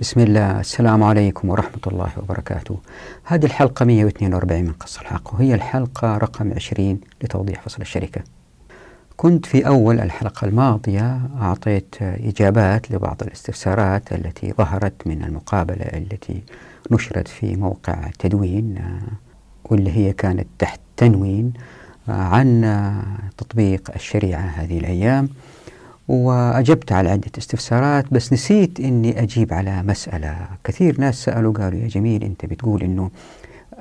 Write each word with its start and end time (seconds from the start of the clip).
بسم 0.00 0.20
الله. 0.20 0.60
السلام 0.60 1.02
عليكم 1.02 1.48
ورحمة 1.48 1.80
الله 1.86 2.08
وبركاته. 2.18 2.78
هذه 3.24 3.44
الحلقة 3.44 3.84
142 3.84 4.64
من 4.64 4.72
قص 4.72 4.98
الحق 4.98 5.34
وهي 5.34 5.54
الحلقة 5.54 6.16
رقم 6.16 6.52
20 6.52 7.00
لتوضيح 7.22 7.62
فصل 7.62 7.82
الشركة. 7.82 8.20
كنت 9.16 9.46
في 9.46 9.66
أول 9.66 10.00
الحلقة 10.00 10.44
الماضية 10.44 11.20
أعطيت 11.40 11.94
إجابات 12.00 12.90
لبعض 12.90 13.22
الاستفسارات 13.22 14.12
التي 14.12 14.52
ظهرت 14.52 15.06
من 15.06 15.24
المقابلة 15.24 15.84
التي 15.84 16.42
نشرت 16.90 17.28
في 17.28 17.56
موقع 17.56 18.10
تدوين 18.18 18.78
واللي 19.64 19.90
هي 19.90 20.12
كانت 20.12 20.46
تحت 20.58 20.80
تنوين 20.96 21.52
عن 22.08 22.62
تطبيق 23.38 23.90
الشريعة 23.94 24.40
هذه 24.40 24.78
الأيام. 24.78 25.28
وأجبت 26.08 26.92
على 26.92 27.10
عدة 27.10 27.30
استفسارات 27.38 28.04
بس 28.14 28.32
نسيت 28.32 28.80
أني 28.80 29.22
أجيب 29.22 29.52
على 29.52 29.82
مسألة. 29.82 30.36
كثير 30.64 31.00
ناس 31.00 31.14
سألوا 31.24 31.52
قالوا 31.52 31.80
يا 31.80 31.88
جميل 31.88 32.24
أنت 32.24 32.46
بتقول 32.46 32.82
أنه 32.82 33.10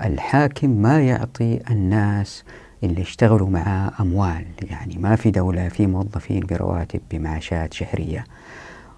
الحاكم 0.05 0.70
ما 0.70 1.02
يعطي 1.02 1.59
الناس 1.72 2.44
اللي 2.84 3.02
يشتغلوا 3.02 3.50
مع 3.50 3.91
أموال. 4.00 4.45
يعني 4.70 4.98
ما 4.98 5.16
في 5.16 5.31
دولة 5.31 5.70
في 5.70 5.88
موظفين 5.88 6.40
برواتب 6.40 7.02
بمعاشات 7.12 7.73
شهرية. 7.73 8.23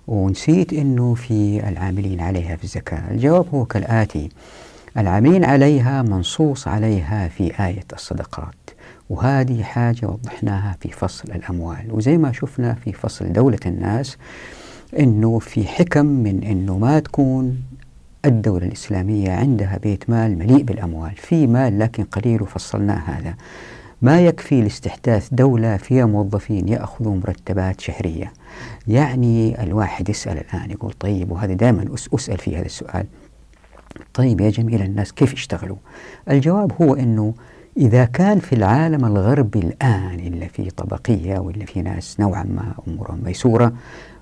ونسيت 0.07 0.73
أنه 0.73 1.13
في 1.13 1.69
العاملين 1.69 2.21
عليها 2.21 2.55
في 2.55 2.63
الزكاة. 2.63 3.11
الجواب 3.11 3.45
هو 3.53 3.65
كالآتي. 3.65 4.29
العاملين 4.97 5.45
عليها 5.45 6.01
منصوص 6.01 6.67
عليها 6.67 7.27
في 7.27 7.65
آية 7.65 7.85
الصدقات. 7.93 8.64
وهذه 9.09 9.63
حاجة 9.63 10.07
وضحناها 10.07 10.77
في 10.81 10.89
فصل 10.89 11.31
الأموال. 11.31 11.85
وزي 11.89 12.17
ما 12.17 12.31
شفنا 12.31 12.73
في 12.73 12.93
فصل 12.93 13.33
دولة 13.33 13.59
الناس 13.65 14.17
أنه 14.99 15.39
في 15.39 15.67
حكم 15.67 16.05
من 16.05 16.43
أنه 16.43 16.77
ما 16.77 16.99
تكون 16.99 17.63
الدولة 18.25 18.65
الإسلامية 18.65 19.31
عندها 19.31 19.77
بيت 19.77 20.09
مال 20.09 20.37
مليء 20.37 20.63
بالأموال. 20.63 21.15
في 21.15 21.47
مال 21.47 21.79
لكن 21.79 22.03
قليل 22.03 22.41
وفصلناه 22.41 22.99
هذا. 23.05 23.35
ما 24.01 24.21
يكفي 24.21 24.61
لاستحداث 24.61 25.29
دولة 25.31 25.77
فيها 25.77 26.05
موظفين 26.05 26.67
يأخذوا 26.67 27.15
مرتبات 27.15 27.81
شهرية. 27.81 28.33
يعني 28.87 29.63
الواحد 29.63 30.09
يسأل 30.09 30.37
الآن 30.37 30.71
يقول 30.71 30.93
طيب 30.93 31.31
وهذا 31.31 31.53
دائما 31.53 31.95
أسأل 32.13 32.37
في 32.37 32.57
هذا 32.57 32.65
السؤال. 32.65 33.05
طيب 34.13 34.41
يا 34.41 34.49
جميل 34.49 34.81
الناس 34.81 35.11
كيف 35.11 35.33
يشتغلوا؟ 35.33 35.77
الجواب 36.29 36.71
هو 36.81 36.95
أنه 36.95 37.33
إذا 37.77 38.05
كان 38.05 38.39
في 38.39 38.55
العالم 38.55 39.05
الغربي 39.05 39.59
الآن 39.59 40.19
إلا 40.19 40.47
في 40.47 40.69
طبقية 40.69 41.39
ولا 41.39 41.65
في 41.65 41.81
ناس 41.81 42.19
نوعا 42.19 42.43
ما 42.43 42.73
أمورهم 42.87 43.21
ميسورة 43.23 43.73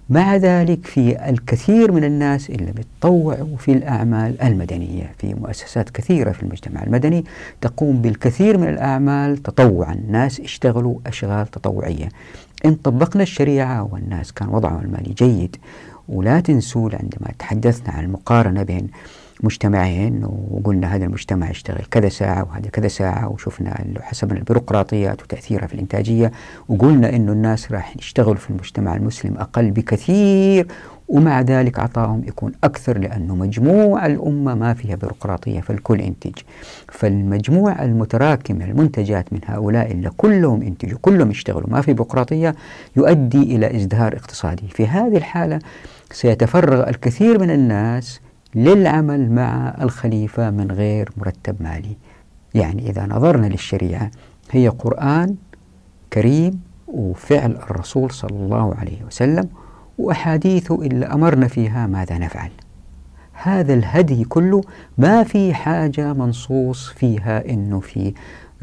مع 0.09 0.35
ذلك 0.35 0.85
في 0.85 1.29
الكثير 1.29 1.91
من 1.91 2.03
الناس 2.03 2.49
اللي 2.49 2.71
بتطوعوا 2.71 3.57
في 3.57 3.71
الأعمال 3.71 4.41
المدنية 4.41 5.11
في 5.17 5.33
مؤسسات 5.33 5.89
كثيرة 5.89 6.31
في 6.31 6.43
المجتمع 6.43 6.83
المدني 6.83 7.25
تقوم 7.61 8.01
بالكثير 8.01 8.57
من 8.57 8.69
الأعمال 8.69 9.37
تطوعا. 9.37 9.95
ناس 10.09 10.39
اشتغلوا 10.39 10.95
أشغال 11.07 11.51
تطوعية. 11.51 12.09
إن 12.65 12.75
طبقنا 12.75 13.23
الشريعة 13.23 13.93
والناس 13.93 14.31
كان 14.31 14.49
وضعهم 14.49 14.81
المالي 14.81 15.13
جيد 15.13 15.55
ولا 16.09 16.39
تنسوا 16.39 16.89
عندما 16.93 17.31
تحدثنا 17.39 17.93
عن 17.93 18.03
المقارنة 18.03 18.63
بين 18.63 18.87
مجتمعين 19.43 20.25
وقلنا 20.51 20.95
هذا 20.95 21.05
المجتمع 21.05 21.49
يشتغل 21.49 21.85
كذا 21.91 22.09
ساعة 22.09 22.43
وهذا 22.43 22.69
كذا 22.69 22.87
ساعة 22.87 23.29
وشفنا 23.29 23.85
حسب 24.01 24.31
البيروقراطيات 24.31 25.23
وتأثيرها 25.23 25.67
في 25.67 25.73
الإنتاجية 25.73 26.31
وقلنا 26.69 27.15
أنه 27.15 27.31
الناس 27.31 27.71
راح 27.71 27.97
يشتغلوا 27.97 28.35
في 28.35 28.49
المجتمع 28.49 28.95
المسلم 28.95 29.37
أقل 29.37 29.71
بكثير 29.71 30.67
ومع 31.07 31.41
ذلك 31.41 31.79
عطائهم 31.79 32.23
يكون 32.27 32.51
أكثر 32.63 32.97
لأنه 32.97 33.35
مجموع 33.35 34.05
الأمة 34.05 34.55
ما 34.55 34.73
فيها 34.73 34.95
بيروقراطية 34.95 35.61
فالكل 35.61 35.99
ينتج. 35.99 36.33
فالمجموع 36.87 37.83
المتراكم 37.83 38.55
من 38.55 38.61
المنتجات 38.61 39.33
من 39.33 39.39
هؤلاء 39.45 39.91
اللي 39.91 40.09
كلهم 40.17 40.63
ينتجوا 40.63 40.97
كلهم 41.01 41.31
يشتغلوا 41.31 41.69
ما 41.69 41.81
في 41.81 41.93
بيروقراطية 41.93 42.55
يؤدي 42.95 43.55
إلى 43.55 43.75
إزدهار 43.75 44.15
اقتصادي. 44.15 44.67
في 44.67 44.87
هذه 44.87 45.17
الحالة 45.17 45.59
سيتفرغ 46.11 46.89
الكثير 46.89 47.39
من 47.39 47.51
الناس 47.51 48.19
للعمل 48.55 49.31
مع 49.31 49.75
الخليفة 49.81 50.49
من 50.49 50.71
غير 50.71 51.09
مرتب 51.17 51.55
مالي. 51.59 51.95
يعني 52.53 52.89
إذا 52.89 53.05
نظرنا 53.05 53.47
للشريعة 53.47 54.11
هي 54.51 54.67
قرآن 54.67 55.35
كريم 56.13 56.61
وفعل 56.87 57.51
الرسول 57.51 58.11
صلى 58.11 58.35
الله 58.35 58.75
عليه 58.75 59.03
وسلم 59.07 59.49
وأحاديثه 59.97 60.81
اللي 60.81 61.05
أمرنا 61.05 61.47
فيها 61.47 61.87
ماذا 61.87 62.17
نفعل. 62.17 62.49
هذا 63.33 63.73
الهدي 63.73 64.23
كله 64.23 64.61
ما 64.97 65.23
في 65.23 65.53
حاجة 65.53 66.13
منصوص 66.13 66.89
فيها 66.89 67.49
أنه 67.49 67.79
في 67.79 68.13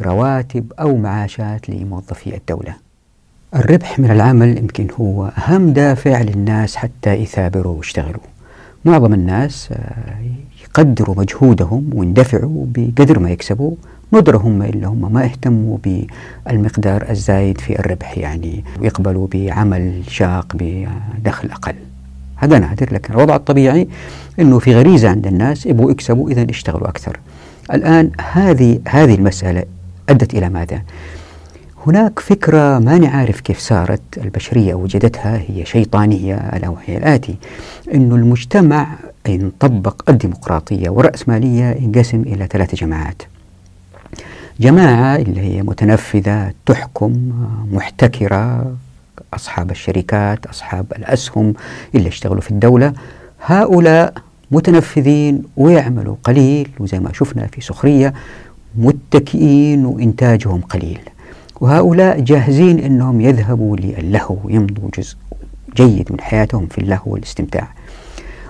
رواتب 0.00 0.72
أو 0.80 0.96
معاشات 0.96 1.70
لموظفي 1.70 2.36
الدولة. 2.36 2.74
الربح 3.54 3.98
من 3.98 4.10
العمل 4.10 4.58
يمكن 4.58 4.88
هو 5.00 5.26
أهم 5.26 5.72
دافع 5.72 6.22
للناس 6.22 6.76
حتى 6.76 7.14
يثابروا 7.14 7.76
ويشتغلوا. 7.76 8.20
معظم 8.84 9.14
الناس 9.14 9.68
آه، 9.72 10.14
يقدروا 10.64 11.14
مجهودهم 11.18 11.90
ويندفعوا 11.94 12.66
بقدر 12.68 13.18
ما 13.18 13.30
يكسبوا 13.30 13.74
ندرة 14.12 14.38
هم 14.38 14.62
إلا 14.62 14.88
هم 14.88 15.12
ما 15.12 15.24
اهتموا 15.24 15.78
بالمقدار 15.84 17.10
الزايد 17.10 17.60
في 17.60 17.78
الربح 17.78 18.18
يعني 18.18 18.64
ويقبلوا 18.80 19.28
بعمل 19.32 20.02
شاق 20.08 20.46
بدخل 20.54 21.50
أقل 21.50 21.74
هذا 22.36 22.58
نادر 22.58 22.94
لكن 22.94 23.14
الوضع 23.14 23.36
الطبيعي 23.36 23.88
أنه 24.40 24.58
في 24.58 24.74
غريزة 24.74 25.08
عند 25.08 25.26
الناس 25.26 25.66
يبغوا 25.66 25.90
يكسبوا 25.90 26.30
إذا 26.30 26.46
يشتغلوا 26.50 26.88
أكثر 26.88 27.20
الآن 27.72 28.10
هذه 28.32 28.80
هذه 28.88 29.14
المسألة 29.14 29.64
أدت 30.08 30.34
إلى 30.34 30.48
ماذا؟ 30.48 30.82
هناك 31.86 32.18
فكرة 32.18 32.78
ما 32.78 32.98
نعرف 32.98 33.40
كيف 33.40 33.58
صارت 33.58 34.00
البشرية 34.16 34.74
وجدتها 34.74 35.42
هي 35.48 35.64
شيطانية 35.64 36.34
ألا 36.34 36.68
وهي 36.68 36.96
الآتي. 36.96 37.36
أن 37.94 38.12
المجتمع 38.12 38.88
إن 39.28 39.52
طبق 39.60 40.10
الديمقراطية 40.10 40.90
والرأسمالية 40.90 41.64
ينقسم 41.64 42.20
إلى 42.20 42.46
ثلاث 42.46 42.74
جماعات. 42.74 43.22
جماعة 44.60 45.16
اللي 45.16 45.40
هي 45.40 45.62
متنفذة 45.62 46.52
تحكم 46.66 47.32
محتكرة 47.72 48.74
أصحاب 49.34 49.70
الشركات 49.70 50.46
أصحاب 50.46 50.86
الأسهم 50.96 51.54
اللي 51.94 52.08
يشتغلوا 52.08 52.40
في 52.40 52.50
الدولة. 52.50 52.92
هؤلاء 53.46 54.14
متنفذين 54.50 55.42
ويعملوا 55.56 56.16
قليل 56.24 56.68
وزي 56.80 56.98
ما 56.98 57.12
شفنا 57.12 57.46
في 57.46 57.60
سخرية 57.60 58.14
متكئين 58.78 59.86
وإنتاجهم 59.86 60.60
قليل. 60.60 61.00
وهؤلاء 61.60 62.20
جاهزين 62.20 62.78
أنهم 62.78 63.20
يذهبوا 63.20 63.76
للهو 63.76 64.36
يمضوا 64.48 64.90
جزء 64.98 65.16
جيد 65.76 66.12
من 66.12 66.20
حياتهم 66.20 66.66
في 66.66 66.78
اللهو 66.78 67.02
والاستمتاع. 67.06 67.68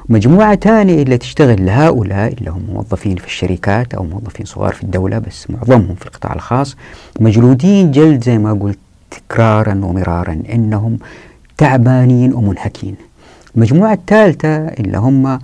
مجموعة 0.09 0.56
ثانية 0.56 1.03
اللي 1.03 1.19
تشتغل 1.19 1.66
لهؤلاء 1.66 2.32
اللي 2.32 2.50
هم 2.50 2.62
موظفين 2.72 3.16
في 3.16 3.26
الشركات 3.26 3.94
أو 3.94 4.04
موظفين 4.04 4.47
صغار 4.47 4.72
في 4.75 4.82
الدولة 4.82 5.19
بس 5.19 5.50
معظمهم 5.50 5.94
في 5.94 6.06
القطاع 6.06 6.32
الخاص 6.34 6.76
مجلودين 7.20 7.91
جلد 7.91 8.25
زي 8.25 8.38
ما 8.38 8.53
قلت 8.53 8.78
تكرارا 9.10 9.81
ومرارا 9.84 10.43
إنهم 10.53 10.99
تعبانين 11.56 12.34
ومنهكين. 12.34 12.94
المجموعة 13.56 13.93
الثالثة 13.93 14.56
اللي 14.56 14.99
هم 14.99 15.38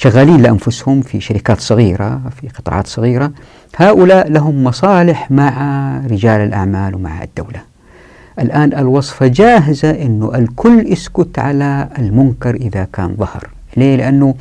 شغالين 0.00 0.42
لأنفسهم 0.42 1.00
في 1.02 1.20
شركات 1.20 1.60
صغيرة 1.60 2.20
في 2.40 2.48
قطاعات 2.48 2.86
صغيرة. 2.86 3.32
هؤلاء 3.76 4.28
لهم 4.28 4.64
مصالح 4.64 5.30
مع 5.30 5.52
رجال 6.10 6.40
الأعمال 6.40 6.94
ومع 6.94 7.22
الدولة. 7.22 7.60
الآن 8.38 8.72
الوصفة 8.74 9.26
جاهزة 9.26 9.90
أنه 9.90 10.34
الكل 10.34 10.92
يسكت 10.92 11.38
على 11.38 11.88
المنكر 11.98 12.54
إذا 12.54 12.86
كان 12.92 13.14
ظهر. 13.18 13.48
ليه؟ 13.76 13.96
لأنه 13.96 14.34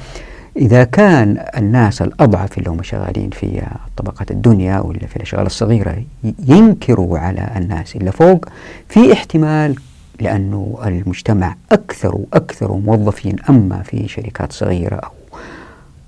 إذا 0.58 0.84
كان 0.84 1.46
الناس 1.58 2.02
الأضعف 2.02 2.58
اللي 2.58 2.70
هم 2.70 2.84
شغالين 2.84 3.30
في 3.30 3.62
طبقات 3.98 4.32
الدنيا 4.32 4.80
ولا 4.80 5.08
في 5.08 5.16
الأشغال 5.16 5.46
الصغيرة 5.46 6.04
ينكروا 6.48 7.20
على 7.20 7.50
الناس 7.56 7.96
اللي 7.96 8.12
فوق 8.12 8.46
في 8.90 9.14
احتمال 9.14 9.76
لأنه 10.22 10.80
المجتمع 10.86 11.56
أكثر 11.72 12.16
وأكثر 12.16 12.74
موظفين 12.74 13.36
أما 13.50 13.82
في 13.84 14.08
شركات 14.08 14.54
صغيرة 14.54 14.96
أو 14.96 15.17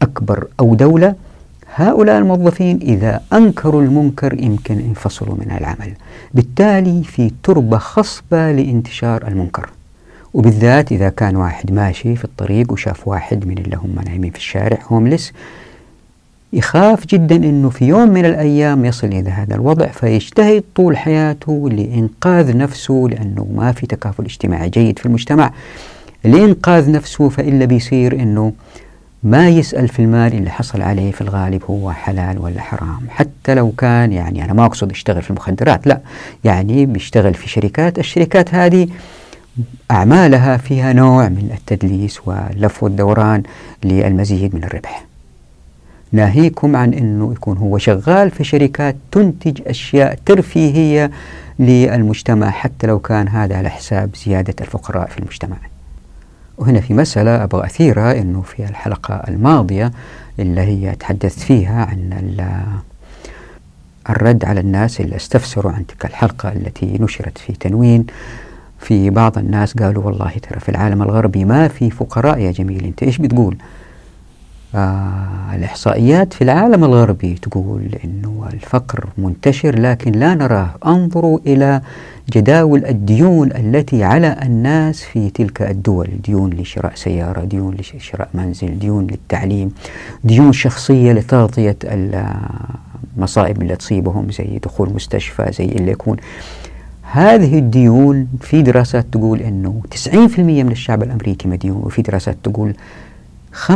أكبر 0.02 0.48
أو 0.60 0.76
دولة 0.76 1.16
هؤلاء 1.76 2.18
الموظفين 2.18 2.80
إذا 2.82 3.22
أنكروا 3.34 3.82
المنكر 3.82 4.34
يمكن 4.44 4.80
ينفصلوا 4.80 5.36
من 5.36 5.52
العمل. 5.52 5.94
بالتالي 6.34 7.04
في 7.04 7.32
تربة 7.44 7.78
خصبة 7.78 8.52
لانتشار 8.52 9.28
المنكر. 9.28 9.70
وبالذات 10.34 10.92
إذا 10.92 11.10
كان 11.10 11.36
واحد 11.36 11.72
ماشي 11.72 12.16
في 12.16 12.26
الطريق 12.26 12.72
وشاف 12.72 13.08
واحد 13.08 13.48
من 13.48 13.58
اللي 13.58 13.76
هم 13.76 14.00
نايمين 14.06 14.32
في 14.32 14.38
الشارع 14.38 14.78
هوملس 14.88 15.34
يخاف 16.54 17.06
جدا 17.08 17.36
أنه 17.36 17.70
في 17.70 17.86
يوم 17.86 18.10
من 18.10 18.26
الأيام 18.26 18.86
يصل 18.86 19.08
إلى 19.08 19.30
هذا 19.30 19.56
الوضع 19.56 19.88
فيجتهد 19.88 20.64
طول 20.76 20.98
حياته 20.98 21.70
لإنقاذ 21.70 22.58
نفسه 22.58 23.08
لأنه 23.12 23.48
ما 23.56 23.72
في 23.72 23.88
تكافل 23.88 24.26
اجتماعي 24.26 24.70
جيد 24.70 25.00
في 25.00 25.06
المجتمع. 25.06 25.52
لإنقاذ 26.24 26.92
نفسه 26.92 27.30
فإلا 27.30 27.66
بيصير 27.66 28.14
أنه 28.14 28.54
ما 29.24 29.50
يسأل 29.50 29.88
في 29.88 30.00
المال 30.00 30.34
اللي 30.34 30.50
حصل 30.50 30.82
عليه 30.82 31.12
في 31.12 31.22
الغالب 31.22 31.64
هو 31.70 31.92
حلال 31.92 32.38
ولا 32.40 32.62
حرام. 32.62 33.00
حتى 33.10 33.54
لو 33.56 33.72
كان 33.72 34.12
يعني 34.12 34.46
أنا 34.46 34.54
ما 34.54 34.66
أقصد 34.66 34.92
يشتغل 34.92 35.22
في 35.22 35.30
المخدرات 35.30 35.88
لا. 35.88 36.02
يعني 36.44 36.86
بيشتغل 36.86 37.34
في 37.34 37.50
شركات 37.50 38.00
الشركات 38.00 38.54
هذه 38.56 38.88
أعمالها 39.92 40.58
فيها 40.58 40.94
نوع 40.94 41.30
من 41.30 41.50
التدليس 41.54 42.28
واللف 42.28 42.84
والدوران 42.84 43.44
للمزيد 43.84 44.56
من 44.56 44.64
الربح. 44.64 45.06
ناهيكم 46.12 46.76
عن 46.76 46.94
أنه 46.94 47.32
يكون 47.32 47.58
هو 47.58 47.78
شغال 47.78 48.32
في 48.32 48.44
شركات 48.44 48.96
تنتج 49.12 49.62
أشياء 49.68 50.20
ترفيهية 50.26 51.12
للمجتمع 51.60 52.50
حتى 52.50 52.88
لو 52.88 53.00
كان 53.00 53.28
هذا 53.28 53.58
على 53.58 53.70
حساب 53.70 54.16
زيادة 54.26 54.56
الفقراء 54.62 55.08
في 55.08 55.18
المجتمع. 55.20 55.58
وهنا 56.60 56.82
في 56.82 56.94
مسألة 56.94 57.44
أبغى 57.44 57.66
أثيرها 57.66 58.22
أنه 58.22 58.42
في 58.42 58.66
الحلقة 58.66 59.14
الماضية 59.28 59.92
اللي 60.40 60.62
هي 60.62 60.96
تحدثت 60.96 61.40
فيها 61.40 61.86
عن 61.86 62.38
الرد 64.10 64.46
على 64.46 64.60
الناس 64.60 65.02
اللي 65.02 65.16
استفسروا 65.16 65.72
عن 65.72 65.88
تلك 65.88 66.06
الحلقة 66.06 66.52
التي 66.52 66.98
نشرت 67.00 67.38
في 67.38 67.54
تنوين. 67.54 68.06
في 68.80 69.10
بعض 69.10 69.38
الناس 69.38 69.74
قالوا 69.74 70.04
والله 70.04 70.32
ترى 70.50 70.60
في 70.60 70.70
العالم 70.70 71.02
الغربي 71.02 71.46
ما 71.46 71.68
في 71.68 71.90
فقراء 71.90 72.40
يا 72.40 72.52
جميل 72.52 72.86
أنت 72.86 73.04
إيش 73.04 73.18
بتقول؟ 73.18 73.58
آه 74.76 75.56
الإحصائيات 75.56 76.34
في 76.34 76.44
العالم 76.44 76.84
الغربي 76.84 77.34
تقول 77.34 77.90
أنه 78.06 78.50
الفقر 78.54 79.10
منتشر 79.18 79.80
لكن 79.80 80.12
لا 80.12 80.36
نراه. 80.36 80.70
انظروا 80.86 81.40
إلى 81.48 81.82
جداول 82.34 82.86
الديون 82.86 83.52
التي 83.52 84.04
على 84.04 84.38
الناس 84.44 85.04
في 85.04 85.30
تلك 85.30 85.62
الدول. 85.62 86.10
ديون 86.26 86.50
لشراء 86.54 86.92
سيارة 86.96 87.44
ديون 87.44 87.76
لشراء 87.76 88.30
منزل 88.34 88.80
ديون 88.80 89.08
للتعليم 89.08 89.72
ديون 90.24 90.54
شخصية 90.54 91.12
لتغطية 91.14 91.78
المصائب 93.18 93.62
اللي 93.62 93.76
تصيبهم 93.76 94.32
زي 94.32 94.60
دخول 94.64 94.94
مستشفى 94.94 95.52
زي 95.52 95.66
اللي 95.66 95.92
يكون. 95.92 96.18
هذه 97.12 97.60
الديون 97.60 98.28
في 98.42 98.62
دراسات 98.62 99.06
تقول 99.12 99.40
أنه 99.40 99.82
90% 100.08 100.40
من 100.40 100.72
الشعب 100.72 101.04
الأمريكي 101.04 101.48
مديون 101.48 101.78
وفي 101.78 102.02
دراسات 102.02 102.38
تقول 102.44 102.74
75% 103.54 103.70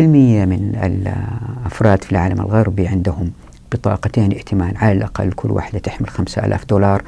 من 0.00 0.78
الأفراد 0.82 2.04
في 2.04 2.12
العالم 2.12 2.40
الغربي 2.40 2.88
عندهم 2.88 3.30
بطاقتين 3.72 4.32
ائتمان 4.32 4.76
على 4.76 4.92
الأقل 4.92 5.32
كل 5.32 5.50
واحدة 5.50 5.78
تحمل 5.78 6.08
5000 6.08 6.64
دولار. 6.64 7.02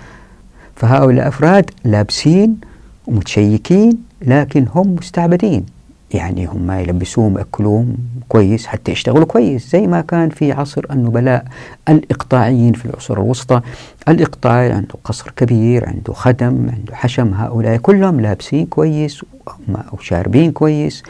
فهؤلاء 0.77 1.23
الأفراد 1.23 1.71
لابسين 1.85 2.57
ومتشيكين 3.07 3.99
لكن 4.23 4.67
هم 4.75 4.95
مستعبدين. 4.95 5.67
يعني 6.15 6.47
هم 6.47 6.71
يلبسوهم 6.71 7.39
يأكلوهم 7.39 7.97
كويس 8.29 8.67
حتى 8.67 8.93
يشتغلوا 8.93 9.25
كويس 9.25 9.71
زي 9.71 9.87
ما 9.87 10.01
كان 10.01 10.29
في 10.29 10.53
عصر 10.53 10.85
النبلاء 10.91 11.45
الإقطاعيين 11.89 12.73
في 12.73 12.87
العصور 12.87 13.21
الوسطى. 13.21 13.61
الإقطاعي 14.09 14.73
عنده 14.73 14.95
قصر 15.05 15.33
كبير 15.37 15.89
عنده 15.89 16.13
خدم 16.13 16.47
عنده 16.47 16.95
حشم 16.95 17.35
هؤلاء 17.35 17.77
كلهم 17.77 18.21
لابسين 18.21 18.67
كويس 18.67 19.25
وشاربين 19.93 20.53
كويس 20.53 21.03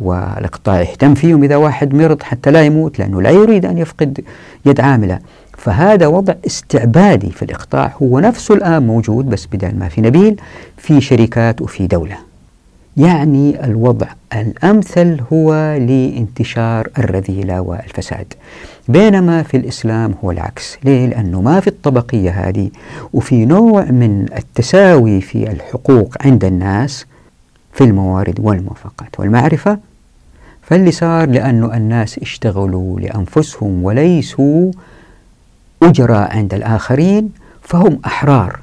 والإقطاع 0.00 0.80
يهتم 0.80 1.14
فيهم 1.14 1.44
إذا 1.44 1.56
واحد 1.56 1.94
مرض 1.94 2.22
حتى 2.22 2.50
لا 2.50 2.62
يموت 2.62 2.98
لأنه 2.98 3.22
لا 3.22 3.30
يريد 3.30 3.64
أن 3.64 3.78
يفقد 3.78 4.20
يد 4.66 4.80
عاملة. 4.80 5.18
فهذا 5.58 6.06
وضع 6.06 6.34
استعبادي 6.46 7.30
في 7.30 7.42
الإقطاع 7.42 7.92
هو 8.02 8.20
نفسه 8.20 8.54
الآن 8.54 8.86
موجود 8.86 9.30
بس 9.30 9.46
بدل 9.46 9.78
ما 9.78 9.88
في 9.88 10.00
نبيل 10.00 10.40
في 10.76 11.00
شركات 11.00 11.62
وفي 11.62 11.86
دولة. 11.86 12.29
يعني 13.00 13.64
الوضع 13.64 14.06
الأمثل 14.34 15.20
هو 15.32 15.52
لانتشار 15.76 16.88
الرذيلة 16.98 17.60
والفساد. 17.60 18.34
بينما 18.88 19.42
في 19.42 19.56
الإسلام 19.56 20.14
هو 20.24 20.30
العكس. 20.30 20.78
ليه؟ 20.84 21.06
لأنه 21.06 21.40
ما 21.40 21.60
في 21.60 21.66
الطبقية 21.66 22.30
هذه 22.30 22.70
وفي 23.12 23.44
نوع 23.44 23.84
من 23.84 24.26
التساوي 24.36 25.20
في 25.20 25.50
الحقوق 25.50 26.14
عند 26.20 26.44
الناس 26.44 27.06
في 27.72 27.84
الموارد 27.84 28.40
والموافقات 28.40 29.20
والمعرفة. 29.20 29.78
فاللي 30.62 30.90
صار 30.90 31.28
لأنه 31.28 31.76
الناس 31.76 32.18
اشتغلوا 32.18 33.00
لأنفسهم 33.00 33.84
وليسوا 33.84 34.72
أجراء 35.82 36.36
عند 36.36 36.54
الآخرين 36.54 37.30
فهم 37.62 38.00
أحرار. 38.06 38.58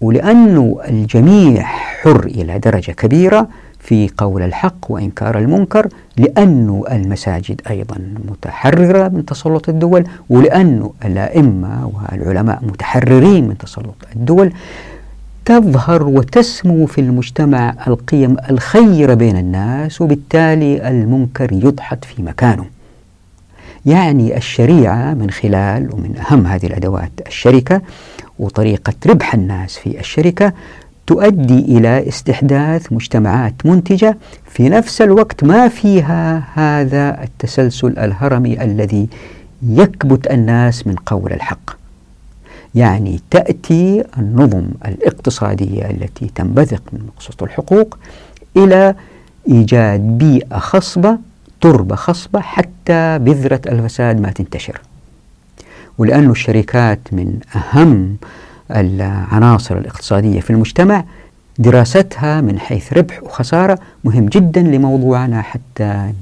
ولأنه 0.00 0.80
الجميع 0.88 1.62
حر 1.62 2.24
إلى 2.24 2.58
درجة 2.58 2.92
كبيرة 2.92 3.48
في 3.84 4.10
قول 4.16 4.42
الحق 4.42 4.90
وإنكار 4.90 5.38
المنكر 5.38 5.88
لأن 6.16 6.82
المساجد 6.90 7.60
أيضا 7.70 7.96
متحررة 8.28 9.08
من 9.08 9.24
تسلط 9.26 9.68
الدول 9.68 10.04
ولأن 10.30 10.90
الأئمة 11.04 11.92
والعلماء 11.94 12.60
متحررين 12.62 13.48
من 13.48 13.58
تسلط 13.58 13.94
الدول. 14.16 14.52
تظهر 15.44 16.02
وتسمو 16.02 16.86
في 16.86 17.00
المجتمع 17.00 17.74
القيم 17.86 18.36
الخيرة 18.50 19.14
بين 19.14 19.36
الناس 19.36 20.00
وبالتالي 20.00 20.88
المنكر 20.88 21.52
يدحض 21.52 21.98
في 22.04 22.22
مكانه. 22.22 22.64
يعني 23.86 24.36
الشريعة 24.36 25.14
من 25.14 25.30
خلال 25.30 25.94
ومن 25.94 26.16
أهم 26.16 26.46
هذه 26.46 26.66
الأدوات 26.66 27.12
الشركة 27.26 27.82
وطريقة 28.38 28.94
ربح 29.06 29.34
الناس 29.34 29.78
في 29.78 30.00
الشركة 30.00 30.52
تؤدي 31.06 31.58
إلى 31.58 32.08
استحداث 32.08 32.92
مجتمعات 32.92 33.54
منتجة 33.64 34.16
في 34.50 34.68
نفس 34.68 35.02
الوقت 35.02 35.44
ما 35.44 35.68
فيها 35.68 36.44
هذا 36.54 37.22
التسلسل 37.22 37.98
الهرمي 37.98 38.62
الذي 38.62 39.08
يكبت 39.62 40.30
الناس 40.30 40.86
من 40.86 40.94
قول 40.94 41.32
الحق. 41.32 41.70
يعني 42.74 43.20
تأتي 43.30 44.04
النظم 44.18 44.66
الاقتصادية 44.86 45.90
التي 45.90 46.30
تنبثق 46.34 46.82
من 46.92 47.06
مقصود 47.06 47.42
الحقوق 47.42 47.98
إلى 48.56 48.94
إيجاد 49.48 50.00
بيئة 50.00 50.58
خصبة 50.58 51.18
تربة 51.60 51.96
خصبة 51.96 52.40
حتى 52.40 53.18
بذرة 53.18 53.60
الفساد 53.66 54.20
ما 54.20 54.30
تنتشر. 54.30 54.80
ولأن 55.98 56.30
الشركات 56.30 56.98
من 57.12 57.38
أهم 57.56 58.16
العناصر 58.70 59.78
الاقتصادية 59.78 60.40
في 60.40 60.50
المجتمع 60.50 61.04
دراستها 61.58 62.40
من 62.40 62.58
حيث 62.58 62.92
ربح 62.92 63.22
وخسارة 63.22 63.78
مهم 64.04 64.26
جدا 64.26 64.62
لموضوعنا 64.62 65.42
حتى 65.42 66.12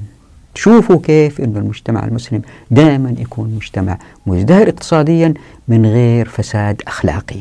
تشوفوا 0.54 1.00
كيف 1.02 1.40
أن 1.40 1.56
المجتمع 1.56 2.04
المسلم 2.04 2.42
دائما 2.70 3.14
يكون 3.18 3.54
مجتمع 3.54 3.99
مزدهر 4.26 4.68
اقتصاديا 4.68 5.34
من 5.68 5.87
غير 5.87 6.28
فساد 6.28 6.82
أخلاقي. 6.87 7.40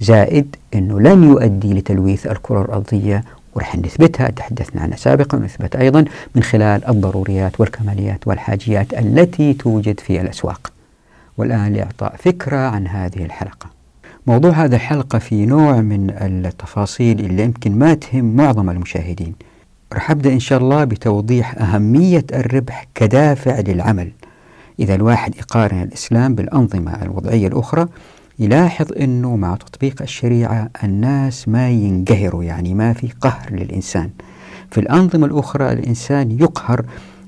زائد 0.00 0.56
أنه 0.74 1.00
لن 1.00 1.24
يؤدي 1.24 1.74
لتلويث 1.74 2.26
الكرة 2.26 2.62
الأرضية 2.62 3.24
ورح 3.54 3.76
نثبتها 3.76 4.30
تحدثنا 4.30 4.82
عنها 4.82 4.96
سابقا 4.96 5.38
ونثبت 5.38 5.76
أيضا 5.76 6.04
من 6.34 6.42
خلال 6.42 6.88
الضروريات 6.88 7.60
والكماليات 7.60 8.28
والحاجيات 8.28 8.94
التي 8.94 9.52
توجد 9.52 10.00
في 10.00 10.20
الأسواق. 10.20 10.72
والآن 11.38 11.72
لإعطاء 11.72 12.16
فكرة 12.18 12.56
عن 12.56 12.86
هذه 12.86 13.24
الحلقة. 13.24 13.77
موضوع 14.28 14.50
هذه 14.50 14.74
الحلقة 14.74 15.18
في 15.18 15.46
نوع 15.46 15.80
من 15.80 16.10
التفاصيل 16.10 17.20
اللي 17.20 17.42
يمكن 17.42 17.78
ما 17.78 17.94
تهم 17.94 18.36
معظم 18.36 18.70
المشاهدين. 18.70 19.34
رح 19.94 20.10
أبدأ 20.10 20.32
إن 20.32 20.40
شاء 20.40 20.58
الله 20.58 20.84
بتوضيح 20.84 21.58
أهمية 21.58 22.24
الربح 22.32 22.86
كدافع 22.94 23.60
للعمل. 23.60 24.12
إذا 24.80 24.94
الواحد 24.94 25.36
يقارن 25.36 25.82
الإسلام 25.82 26.34
بالأنظمة 26.34 27.02
الوضعية 27.02 27.48
الأخرى 27.48 27.86
يلاحظ 28.38 28.92
أنه 29.00 29.36
مع 29.36 29.54
تطبيق 29.54 30.02
الشريعة 30.02 30.70
الناس 30.84 31.48
ما 31.48 31.70
ينقهروا 31.70 32.44
يعني 32.44 32.74
ما 32.74 32.92
في 32.92 33.08
قهر 33.20 33.52
للإنسان. 33.52 34.10
في 34.70 34.80
الأنظمة 34.80 35.26
الأخرى 35.26 35.72
الإنسان 35.72 36.30
يقهر 36.30 36.84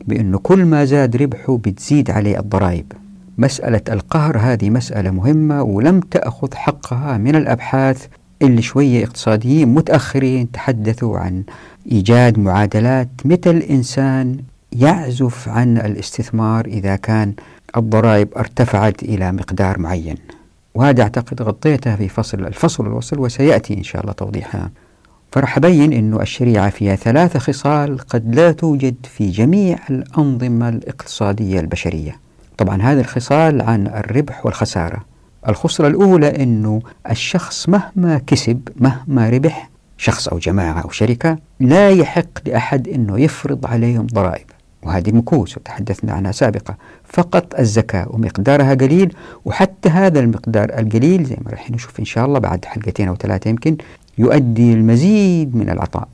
بأنه 0.07 0.39
كل 0.39 0.65
ما 0.65 0.85
زاد 0.85 1.17
ربحه 1.17 1.57
بتزيد 1.57 2.11
عليه 2.11 2.39
الضرائب. 2.39 2.93
مسألة 3.41 3.81
القهر 3.89 4.39
هذه 4.39 4.71
مسألة 4.71 5.11
مهمة 5.11 5.63
ولم 5.63 6.01
تأخذ 6.01 6.55
حقها 6.55 7.19
من 7.19 7.37
الأبحاث 7.37 8.07
اللي 8.43 8.63
شوية 8.63 9.05
اقتصاديين 9.05 9.69
متأخرين 9.69 10.51
تحدثوا 10.51 11.19
عن 11.19 11.43
إيجاد 11.93 12.39
معادلات 12.39 13.09
متى 13.25 13.51
الإنسان 13.51 14.37
يعزف 14.73 15.49
عن 15.49 15.79
الاستثمار 15.79 16.67
إذا 16.67 16.97
كان 16.97 17.33
الضرائب 17.77 18.29
ارتفعت 18.37 19.03
إلى 19.03 19.33
مقدار 19.33 19.79
معين. 19.79 20.17
وهذا 20.75 21.03
أعتقد 21.03 21.43
غطيته 21.43 21.97
في 21.97 22.09
فصل 22.09 22.47
الفصل 22.47 22.87
الوصل 22.87 23.19
وسيأتي 23.19 23.75
إن 23.75 23.83
شاء 23.83 24.03
الله 24.03 24.13
توضيحها. 24.13 24.71
فرح 25.33 25.57
أبين 25.57 25.93
أن 25.93 26.21
الشريعة 26.21 26.71
فيها 26.71 26.97
ثلاثة 26.97 27.39
خصال 27.39 27.99
قد 27.99 28.35
لا 28.35 28.53
توجد 28.53 28.95
في 29.17 29.31
جميع 29.31 29.79
الأنظمة 29.91 30.69
الاقتصادية 30.69 31.61
البشرية. 31.61 32.30
طبعا 32.61 32.83
هذه 32.83 33.01
الخصال 33.01 33.63
عن 33.63 33.87
الربح 33.87 34.47
والخسارة. 34.47 35.05
الخسرة 35.49 35.89
الأولى 35.89 36.43
أنه 36.43 36.81
الشخص 37.11 37.69
مهما 37.69 38.21
كسب 38.27 38.69
مهما 38.77 39.31
ربح 39.31 39.71
شخص 39.99 40.29
أو 40.29 40.39
جماعة 40.39 40.81
أو 40.81 40.91
شركة 40.91 41.39
لا 41.61 41.91
يحق 41.91 42.29
لأحد 42.47 42.89
أنه 42.89 43.21
يفرض 43.21 43.67
عليهم 43.67 44.07
ضرائب. 44.07 44.47
وهذه 44.83 45.13
مكوس 45.13 45.57
وتحدثنا 45.57 46.13
عنها 46.13 46.33
سابقا. 46.33 46.75
فقط 47.05 47.59
الزكاة 47.59 48.07
ومقدارها 48.11 48.75
قليل 48.75 49.15
وحتى 49.45 49.89
هذا 49.89 50.21
المقدار 50.21 50.79
القليل 50.79 51.25
زي 51.25 51.37
ما 51.45 51.51
راح 51.51 51.71
نشوف 51.71 52.01
إن 52.01 52.05
شاء 52.05 52.27
الله 52.27 52.39
بعد 52.39 52.65
حلقتين 52.65 53.09
أو 53.09 53.17
ثلاثة 53.17 53.51
يمكن 53.51 53.77
يؤدي 54.19 54.73
المزيد 54.73 55.57
من 55.57 55.71
العطاء. 55.71 56.09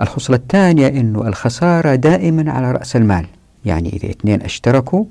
الخصلة 0.00 0.36
الثانية 0.36 0.88
أنه 0.88 1.28
الخسارة 1.28 1.94
دائما 1.94 2.52
على 2.52 2.72
رأس 2.72 2.96
المال. 2.96 3.26
يعني 3.64 3.88
إذا 3.88 4.10
اثنين 4.10 4.42
اشتركوا 4.42 5.04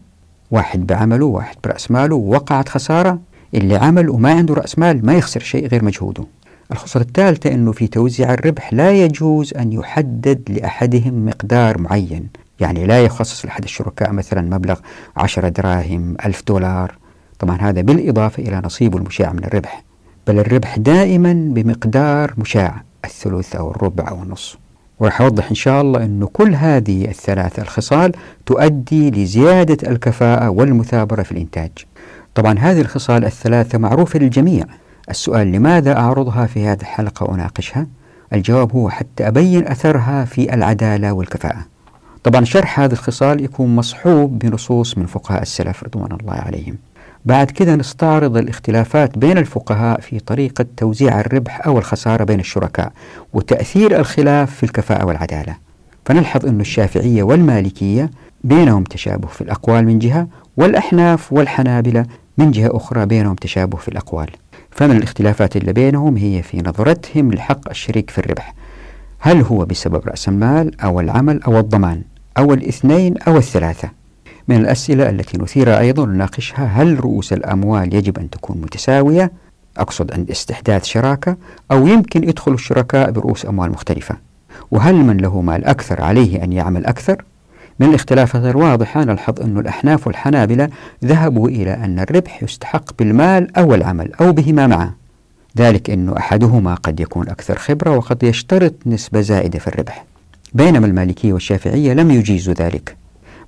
واحد 0.52 0.88
بعمله 0.88 1.26
وواحد 1.26 1.56
برأس 1.64 1.92
ماله 1.92 2.16
ووقعت 2.16 2.70
خسارة 2.70 3.20
اللي 3.54 3.76
عمل 3.76 4.10
وما 4.10 4.32
عنده 4.34 4.54
رأس 4.54 4.80
مال 4.80 5.06
ما 5.06 5.14
يخسر 5.14 5.40
شيء 5.40 5.68
غير 5.68 5.86
مجهوده. 5.86 6.24
الخصلة 6.72 7.04
الثالثة 7.04 7.52
أنه 7.52 7.72
في 7.72 7.88
توزيع 7.88 8.34
الربح 8.34 8.74
لا 8.74 8.92
يجوز 8.92 9.54
أن 9.54 9.74
يحدد 9.74 10.42
لأحدهم 10.50 11.26
مقدار 11.26 11.82
معين. 11.82 12.28
يعني 12.60 12.86
لا 12.86 13.04
يخصص 13.04 13.46
لأحد 13.46 13.64
الشركاء 13.64 14.12
مثلا 14.12 14.42
مبلغ 14.42 14.80
عشرة 15.18 15.50
دراهم 15.50 16.16
ألف 16.26 16.44
دولار. 16.48 16.98
طبعا 17.40 17.58
هذا 17.62 17.82
بالإضافة 17.82 18.44
إلى 18.44 18.62
نصيبه 18.66 18.98
المشاع 18.98 19.34
من 19.34 19.44
الربح. 19.44 19.84
بل 20.28 20.40
الربح 20.40 20.78
دائما 20.78 21.34
بمقدار 21.34 22.34
مشاع 22.38 22.84
الثلث 23.06 23.56
أو 23.56 23.72
الربع 23.72 24.10
أو 24.10 24.24
النص 24.24 24.58
وراح 25.00 25.22
أوضح 25.22 25.50
إن 25.50 25.56
شاء 25.56 25.82
الله 25.82 26.04
أن 26.04 26.28
كل 26.34 26.56
هذه 26.56 27.06
الثلاث 27.06 27.60
الخصال 27.60 28.12
تؤدي 28.46 29.12
لزيادة 29.12 29.92
الكفاءة 29.92 30.50
والمثابرة 30.50 31.24
في 31.24 31.32
الإنتاج. 31.32 31.72
طبعا 32.36 32.60
هذه 32.60 32.82
الخصال 32.82 33.26
الثلاثة 33.26 33.78
معروفة 33.78 34.20
للجميع. 34.20 34.66
السؤال 35.10 35.52
لماذا 35.52 35.98
أعرضها 35.98 36.46
في 36.46 36.68
هذه 36.68 36.82
الحلقة 36.82 37.24
وأناقشها؟ 37.24 37.88
الجواب 38.34 38.76
هو 38.76 38.90
حتى 38.90 39.28
أبين 39.28 39.68
أثرها 39.68 40.26
في 40.26 40.54
العدالة 40.54 41.12
والكفاءة. 41.14 41.66
طبعا 42.24 42.46
شرح 42.46 42.80
هذه 42.80 42.92
الخصال 42.92 43.44
يكون 43.44 43.76
مصحوب 43.76 44.40
بنصوص 44.40 44.98
من 44.98 45.06
فقهاء 45.06 45.42
السلف 45.42 45.84
رضوان 45.84 46.18
الله 46.22 46.34
عليهم. 46.34 46.78
بعد 47.28 47.52
كده 47.52 47.76
نستعرض 47.76 48.38
الاختلافات 48.38 49.18
بين 49.18 49.38
الفقهاء 49.38 50.02
في 50.02 50.20
طريقة 50.20 50.66
توزيع 50.78 51.20
الربح 51.20 51.68
أو 51.68 51.78
الخسارة 51.78 52.24
بين 52.24 52.40
الشركاء 52.40 52.92
وتأثير 53.34 54.00
الخلاف 54.00 54.56
في 54.56 54.64
الكفاءة 54.64 55.06
والعدالة. 55.06 55.56
فنلحظ 56.06 56.46
أن 56.46 56.62
الشافعية 56.62 57.24
والمالكية 57.24 58.12
بينهم 58.44 58.84
تشابه 58.84 59.28
في 59.28 59.42
الأقوال 59.42 59.86
من 59.86 60.00
جهة 60.00 60.28
والأحناف 60.58 61.34
والحنابلة 61.34 62.06
من 62.38 62.52
جهة 62.52 62.70
أخرى 62.78 63.06
بينهم 63.06 63.36
تشابه 63.36 63.78
في 63.78 63.88
الأقوال. 63.88 64.30
فمن 64.72 64.98
الاختلافات 64.98 65.58
اللي 65.58 65.74
بينهم 65.74 66.18
هي 66.18 66.42
في 66.42 66.62
نظرتهم 66.62 67.34
لحق 67.34 67.70
الشريك 67.70 68.10
في 68.10 68.18
الربح. 68.18 68.54
هل 69.20 69.42
هو 69.42 69.66
بسبب 69.66 70.02
رأس 70.08 70.28
المال 70.28 70.82
أو 70.82 71.00
العمل 71.00 71.44
أو 71.44 71.60
الضمان 71.60 72.02
أو 72.38 72.54
الاثنين 72.54 73.18
أو 73.18 73.38
الثلاثة؟ 73.38 73.97
من 74.48 74.56
الأسئلة 74.56 75.10
التي 75.10 75.38
نثيرها 75.38 75.80
أيضا 75.80 76.04
ونناقشها 76.04 76.66
هل 76.66 77.00
رؤوس 77.00 77.34
الأموال 77.34 77.96
يجب 77.96 78.20
أن 78.20 78.30
تكون 78.30 78.58
متساوية؟ 78.62 79.32
أقصد 79.78 80.14
عند 80.14 80.32
استحداث 80.32 80.86
شراكة 80.86 81.38
أو 81.72 81.88
يمكن 81.88 82.24
يدخل 82.24 82.54
الشركاء 82.54 83.12
برؤوس 83.12 83.46
أموال 83.46 83.72
مختلفة؟ 83.72 84.18
وهل 84.72 84.96
من 84.96 85.18
له 85.18 85.42
مال 85.42 85.66
أكثر 85.66 86.02
عليه 86.02 86.44
أن 86.44 86.54
يعمل 86.54 86.86
أكثر؟ 86.86 87.24
من 87.80 87.90
الاختلافات 87.90 88.56
الواضحة 88.56 89.04
نلحظ 89.04 89.42
أن 89.42 89.58
الأحناف 89.58 90.08
والحنابلة 90.08 90.70
ذهبوا 91.06 91.50
إلى 91.50 91.74
أن 91.74 92.00
الربح 92.00 92.44
يستحق 92.44 92.84
بالمال 93.00 93.58
أو 93.58 93.76
العمل 93.76 94.14
أو 94.14 94.32
بهما 94.32 94.68
معا. 94.68 94.92
ذلك 95.58 95.90
أن 95.90 96.10
أحدهما 96.10 96.76
قد 96.76 97.00
يكون 97.00 97.30
أكثر 97.30 97.58
خبرة 97.58 97.98
وقد 97.98 98.24
يشترط 98.24 98.74
نسبة 98.86 99.22
زائدة 99.22 99.60
في 99.60 99.68
الربح. 99.68 100.06
بينما 100.54 100.88
المالكية 100.88 101.34
والشافعية 101.34 101.94
لم 101.94 102.12
يجيزوا 102.12 102.54
ذلك. 102.54 102.98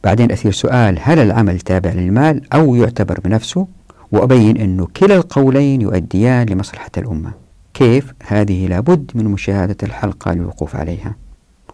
بعدين 0.03 0.31
أثير 0.31 0.51
سؤال 0.51 0.99
هل 1.01 1.19
العمل 1.19 1.59
تابع 1.59 1.91
للمال 1.91 2.53
أو 2.53 2.75
يعتبر 2.75 3.19
بنفسه؟ 3.19 3.67
وأبين 4.11 4.57
أنه 4.57 4.87
كلا 4.97 5.15
القولين 5.15 5.81
يؤديان 5.81 6.49
لمصلحة 6.49 6.91
الأمة. 6.97 7.31
كيف؟ 7.73 8.13
هذه 8.27 8.67
لابد 8.67 9.11
من 9.15 9.25
مشاهدة 9.25 9.77
الحلقة 9.83 10.33
للوقوف 10.33 10.75
عليها. 10.75 11.15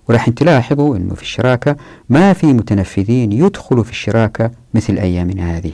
وراح 0.09 0.29
تلاحظوا 0.29 0.97
أنه 0.97 1.15
في 1.15 1.21
الشراكة 1.21 1.75
ما 2.09 2.33
في 2.33 2.47
متنفذين 2.47 3.31
يدخلوا 3.31 3.83
في 3.83 3.91
الشراكة 3.91 4.51
مثل 4.73 4.97
أيامنا 4.97 5.57
هذه. 5.57 5.71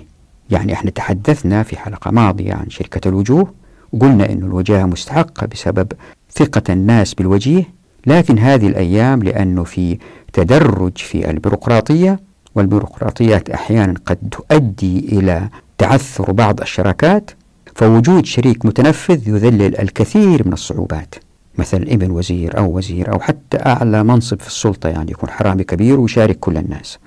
يعني 0.50 0.74
إحنا 0.74 0.92
تحدثنا 0.92 1.64
في 1.64 1.78
حلقة 1.78 2.12
ماضية 2.12 2.54
عن 2.54 2.70
شركة 2.70 3.08
الوجوه 3.08 3.54
وقلنا 3.94 4.32
أن 4.32 4.38
الوجاهة 4.38 4.86
مستحقة 4.86 5.48
بسبب 5.48 5.92
ثقة 6.32 6.74
الناس 6.74 7.14
بالوجيه 7.14 7.64
لكن 8.08 8.40
هذه 8.40 8.68
الأيام 8.68 9.24
لأنه 9.24 9.64
في 9.64 9.98
تدرج 10.34 10.98
في 10.98 11.30
البيروقراطية 11.30 12.20
والبيروقراطيات 12.56 13.50
أحيانا 13.50 13.94
قد 14.06 14.18
تؤدي 14.32 15.00
إلى 15.00 15.50
تعثر 15.78 16.32
بعض 16.32 16.62
الشراكات 16.62 17.32
فوجود 17.76 18.26
شريك 18.26 18.66
متنفذ 18.66 19.28
يذلل 19.28 19.80
الكثير 19.80 20.48
من 20.48 20.54
الصعوبات 20.54 21.16
مثل 21.58 21.86
إبن 21.90 22.12
وزير 22.12 22.58
أو 22.58 22.78
وزير 22.78 23.14
أو 23.14 23.20
حتى 23.20 23.58
أعلى 23.58 24.04
منصب 24.04 24.40
في 24.40 24.48
السلطة 24.48 24.90
يعني 24.90 25.12
يكون 25.12 25.30
حرامي 25.30 25.64
كبير 25.64 26.00
ويشارك 26.00 26.40
كل 26.40 26.58
الناس 26.58 26.98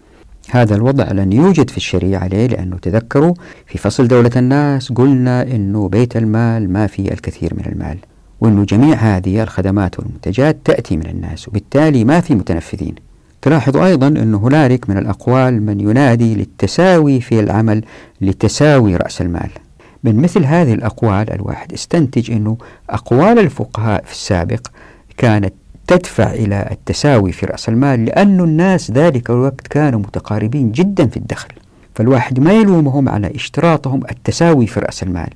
هذا 0.51 0.75
الوضع 0.75 1.13
لن 1.13 1.33
يوجد 1.33 1.71
في 1.71 1.77
الشريعة 1.77 2.27
ليه؟ 2.27 2.47
لأنه 2.47 2.77
تذكروا 2.77 3.35
في 3.67 3.79
فصل 3.79 4.09
دولة 4.09 4.31
الناس 4.37 4.93
قلنا 4.93 5.43
أنه 5.43 5.89
بيت 5.89 6.17
المال 6.17 6.73
ما 6.73 6.87
فيه 6.87 7.09
الكثير 7.09 7.55
من 7.55 7.73
المال 7.73 7.99
وأنه 8.41 8.65
جميع 8.65 8.97
هذه 8.97 9.43
الخدمات 9.43 9.99
والمنتجات 9.99 10.57
تأتي 10.65 10.97
من 10.97 11.07
الناس 11.07 11.49
وبالتالي 11.49 12.05
ما 12.05 12.21
في 12.21 12.35
متنفذين 12.35 12.95
تلاحظ 13.45 13.77
أيضا 13.77 14.07
أن 14.09 14.35
هنالك 14.35 14.91
من 14.91 14.99
الأقوال 14.99 15.63
من 15.63 15.81
ينادي 15.81 16.35
للتساوي 16.35 17.21
في 17.21 17.41
العمل 17.41 17.85
لتساوي 18.21 18.97
رأس 18.97 19.21
المال. 19.21 19.51
من 20.05 20.17
مثل 20.23 20.45
هذه 20.45 20.75
الأقوال 20.75 21.33
الواحد 21.33 21.73
استنتج 21.73 22.31
أنه 22.31 22.57
أقوال 22.91 23.39
الفقهاء 23.39 24.05
في 24.05 24.13
السابق 24.13 24.67
كانت 25.17 25.55
تدفع 25.87 26.33
إلى 26.33 26.69
التساوي 26.71 27.33
في 27.33 27.47
رأس 27.47 27.69
المال 27.69 28.05
لأن 28.05 28.41
الناس 28.41 28.91
ذلك 28.91 29.31
الوقت 29.31 29.67
كانوا 29.67 30.01
متقاربين 30.01 30.73
جدا 30.73 31.07
في 31.07 31.17
الدخل. 31.17 31.49
فالواحد 31.95 32.41
ما 32.41 32.53
يلومهم 32.53 33.09
على 33.09 33.35
اشتراطهم 33.35 34.01
التساوي 34.11 34.67
في 34.67 34.81
رأس 34.81 35.03
المال. 35.03 35.31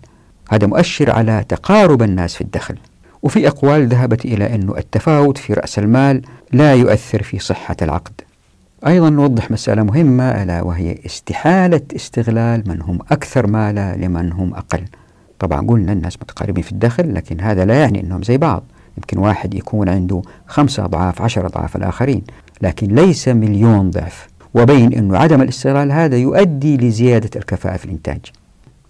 هذا 0.49 0.67
مؤشر 0.67 1.11
على 1.11 1.45
تقارب 1.49 2.03
الناس 2.03 2.35
في 2.35 2.41
الدخل. 2.41 2.75
وفي 3.23 3.49
أقوال 3.49 3.89
ذهبت 3.89 4.25
إلى 4.25 4.55
أن 4.55 4.75
التفاوت 4.79 5.39
في 5.39 5.53
رأس 5.53 5.79
المال 5.79 6.23
لا 6.53 6.75
يؤثر 6.75 7.23
في 7.23 7.39
صحة 7.39 7.77
العقد. 7.83 8.13
أيضا 8.87 9.11
نوضح 9.11 9.51
مسألة 9.51 9.83
مهمة 9.83 10.43
ألا 10.43 10.63
وهي 10.63 10.99
استحالة 11.07 11.81
استغلال 11.97 12.65
من 12.67 12.83
هم 12.83 12.99
أكثر 13.11 13.47
مالا 13.47 13.97
لمن 13.97 14.33
هم 14.33 14.55
أقل. 14.55 14.85
طبعا 15.39 15.67
قلنا 15.67 15.93
الناس 15.93 16.17
متقاربين 16.17 16.65
في 16.65 16.73
الدخل 16.73 17.15
لكن 17.15 17.41
هذا 17.41 17.65
لا 17.65 17.81
يعني 17.81 18.01
أنهم 18.01 18.23
زي 18.23 18.37
بعض. 18.37 18.65
يمكن 18.99 19.19
واحد 19.19 19.55
يكون 19.55 19.89
عنده 19.89 20.23
خمسة 20.47 20.85
أضعاف 20.85 21.23
عشر 21.23 21.47
أضعاف 21.47 21.77
الآخرين 21.77 22.23
لكن 22.63 22.87
ليس 22.87 23.29
مليون 23.29 23.91
ضعف. 23.91 24.29
وبين 24.55 24.93
أنه 24.93 25.19
عدم 25.19 25.43
الاستغلال 25.43 25.93
هذا 25.93 26.17
يؤدي 26.17 26.77
لزيادة 26.77 27.31
الكفاءة 27.37 27.77
في 27.77 27.85
الإنتاج. 27.85 28.21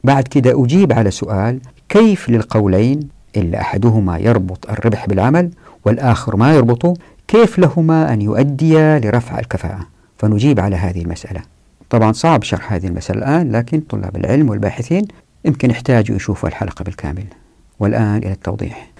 بعد 0.05 0.29
كده 0.29 0.65
أجيب 0.65 0.93
على 0.93 1.11
سؤال 1.11 1.61
كيف 1.89 2.29
للقولين 2.29 3.18
إلا 3.37 3.61
أحدهما 3.61 4.19
يربط 4.19 4.71
الربح 4.71 5.07
بالعمل 5.07 5.51
والآخر 5.85 6.37
ما 6.37 6.55
يربطه 6.55 6.95
كيف 7.29 7.59
لهما 7.59 8.13
أن 8.13 8.23
يؤديا 8.23 8.99
لرفع 8.99 9.39
الكفاءة؟ 9.39 9.81
فنجيب 10.19 10.61
على 10.61 10.77
هذه 10.77 11.03
المسألة. 11.03 11.41
طبعا 11.91 12.13
صعب 12.13 12.43
شرح 12.43 12.73
هذه 12.73 12.87
المسألة 12.87 13.19
الآن 13.19 13.53
لكن 13.53 13.81
طلاب 13.81 14.17
العلم 14.17 14.49
والباحثين 14.49 15.09
يمكن 15.45 15.71
يحتاجوا 15.71 16.17
يشوفوا 16.17 16.49
الحلقة 16.49 16.83
بالكامل. 16.83 17.25
والآن 17.81 18.17
إلى 18.17 18.33
التوضيح. 18.33 18.91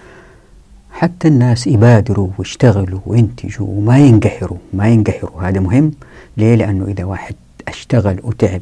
حتى 0.91 1.27
الناس 1.27 1.67
يبادروا 1.67 2.29
ويشتغلوا 2.37 2.99
وينتجوا 3.05 3.67
وما 3.67 3.97
ينقهروا. 3.99 4.57
ما 4.73 4.87
ينقهروا 4.87 5.41
هذا 5.41 5.59
مهم. 5.59 5.91
ليه؟ 6.37 6.55
لأنه 6.55 6.85
إذا 6.85 7.03
واحد 7.03 7.35
أشتغل 7.67 8.19
وتعب 8.23 8.61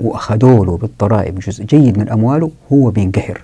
وأخذوا 0.00 0.66
له 0.66 0.76
بالضرائب 0.76 1.38
جزء 1.38 1.64
جيد 1.64 1.98
من 1.98 2.08
أمواله 2.08 2.50
هو 2.72 2.90
بينقهر. 2.90 3.40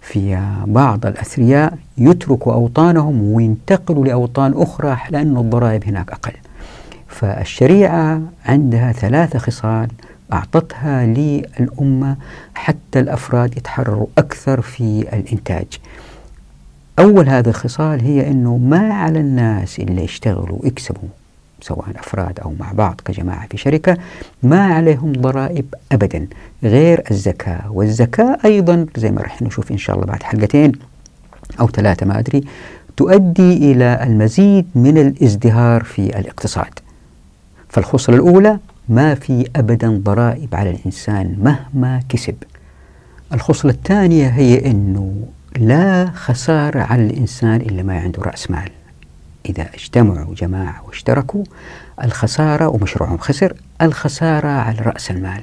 في 0.00 0.42
بعض 0.66 1.06
الأثرياء 1.06 1.78
يتركوا 1.98 2.52
أوطانهم 2.52 3.22
وينتقلوا 3.32 4.06
لأوطان 4.06 4.54
أخرى 4.56 4.98
لأن 5.10 5.36
الضرائب 5.36 5.84
هناك 5.84 6.10
أقل. 6.10 6.32
فالشريعة 7.08 8.22
عندها 8.46 8.92
ثلاثة 8.92 9.38
خصال 9.38 9.88
أعطتها 10.32 11.06
للأمة 11.06 12.16
حتى 12.54 13.00
الأفراد 13.00 13.56
يتحرروا 13.56 14.06
أكثر 14.18 14.60
في 14.60 15.00
الإنتاج. 15.12 15.66
أول 16.98 17.28
هذه 17.28 17.48
الخصال 17.48 18.00
هي 18.00 18.30
أنه 18.30 18.56
ما 18.56 18.94
على 18.94 19.20
الناس 19.20 19.78
اللي 19.78 20.04
يشتغلوا 20.04 20.58
ويكسبوا 20.60 21.08
سواء 21.60 21.84
أفراد 21.96 22.40
أو 22.40 22.54
مع 22.60 22.72
بعض 22.72 23.00
كجماعة 23.04 23.46
في 23.48 23.56
شركة 23.56 23.96
ما 24.42 24.74
عليهم 24.74 25.12
ضرائب 25.12 25.74
أبدا 25.92 26.26
غير 26.62 27.02
الزكاة. 27.10 27.72
والزكاة 27.72 28.38
أيضا 28.44 28.86
زي 28.96 29.10
ما 29.10 29.22
رح 29.22 29.42
نشوف 29.42 29.72
إن 29.72 29.78
شاء 29.78 29.96
الله 29.96 30.06
بعد 30.06 30.22
حلقتين 30.22 30.72
أو 31.60 31.68
ثلاثة 31.68 32.06
ما 32.06 32.18
أدري 32.18 32.44
تؤدي 32.96 33.72
إلى 33.72 34.02
المزيد 34.02 34.66
من 34.74 34.98
الازدهار 34.98 35.82
في 35.84 36.18
الاقتصاد. 36.18 36.78
فالخصلة 37.68 38.16
الأولى 38.16 38.58
ما 38.88 39.14
في 39.14 39.48
أبدا 39.56 40.00
ضرائب 40.04 40.54
على 40.54 40.70
الإنسان 40.70 41.36
مهما 41.42 42.02
كسب. 42.08 42.34
الخصلة 43.32 43.72
الثانية 43.72 44.28
هي 44.28 44.70
أنه 44.70 45.14
لا 45.56 46.10
خسارة 46.14 46.80
على 46.80 47.06
الإنسان 47.06 47.56
إلا 47.56 47.82
ما 47.82 48.00
عنده 48.00 48.22
رأس 48.22 48.50
مال. 48.50 48.70
إذا 49.46 49.68
اجتمعوا 49.74 50.34
جماعة 50.34 50.82
واشتركوا 50.86 51.44
الخسارة 52.04 52.68
ومشروعهم 52.68 53.18
خسر 53.18 53.54
الخسارة 53.82 54.48
على 54.48 54.78
رأس 54.80 55.10
المال. 55.10 55.42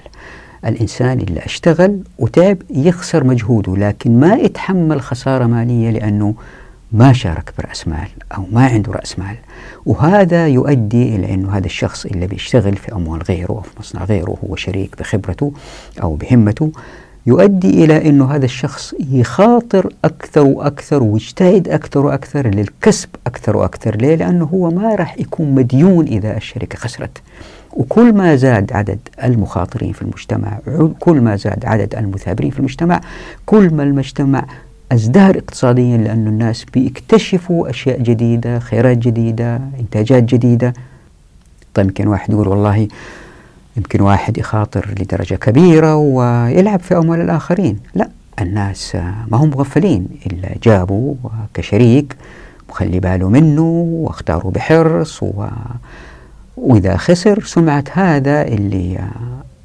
الإنسان 0.66 1.20
اللي 1.20 1.40
اشتغل 1.46 2.00
وتعب 2.20 2.58
يخسر 2.70 3.24
مجهوده 3.24 3.76
لكن 3.76 4.20
ما 4.20 4.36
يتحمل 4.36 5.02
خسارة 5.02 5.46
مالية 5.46 5.90
لأنه 5.90 6.36
ما 6.92 7.14
شارك 7.14 7.54
برأس 7.58 7.88
مال 7.88 8.08
أو 8.38 8.46
ما 8.52 8.66
عنده 8.66 8.92
رأس 8.92 9.20
مال. 9.20 9.36
وهذا 9.86 10.48
يؤدي 10.48 11.16
إلى 11.16 11.34
أنه 11.34 11.58
هذا 11.58 11.66
الشخص 11.66 12.06
اللي 12.06 12.28
بيشتغل 12.28 12.76
في 12.76 12.92
أموال 12.94 13.24
غيره 13.24 13.52
أو 13.52 13.62
في 13.62 13.72
مصنع 13.80 14.04
غيره 14.04 14.38
هو 14.46 14.56
شريك 14.56 14.96
بخبرته 15.00 15.54
أو 16.04 16.16
بهمته 16.16 16.72
يؤدي 17.28 17.84
إلى 17.84 18.10
أنه 18.10 18.36
هذا 18.36 18.46
الشخص 18.46 18.94
يخاطر 19.12 19.94
أكثر 20.06 20.44
وأكثر 20.44 21.04
ويجتهد 21.04 21.68
أكثر 21.68 22.06
وأكثر 22.06 22.48
للكسب 22.48 23.10
أكثر 23.28 23.58
وأكثر. 23.58 23.96
ليه؟ 23.96 24.16
لأنه 24.16 24.46
هو 24.46 24.70
ما 24.70 24.96
راح 24.96 25.20
يكون 25.20 25.56
مديون 25.56 26.06
إذا 26.06 26.38
الشركة 26.38 26.78
خسرت. 26.78 27.22
وكل 27.74 28.14
ما 28.14 28.36
زاد 28.36 28.74
عدد 28.74 29.00
المخاطرين 29.24 29.94
في 29.94 30.02
المجتمع 30.02 30.60
كل 31.00 31.22
ما 31.22 31.36
زاد 31.36 31.66
عدد 31.66 31.96
المثابرين 31.96 32.52
في 32.52 32.60
المجتمع 32.60 33.02
كل 33.46 33.74
ما 33.74 33.84
المجتمع 33.84 34.46
ازدهر 34.92 35.38
اقتصاديا 35.38 35.98
لأن 35.98 36.28
الناس 36.28 36.66
بيكتشفوا 36.74 37.70
أشياء 37.70 38.02
جديدة 38.02 38.60
خيرات 38.60 38.98
جديدة 38.98 39.62
إنتاجات 39.80 40.24
جديدة. 40.24 40.74
طيب 41.74 41.86
يمكن 41.86 42.08
واحد 42.08 42.30
يقول 42.34 42.48
والله 42.48 42.88
يمكن 43.78 44.02
واحد 44.02 44.38
يخاطر 44.38 44.96
لدرجة 45.00 45.36
كبيرة 45.36 45.96
ويلعب 45.96 46.80
في 46.80 46.98
أموال 46.98 47.22
الآخرين. 47.22 47.80
لا 47.96 48.10
الناس 48.42 48.96
ما 49.32 49.38
هم 49.38 49.50
مغفلين. 49.50 50.08
إلا 50.26 50.50
جابوا 50.64 51.16
كشريك 51.54 52.16
مخلي 52.70 53.00
باله 53.00 53.30
منه 53.30 53.62
واختاروا 54.04 54.52
بحرص 54.52 55.24
و... 55.24 55.46
وإذا 56.58 56.98
خسر 56.98 57.44
سمعة 57.44 57.84
هذا 57.94 58.42
اللي 58.48 59.00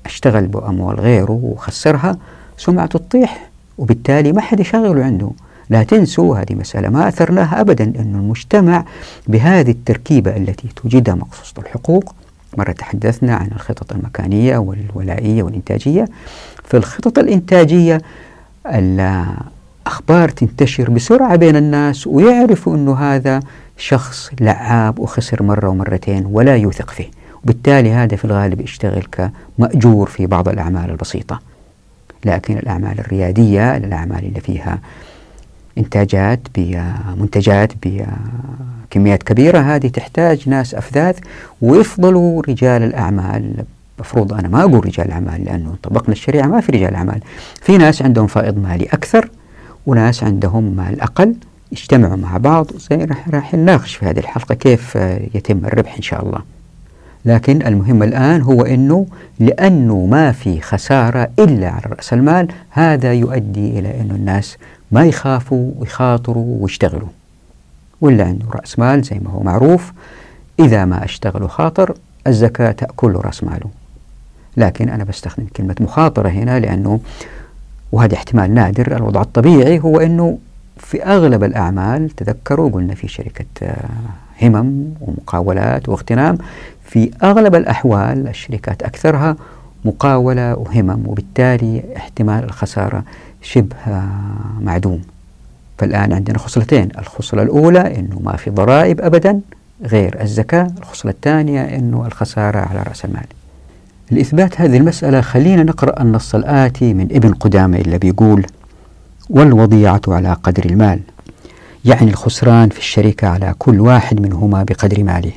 اشتغل 0.06 0.46
بأموال 0.46 1.00
غيره 1.00 1.40
وخسرها 1.42 2.16
سمعته 2.56 2.98
تطيح 2.98 3.50
وبالتالي 3.78 4.32
ما 4.32 4.40
حد 4.40 4.60
يشغله 4.60 5.04
عنده. 5.04 5.30
لا 5.70 5.82
تنسوا 5.82 6.38
هذه 6.38 6.54
مسألة 6.54 6.88
ما 6.88 7.08
أثرناها 7.08 7.60
أبدا 7.60 7.84
أن 7.84 8.14
المجتمع 8.14 8.84
بهذه 9.28 9.70
التركيبة 9.70 10.36
التي 10.36 10.68
توجدها 10.76 11.14
مقصوصة 11.14 11.62
الحقوق 11.62 12.14
مرة 12.60 12.72
تحدثنا 12.72 13.34
عن 13.34 13.48
الخطط 13.54 13.92
المكانية 13.92 14.58
والولائية 14.58 15.42
والإنتاجية. 15.42 16.04
في 16.64 16.76
الخطط 16.76 17.18
الإنتاجية 17.18 18.02
الأخبار 18.66 20.28
تنتشر 20.28 20.90
بسرعة 20.90 21.36
بين 21.36 21.56
الناس 21.56 22.06
ويعرفوا 22.06 22.76
أنه 22.76 22.94
هذا 22.94 23.40
شخص 23.76 24.30
لعاب 24.40 24.98
وخسر 24.98 25.42
مرة 25.42 25.68
ومرتين 25.68 26.26
ولا 26.26 26.56
يوثق 26.56 26.90
فيه 26.90 27.10
وبالتالي 27.44 27.92
هذا 27.92 28.16
في 28.16 28.24
الغالب 28.24 28.60
يشتغل 28.60 29.02
كمأجور 29.12 30.06
في 30.08 30.26
بعض 30.26 30.48
الأعمال 30.48 30.90
البسيطة. 30.90 31.40
لكن 32.24 32.58
الأعمال 32.58 33.00
الريادية 33.00 33.76
الأعمال 33.76 34.24
اللي 34.24 34.40
فيها 34.40 34.78
إنتاجات 35.80 36.40
بمنتجات 36.54 37.72
بكميات 37.82 39.22
كبيرة. 39.22 39.58
هذه 39.58 39.88
تحتاج 39.88 40.48
ناس 40.48 40.74
أفذاذ 40.74 41.14
ويفضلوا 41.62 42.42
رجال 42.48 42.82
الأعمال. 42.82 43.64
المفروض 43.98 44.32
أنا 44.32 44.48
ما 44.48 44.60
أقول 44.60 44.86
رجال 44.86 45.10
أعمال 45.10 45.44
لأنه 45.44 45.74
طبقنا 45.82 46.12
الشريعة 46.12 46.46
ما 46.46 46.60
في 46.60 46.72
رجال 46.72 46.94
أعمال. 46.94 47.20
في 47.62 47.78
ناس 47.78 48.02
عندهم 48.02 48.26
فائض 48.26 48.58
مالي 48.58 48.84
أكثر 48.84 49.30
وناس 49.86 50.24
عندهم 50.24 50.76
مال 50.76 51.00
أقل 51.00 51.34
يجتمعوا 51.72 52.16
مع 52.16 52.36
بعض 52.36 52.66
زي 52.90 52.96
راح 52.96 53.28
راح 53.28 53.54
نناقش 53.54 53.94
في 53.94 54.06
هذه 54.06 54.18
الحلقة 54.18 54.54
كيف 54.54 54.94
يتم 55.34 55.58
الربح 55.64 55.96
إن 55.96 56.02
شاء 56.02 56.22
الله. 56.22 56.40
لكن 57.24 57.66
المهم 57.66 58.02
الآن 58.02 58.40
هو 58.42 58.62
أنه 58.62 59.06
لأنه 59.38 60.06
ما 60.06 60.32
في 60.32 60.60
خسارة 60.60 61.30
إلا 61.38 61.68
على 61.68 61.82
رأس 61.86 62.12
المال 62.12 62.48
هذا 62.70 63.12
يؤدي 63.12 63.78
إلى 63.78 64.00
أن 64.00 64.10
الناس 64.10 64.56
ما 64.92 65.04
يخافوا 65.04 65.72
ويخاطروا 65.78 66.62
ويشتغلوا. 66.62 67.08
واللي 68.00 68.22
عنده 68.22 68.46
رأس 68.54 68.78
مال 68.78 69.02
زي 69.02 69.18
ما 69.18 69.30
هو 69.30 69.42
معروف. 69.42 69.92
إذا 70.60 70.84
ما 70.84 71.04
أشتغل 71.04 71.42
وخاطر 71.42 71.94
الزكاة 72.26 72.72
تأكل 72.72 73.12
رأس 73.12 73.44
ماله. 73.44 73.70
لكن 74.56 74.88
أنا 74.88 75.04
بستخدم 75.04 75.46
كلمة 75.56 75.76
مخاطرة 75.80 76.28
هنا 76.28 76.60
لأنه 76.60 77.00
وهذا 77.92 78.14
احتمال 78.14 78.54
نادر. 78.54 78.96
الوضع 78.96 79.22
الطبيعي 79.22 79.78
هو 79.78 80.00
أنه 80.00 80.38
في 80.76 81.04
أغلب 81.04 81.44
الأعمال 81.44 82.10
تذكروا 82.10 82.70
قلنا 82.70 82.94
في 82.94 83.08
شركة 83.08 83.44
آه، 83.62 83.88
همم 84.42 84.94
ومقاولات 85.00 85.88
واغتنام. 85.88 86.38
في 86.84 87.10
أغلب 87.22 87.54
الأحوال 87.54 88.28
الشركات 88.28 88.82
أكثرها 88.82 89.36
مقاولة 89.84 90.54
وهمم 90.54 91.06
وبالتالي 91.06 91.82
احتمال 91.96 92.44
الخسارة 92.44 93.04
شبه 93.42 93.76
معدوم. 94.60 95.00
فالآن 95.78 96.12
عندنا 96.12 96.38
خصلتين 96.38 96.88
الخصلة 96.98 97.42
الأولى 97.42 97.98
أنه 97.98 98.20
ما 98.24 98.36
في 98.36 98.50
ضرائب 98.50 99.00
أبدا 99.00 99.40
غير 99.82 100.22
الزكاة. 100.22 100.70
الخصلة 100.78 101.12
الثانية 101.12 101.62
أنه 101.62 102.06
الخسارة 102.06 102.58
على 102.58 102.82
رأس 102.82 103.04
المال. 103.04 103.26
لإثبات 104.10 104.60
هذه 104.60 104.76
المسألة 104.76 105.20
خلينا 105.20 105.62
نقرأ 105.62 106.02
النص 106.02 106.34
الآتي 106.34 106.94
من 106.94 107.08
ابن 107.10 107.32
قدامة 107.32 107.78
اللي 107.78 107.98
بيقول 107.98 108.46
والوضيعة 109.30 110.00
على 110.08 110.32
قدر 110.32 110.64
المال. 110.64 111.00
يعني 111.84 112.10
الخسران 112.10 112.68
في 112.68 112.78
الشركة 112.78 113.28
على 113.28 113.54
كل 113.58 113.80
واحد 113.80 114.20
منهما 114.20 114.62
بقدر 114.62 115.04
ماله. 115.04 115.32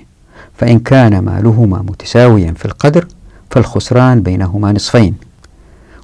فإن 0.57 0.79
كان 0.79 1.19
مالهما 1.19 1.77
متساويا 1.77 2.51
في 2.51 2.65
القدر 2.65 3.07
فالخسران 3.51 4.21
بينهما 4.21 4.71
نصفين. 4.71 5.15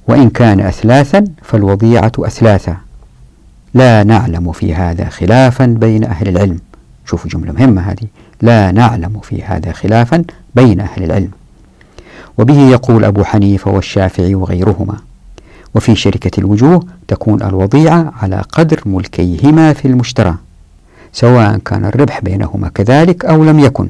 وإن 0.08 0.30
كان 0.30 0.60
أثلاثا 0.60 1.24
فالوضيعة 1.42 2.12
أثلاثا 2.18 2.76
لا 3.74 4.04
نعلم 4.04 4.52
في 4.52 4.74
هذا 4.74 5.08
خلافا 5.08 5.66
بين 5.66 6.04
أهل 6.04 6.28
العلم. 6.28 6.58
شوفوا 7.06 7.30
جملة 7.30 7.52
مهمة 7.52 7.82
هذه. 7.82 8.06
لا 8.42 8.70
نعلم 8.70 9.20
في 9.22 9.42
هذا 9.42 9.72
خلافا 9.72 10.24
بين 10.54 10.80
أهل 10.80 11.04
العلم. 11.04 11.30
وبه 12.38 12.70
يقول 12.70 13.04
أبو 13.04 13.24
حنيفة 13.24 13.70
والشافعي 13.70 14.34
وغيرهما. 14.34 14.96
وفي 15.74 15.96
شركة 15.96 16.40
الوجوه 16.40 16.86
تكون 17.08 17.42
الوضيعة 17.42 18.12
على 18.22 18.42
قدر 18.52 18.80
ملكيهما 18.86 19.72
في 19.72 19.88
المشترى. 19.88 20.34
سواء 21.12 21.58
كان 21.58 21.84
الربح 21.84 22.20
بينهما 22.20 22.68
كذلك 22.68 23.24
أو 23.24 23.44
لم 23.44 23.58
يكن. 23.58 23.88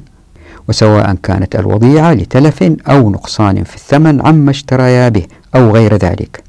وسواء 0.68 1.14
كانت 1.22 1.56
الوضيعة 1.56 2.12
لتلف 2.12 2.62
أو 2.88 3.10
نقصان 3.10 3.64
في 3.64 3.76
الثمن 3.76 4.26
عما 4.26 4.50
اشتريا 4.50 5.08
به. 5.08 5.26
أو 5.56 5.70
غير 5.70 5.96
ذلك. 5.96 6.44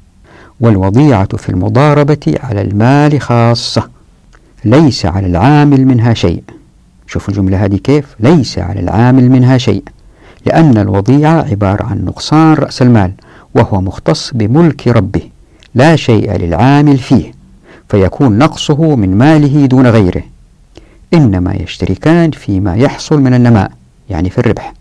والوضيعة 0.60 1.36
في 1.36 1.48
المضاربة 1.48 2.34
على 2.42 2.60
المال 2.62 3.20
خاصة. 3.20 3.88
ليس 4.64 5.06
على 5.06 5.26
العامل 5.26 5.86
منها 5.86 6.14
شيء. 6.14 6.42
شوفوا 7.06 7.34
الجملة 7.34 7.64
هذه 7.64 7.76
كيف. 7.76 8.06
ليس 8.20 8.58
على 8.58 8.80
العامل 8.80 9.30
منها 9.30 9.58
شيء. 9.58 9.82
لأن 10.46 10.78
الوضيعة 10.78 11.42
عبارة 11.50 11.84
عن 11.84 12.04
نقصان 12.04 12.54
رأس 12.54 12.82
المال 12.82 13.12
وهو 13.54 13.80
مختص 13.80 14.30
بملك 14.34 14.88
ربه 14.88 15.20
لا 15.74 15.96
شيء 15.96 16.32
للعامل 16.32 16.98
فيه 16.98 17.32
فيكون 17.88 18.38
نقصه 18.38 18.96
من 18.96 19.18
ماله 19.18 19.66
دون 19.66 19.86
غيره. 19.86 20.22
إنما 21.14 21.54
يشتركان 21.54 22.30
فيما 22.30 22.76
يحصل 22.76 23.20
من 23.20 23.34
النماء 23.34 23.70
يعني 24.10 24.30
في 24.30 24.38
الربح. 24.38 24.74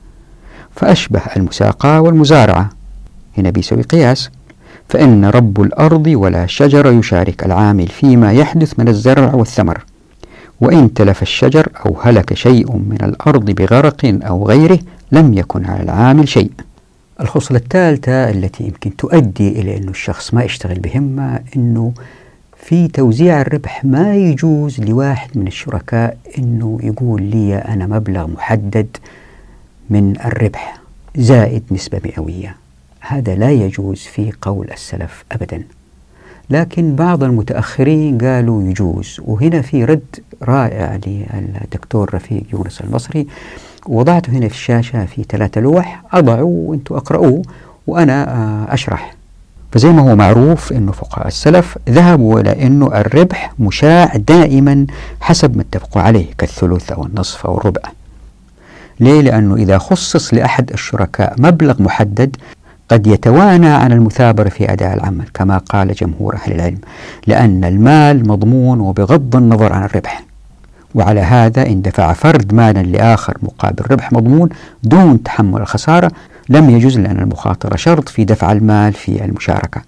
فأشبه 0.76 1.22
المساقاة 1.38 2.02
والمزارعة. 2.02 2.70
هنا 3.38 3.50
بيسوي 3.50 3.82
قياس. 3.82 4.30
فإن 4.90 5.26
رب 5.26 5.62
الأرض 5.62 6.08
ولا 6.08 6.46
شجر 6.46 6.92
يشارك 6.92 7.46
العامل 7.46 7.88
فيما 7.88 8.34
يحدث 8.34 8.80
من 8.80 8.88
الزرع 8.88 9.34
والثمر. 9.34 9.86
وإن 10.62 10.94
تلف 10.94 11.22
الشجر 11.22 11.70
أو 11.86 12.00
هلك 12.02 12.34
شيء 12.34 12.72
من 12.72 12.98
الأرض 13.04 13.52
بغرق 13.52 14.20
أو 14.24 14.48
غيره 14.48 14.80
لم 15.12 15.34
يكن 15.34 15.66
على 15.66 15.84
العامل 15.84 16.30
شيء. 16.30 16.52
الخصلة 17.22 17.58
الثالثة 17.58 18.30
التي 18.30 18.64
يمكن 18.64 18.96
تؤدي 18.96 19.50
إلى 19.50 19.78
أن 19.78 19.90
الشخص 19.90 20.34
ما 20.34 20.44
يشتغل 20.44 20.80
بهمة 20.80 21.40
أنه 21.56 21.94
في 22.58 22.88
توزيع 22.88 23.42
الربح 23.42 23.86
ما 23.86 24.16
يجوز 24.16 24.80
لواحد 24.80 25.30
من 25.36 25.48
الشركاء 25.48 26.18
أنه 26.38 26.80
يقول 26.84 27.22
لي 27.24 27.56
أنا 27.56 27.88
مبلغ 27.88 28.28
محدد 28.28 28.98
من 29.90 30.20
الربح 30.26 30.78
زائد 31.16 31.64
نسبة 31.72 32.02
مئوية. 32.06 32.56
هذا 33.02 33.36
لا 33.36 33.52
يجوز 33.52 33.98
في 34.00 34.32
قول 34.42 34.72
السلف 34.72 35.24
أبدا. 35.32 35.64
لكن 36.50 36.96
بعض 36.96 37.24
المتأخرين 37.24 38.18
قالوا 38.18 38.64
يجوز. 38.64 39.22
وهنا 39.26 39.62
في 39.62 39.86
رد 39.86 40.20
رائع 40.44 41.00
للدكتور 41.06 42.10
رفيق 42.14 42.44
يونس 42.54 42.82
المصري 42.82 43.28
وضعته 43.86 44.32
هنا 44.32 44.48
في 44.48 44.54
الشاشة 44.54 45.06
في 45.06 45.24
ثلاثة 45.30 45.62
لوح. 45.62 46.04
أضعه 46.14 46.44
وأنتم 46.44 46.96
أقرأوه 46.96 47.42
وأنا 47.88 48.36
آه، 48.36 48.74
أشرح. 48.74 49.16
فزي 49.72 49.90
ما 49.90 50.02
هو 50.02 50.16
معروف 50.16 50.74
أنه 50.74 50.92
فقهاء 50.92 51.28
السلف 51.28 51.78
ذهبوا 51.90 52.40
إلى 52.40 52.68
أنه 52.68 52.88
الربح 52.88 53.54
مشاع 53.60 54.16
دائما 54.16 54.88
حسب 55.22 55.56
ما 55.56 55.62
اتفقوا 55.62 56.02
عليه 56.02 56.26
كالثلث 56.38 56.92
أو 56.92 57.06
النصف 57.06 57.46
أو 57.46 57.58
الربع. 57.58 57.82
ليه؟ 59.00 59.22
لأنه 59.22 59.56
إذا 59.56 59.78
خصص 59.78 60.34
لأحد 60.34 60.72
الشركاء 60.72 61.36
مبلغ 61.40 61.82
محدد 61.82 62.36
قد 62.92 63.08
يتوانى 63.08 63.68
عن 63.68 63.92
المثابرة 63.92 64.50
في 64.50 64.74
أداء 64.74 64.94
العمل 64.94 65.26
كما 65.34 65.58
قال 65.58 65.94
جمهور 65.94 66.36
أهل 66.36 66.52
العلم 66.52 66.78
لأن 67.28 67.64
المال 67.64 68.28
مضمون 68.28 68.80
وبغض 68.80 69.36
النظر 69.36 69.74
عن 69.74 69.84
الربح. 69.84 70.24
وعلى 70.96 71.20
هذا 71.20 71.68
إن 71.68 71.82
دفع 71.82 72.14
فرد 72.14 72.54
مالا 72.54 72.80
لآخر 72.84 73.38
مقابل 73.44 73.84
ربح 73.92 74.12
مضمون 74.14 74.50
دون 74.84 75.24
تحمل 75.24 75.62
الخسارة 75.62 76.12
لم 76.50 76.70
يجوز 76.70 77.00
لأن 77.00 77.20
المخاطرة 77.20 77.76
شرط 77.76 78.10
في 78.10 78.26
دفع 78.26 78.52
المال 78.52 78.94
في 78.94 79.26
المشاركة. 79.26 79.82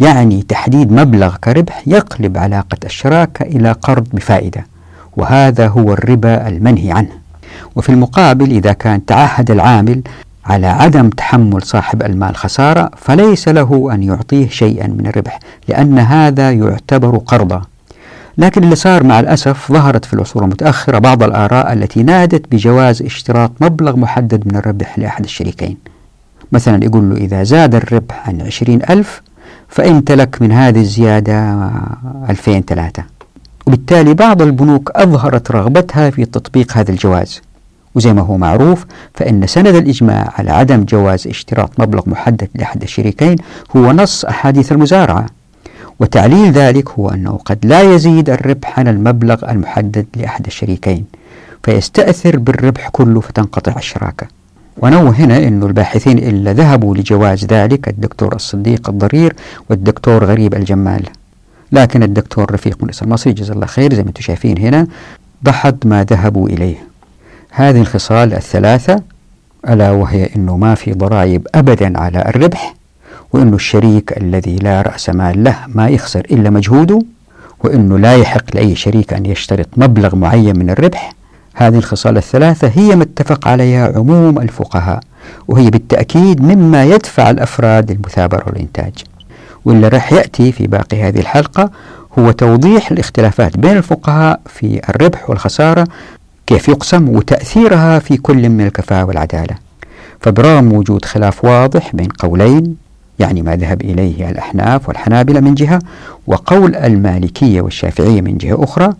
يعني 0.00 0.42
تحديد 0.42 0.92
مبلغ 0.92 1.36
كربح 1.36 1.82
يقلب 1.86 2.38
علاقة 2.38 2.78
الشراكة 2.84 3.42
إلى 3.42 3.72
قرض 3.72 4.06
بفائدة 4.12 4.66
وهذا 5.16 5.68
هو 5.68 5.92
الربا 5.92 6.48
المنهي 6.48 6.92
عنه. 6.92 7.12
وفي 7.76 7.88
المقابل 7.88 8.50
إذا 8.50 8.72
كان 8.72 9.04
تعهد 9.04 9.50
العامل 9.50 10.02
على 10.46 10.66
عدم 10.66 11.08
تحمل 11.08 11.62
صاحب 11.62 12.02
المال 12.02 12.36
خسارة 12.36 12.90
فليس 12.96 13.48
له 13.48 13.94
أن 13.94 14.02
يعطيه 14.02 14.48
شيئا 14.48 14.86
من 14.86 15.06
الربح 15.06 15.38
لأن 15.68 15.98
هذا 15.98 16.50
يعتبر 16.50 17.16
قرضا 17.16 17.62
لكن 18.38 18.64
اللي 18.64 18.76
صار 18.76 19.04
مع 19.04 19.20
الأسف 19.20 19.72
ظهرت 19.72 20.04
في 20.04 20.12
العصور 20.14 20.44
المتأخرة 20.44 20.98
بعض 20.98 21.22
الآراء 21.22 21.72
التي 21.72 22.02
نادت 22.02 22.52
بجواز 22.52 23.02
اشتراط 23.02 23.50
مبلغ 23.60 23.96
محدد 23.96 24.46
من 24.46 24.56
الربح 24.56 24.98
لأحد 24.98 25.24
الشريكين. 25.24 25.76
مثلا 26.52 26.84
يقول 26.84 27.10
له 27.10 27.16
إذا 27.16 27.42
زاد 27.42 27.74
الربح 27.74 28.28
عن 28.28 28.40
عشرين 28.40 28.82
ألف 28.90 29.22
فأنت 29.68 30.12
لك 30.12 30.42
من 30.42 30.52
هذه 30.52 30.80
الزيادة 30.80 31.70
ألفين 32.30 32.62
ثلاثة. 32.62 33.04
وبالتالي 33.66 34.14
بعض 34.14 34.42
البنوك 34.42 34.90
أظهرت 34.90 35.50
رغبتها 35.50 36.10
في 36.10 36.24
تطبيق 36.24 36.76
هذا 36.76 36.90
الجواز. 36.90 37.42
وزي 37.94 38.12
ما 38.12 38.22
هو 38.22 38.36
معروف 38.36 38.84
فإن 39.14 39.46
سند 39.46 39.74
الإجماع 39.74 40.32
على 40.38 40.50
عدم 40.50 40.84
جواز 40.84 41.26
اشتراط 41.26 41.80
مبلغ 41.80 42.02
محدد 42.06 42.48
لأحد 42.54 42.82
الشريكين 42.82 43.36
هو 43.76 43.92
نص 43.92 44.24
أحاديث 44.24 44.72
المزارعة. 44.72 45.26
وتعليل 46.00 46.52
ذلك 46.52 46.88
هو 46.88 47.08
أنه 47.08 47.38
قد 47.44 47.58
لا 47.66 47.94
يزيد 47.94 48.30
الربح 48.30 48.78
عن 48.78 48.88
المبلغ 48.88 49.50
المحدد 49.50 50.06
لأحد 50.16 50.46
الشريكين 50.46 51.04
فيستأثر 51.62 52.38
بالربح 52.38 52.88
كله 52.88 53.20
فتنقطع 53.20 53.74
الشراكة. 53.76 54.26
ونوه 54.76 55.10
هنا 55.10 55.38
أن 55.38 55.62
الباحثين 55.62 56.18
اللي 56.18 56.52
ذهبوا 56.52 56.96
لجواز 56.96 57.44
ذلك 57.44 57.88
الدكتور 57.88 58.34
الصديق 58.34 58.88
الضرير 58.88 59.34
والدكتور 59.70 60.24
غريب 60.24 60.54
الجمال. 60.54 61.02
لكن 61.72 62.02
الدكتور 62.02 62.52
رفيق 62.52 62.82
مؤنس 62.82 63.02
المصري 63.02 63.32
جزا 63.32 63.54
الله 63.54 63.66
خير 63.66 63.94
زي 63.94 64.02
ما 64.02 64.08
أنتم 64.08 64.22
شايفين 64.22 64.58
هنا 64.58 64.86
ضحد 65.44 65.86
ما 65.86 66.04
ذهبوا 66.04 66.48
إليه. 66.48 66.93
هذه 67.56 67.80
الخصال 67.80 68.34
الثلاثة 68.34 69.02
ألا 69.68 69.90
وهي 69.90 70.28
أنه 70.36 70.56
ما 70.56 70.74
في 70.74 70.92
ضرائب 70.92 71.46
أبدا 71.54 71.98
على 71.98 72.18
الربح 72.18 72.74
وأنه 73.32 73.56
الشريك 73.56 74.16
الذي 74.16 74.56
لا 74.56 74.82
رأس 74.82 75.10
مال 75.10 75.44
له 75.44 75.56
ما 75.68 75.88
يخسر 75.88 76.20
إلا 76.20 76.50
مجهوده 76.50 76.98
وأنه 77.64 77.98
لا 77.98 78.16
يحق 78.16 78.44
لأي 78.54 78.74
شريك 78.74 79.12
أن 79.12 79.26
يشترط 79.26 79.66
مبلغ 79.76 80.16
معين 80.16 80.58
من 80.58 80.70
الربح. 80.70 81.12
هذه 81.54 81.78
الخصال 81.78 82.16
الثلاثة 82.16 82.70
هي 82.74 82.96
ما 82.96 83.02
اتفق 83.02 83.48
عليها 83.48 83.92
عموم 83.96 84.38
الفقهاء 84.38 85.00
وهي 85.48 85.70
بالتأكيد 85.70 86.42
مما 86.42 86.84
يدفع 86.84 87.30
الأفراد 87.30 87.92
للمثابرة 87.92 88.44
والإنتاج. 88.46 88.92
واللي 89.64 89.88
راح 89.88 90.12
يأتي 90.12 90.52
في 90.52 90.66
باقي 90.66 91.02
هذه 91.02 91.18
الحلقة 91.18 91.70
هو 92.18 92.30
توضيح 92.30 92.90
الاختلافات 92.90 93.56
بين 93.56 93.76
الفقهاء 93.76 94.40
في 94.46 94.80
الربح 94.88 95.30
والخسارة 95.30 95.86
كيف 96.46 96.68
يقسم 96.68 97.08
وتأثيرها 97.08 97.98
في 97.98 98.16
كل 98.16 98.48
من 98.48 98.66
الكفاءة 98.66 99.04
والعدالة. 99.04 99.54
فبرغم 100.20 100.72
وجود 100.72 101.04
خلاف 101.04 101.44
واضح 101.44 101.90
بين 101.96 102.08
قولين 102.08 102.76
يعني 103.18 103.42
ما 103.42 103.56
ذهب 103.56 103.82
إليه 103.82 104.30
الأحناف 104.30 104.88
والحنابلة 104.88 105.40
من 105.40 105.54
جهة 105.54 105.78
وقول 106.26 106.74
المالكية 106.74 107.60
والشافعية 107.60 108.20
من 108.20 108.38
جهة 108.38 108.64
أخرى 108.64 108.92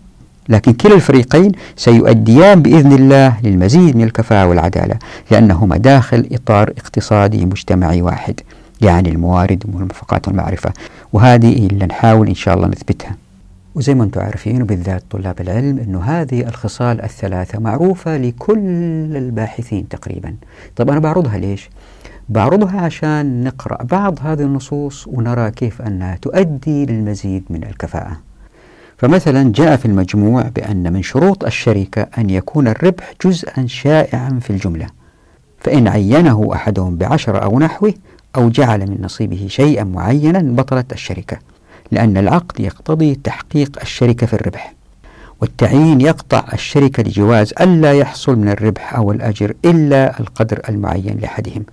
لكن 0.49 0.73
كلا 0.73 0.95
الفريقين 0.95 1.51
سيؤديان 1.75 2.61
بإذن 2.61 2.91
الله 2.93 3.37
للمزيد 3.43 3.95
من 3.95 4.03
الكفاءة 4.03 4.47
والعدالة 4.47 4.95
لأنهما 5.31 5.77
داخل 5.77 6.27
إطار 6.31 6.69
اقتصادي 6.77 7.45
مجتمعي 7.45 8.01
واحد 8.01 8.39
يعني 8.81 9.09
الموارد 9.09 9.63
والمرفقات 9.73 10.27
والمعرفة. 10.27 10.73
وهذه 11.13 11.67
اللي 11.67 11.85
نحاول 11.85 12.27
إن 12.27 12.35
شاء 12.35 12.55
الله 12.55 12.67
نثبتها. 12.67 13.15
وزي 13.75 13.93
ما 13.93 14.03
أنتم 14.03 14.21
عارفين 14.21 14.61
وبالذات 14.61 15.03
طلاب 15.09 15.41
العلم 15.41 15.79
أنه 15.79 16.01
هذه 16.01 16.41
الخصال 16.47 17.01
الثلاثة 17.01 17.59
معروفة 17.59 18.17
لكل 18.17 19.17
الباحثين 19.17 19.87
تقريبا. 19.87 20.35
طب 20.75 20.89
أنا 20.89 20.99
بعرضها 20.99 21.37
ليش؟ 21.37 21.69
بعرضها 22.29 22.81
عشان 22.81 23.43
نقرأ 23.43 23.83
بعض 23.83 24.19
هذه 24.21 24.41
النصوص 24.41 25.07
ونرى 25.07 25.51
كيف 25.51 25.81
أنها 25.81 26.15
تؤدي 26.15 26.85
للمزيد 26.85 27.43
من 27.49 27.63
الكفاءة. 27.63 28.17
فمثلا 28.97 29.51
جاء 29.51 29.75
في 29.75 29.85
المجموع 29.85 30.41
بأن 30.41 30.93
من 30.93 31.01
شروط 31.01 31.45
الشركة 31.45 32.07
أن 32.17 32.29
يكون 32.29 32.67
الربح 32.67 33.13
جزءا 33.25 33.65
شائعا 33.67 34.39
في 34.41 34.49
الجملة 34.49 34.87
فإن 35.59 35.87
عينه 35.87 36.49
أحدهم 36.53 36.97
بعشرة 36.97 37.37
أو 37.37 37.59
نحوه 37.59 37.93
أو 38.35 38.49
جعل 38.49 38.79
من 38.79 38.97
نصيبه 39.01 39.45
شيئا 39.49 39.83
معينا 39.83 40.39
بطلت 40.39 40.93
الشركة. 40.93 41.37
لأن 41.91 42.17
العقد 42.17 42.59
يقتضي 42.59 43.15
تحقيق 43.15 43.79
الشركة 43.81 44.27
في 44.27 44.33
الربح 44.33 44.75
والتعيين 45.41 46.01
يقطع 46.01 46.43
الشركة 46.53 47.03
لجواز 47.03 47.53
ألا 47.61 47.93
يحصل 47.93 48.35
من 48.35 48.49
الربح 48.49 48.95
أو 48.95 49.11
الأجر 49.11 49.53
إلا 49.65 50.19
القدر 50.19 50.61
المعين 50.69 51.17
لأحدهم. 51.21 51.63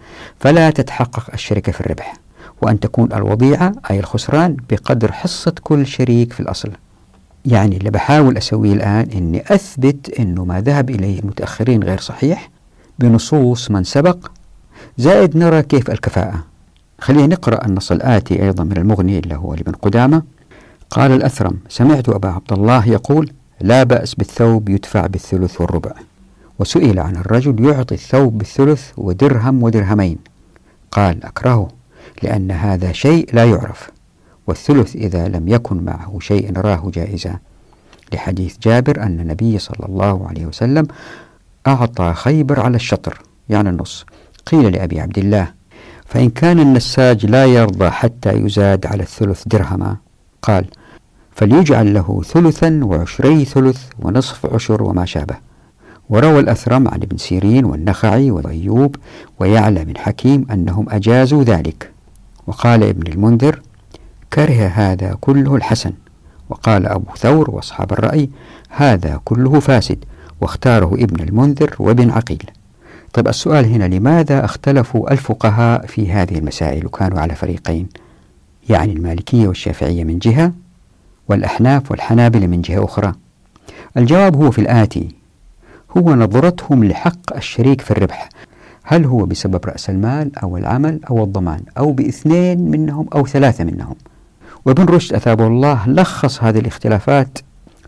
فلا 0.41 0.71
تتحقق 0.71 1.31
الشركة 1.35 1.73
في 1.73 1.81
الربح 1.81 2.15
وأن 2.63 2.81
تكون 2.81 3.13
الوضيعة 3.13 3.73
أي 3.91 3.99
الخسران 3.99 4.57
بقدر 4.71 5.13
حصة 5.13 5.55
كل 5.63 5.87
شريك 5.87 6.33
في 6.33 6.41
الأصل. 6.41 6.71
يعني 7.45 7.77
اللي 7.77 7.91
بحاول 7.91 8.37
أسويه 8.37 8.73
الآن 8.73 9.09
أني 9.17 9.43
أثبت 9.55 10.19
أنه 10.21 10.45
ما 10.45 10.61
ذهب 10.61 10.91
إليه 10.91 11.21
المتأخرين 11.21 11.83
غير 11.83 12.01
صحيح 12.01 12.51
بنصوص 12.99 13.71
من 13.71 13.85
سبق 13.85 14.31
زائد 14.99 15.37
نرى 15.37 15.63
كيف 15.63 15.91
الكفاءة. 15.91 16.52
خلينا 17.03 17.27
نقرأ 17.27 17.67
النص 17.67 17.93
الآتي 17.93 18.43
أيضا 18.43 18.65
من 18.65 18.77
المغني 18.77 19.19
اللي 19.19 19.35
هو 19.35 19.55
لابن 19.55 19.73
قدامة. 19.73 20.23
قال 20.91 21.13
الأثرم 21.13 21.59
سمعت 21.69 22.09
أبا 22.09 22.29
عبد 22.29 22.53
الله 22.53 22.89
يقول 22.89 23.33
لا 23.61 23.83
بأس 23.83 24.15
بالثوب 24.15 24.69
يدفع 24.69 25.07
بالثلث 25.07 25.61
والربع. 25.61 25.93
وسئل 26.59 26.99
عن 27.01 27.17
الرجل 27.17 27.65
يعطي 27.65 27.95
الثوب 27.95 28.39
بالثلث 28.39 28.93
ودرهم 28.97 29.63
ودرهمين. 29.63 30.19
قال 30.91 31.25
أكرهه 31.25 31.69
لأن 32.23 32.51
هذا 32.51 32.93
شيء 32.93 33.29
لا 33.33 33.45
يعرف. 33.45 33.91
والثلث 34.47 34.97
إذا 34.97 35.29
لم 35.29 35.49
يكن 35.49 35.77
معه 35.85 36.19
شيء 36.21 36.59
راه 36.59 36.91
جائزا. 36.95 37.39
لحديث 38.13 38.57
جابر 38.63 39.03
أن 39.03 39.21
النبي 39.21 39.59
صلى 39.59 39.87
الله 39.89 40.29
عليه 40.29 40.47
وسلم 40.47 40.87
أعطى 41.67 42.13
خيبر 42.15 42.61
على 42.61 42.77
الشطر 42.77 43.23
يعني 43.49 43.69
النص. 43.69 44.07
قيل 44.47 44.73
لأبي 44.73 45.01
عبد 45.01 45.19
الله 45.19 45.62
فإن 46.13 46.31
كان 46.31 46.61
النساج 46.61 47.27
لا 47.27 47.47
يرضى 47.47 47.91
حتى 47.91 48.33
يزاد 48.33 48.87
على 48.87 49.03
الثلث 49.03 49.43
درهما. 49.47 49.97
قال 50.43 50.65
فليجعل 51.31 51.95
له 51.95 52.23
ثلثا 52.25 52.81
وعشري 52.83 53.45
ثلث 53.45 53.81
ونصف 53.99 54.55
عشر 54.55 54.83
وما 54.83 55.05
شابه. 55.05 55.35
وروى 56.09 56.41
الأثرم 56.41 56.89
عن 56.89 57.03
ابن 57.03 57.17
سيرين 57.17 57.65
والنخعي 57.65 58.31
وأيوب 58.31 58.97
ويعلى 59.39 59.85
من 59.85 59.97
حكيم 59.97 60.47
أنهم 60.51 60.87
أجازوا 60.91 61.43
ذلك. 61.43 61.91
وقال 62.47 62.83
ابن 62.83 63.13
المنذر 63.13 63.63
كره 64.33 64.67
هذا 64.67 65.17
كله 65.21 65.57
الحسن. 65.57 65.93
وقال 66.51 66.87
أبو 66.87 67.15
ثور 67.17 67.51
وأصحاب 67.51 67.93
الرأي 67.93 68.31
هذا 68.69 69.21
كله 69.25 69.61
فاسد. 69.61 70.05
واختاره 70.41 70.95
ابن 70.95 71.23
المنذر 71.23 71.77
وابن 71.79 72.11
عقيل. 72.11 72.45
طيب 73.13 73.29
السؤال 73.29 73.65
هنا 73.65 73.85
لماذا 73.85 74.45
اختلفوا 74.45 75.13
الفقهاء 75.13 75.87
في 75.87 76.13
هذه 76.13 76.39
المسائل 76.39 76.87
وكانوا 76.87 77.21
على 77.21 77.35
فريقين؟ 77.35 77.89
يعني 78.69 78.93
المالكية 78.93 79.49
والشافعية 79.49 80.05
من 80.05 80.19
جهة 80.19 80.53
والأحناف 81.29 81.91
والحنابلة 81.91 82.47
من 82.47 82.63
جهة 82.63 82.85
أخرى. 82.85 83.13
الجواب 83.97 84.37
هو 84.37 84.51
في 84.51 84.61
الآتي 84.61 85.09
هو 85.97 86.15
نظرتهم 86.15 86.85
لحق 86.85 87.37
الشريك 87.37 87.81
في 87.81 87.91
الربح. 87.91 88.29
هل 88.83 89.05
هو 89.05 89.27
بسبب 89.27 89.61
رأس 89.67 89.91
المال 89.91 90.39
أو 90.39 90.57
العمل 90.57 91.01
أو 91.11 91.25
الضمان 91.25 91.61
أو 91.79 91.93
بإثنين 91.93 92.71
منهم 92.71 93.07
أو 93.15 93.27
ثلاثة 93.27 93.65
منهم؟ 93.65 93.95
وابن 94.65 94.85
رشد 94.85 95.15
أثابه 95.15 95.47
الله 95.47 95.89
لخص 95.89 96.43
هذه 96.43 96.59
الاختلافات 96.59 97.39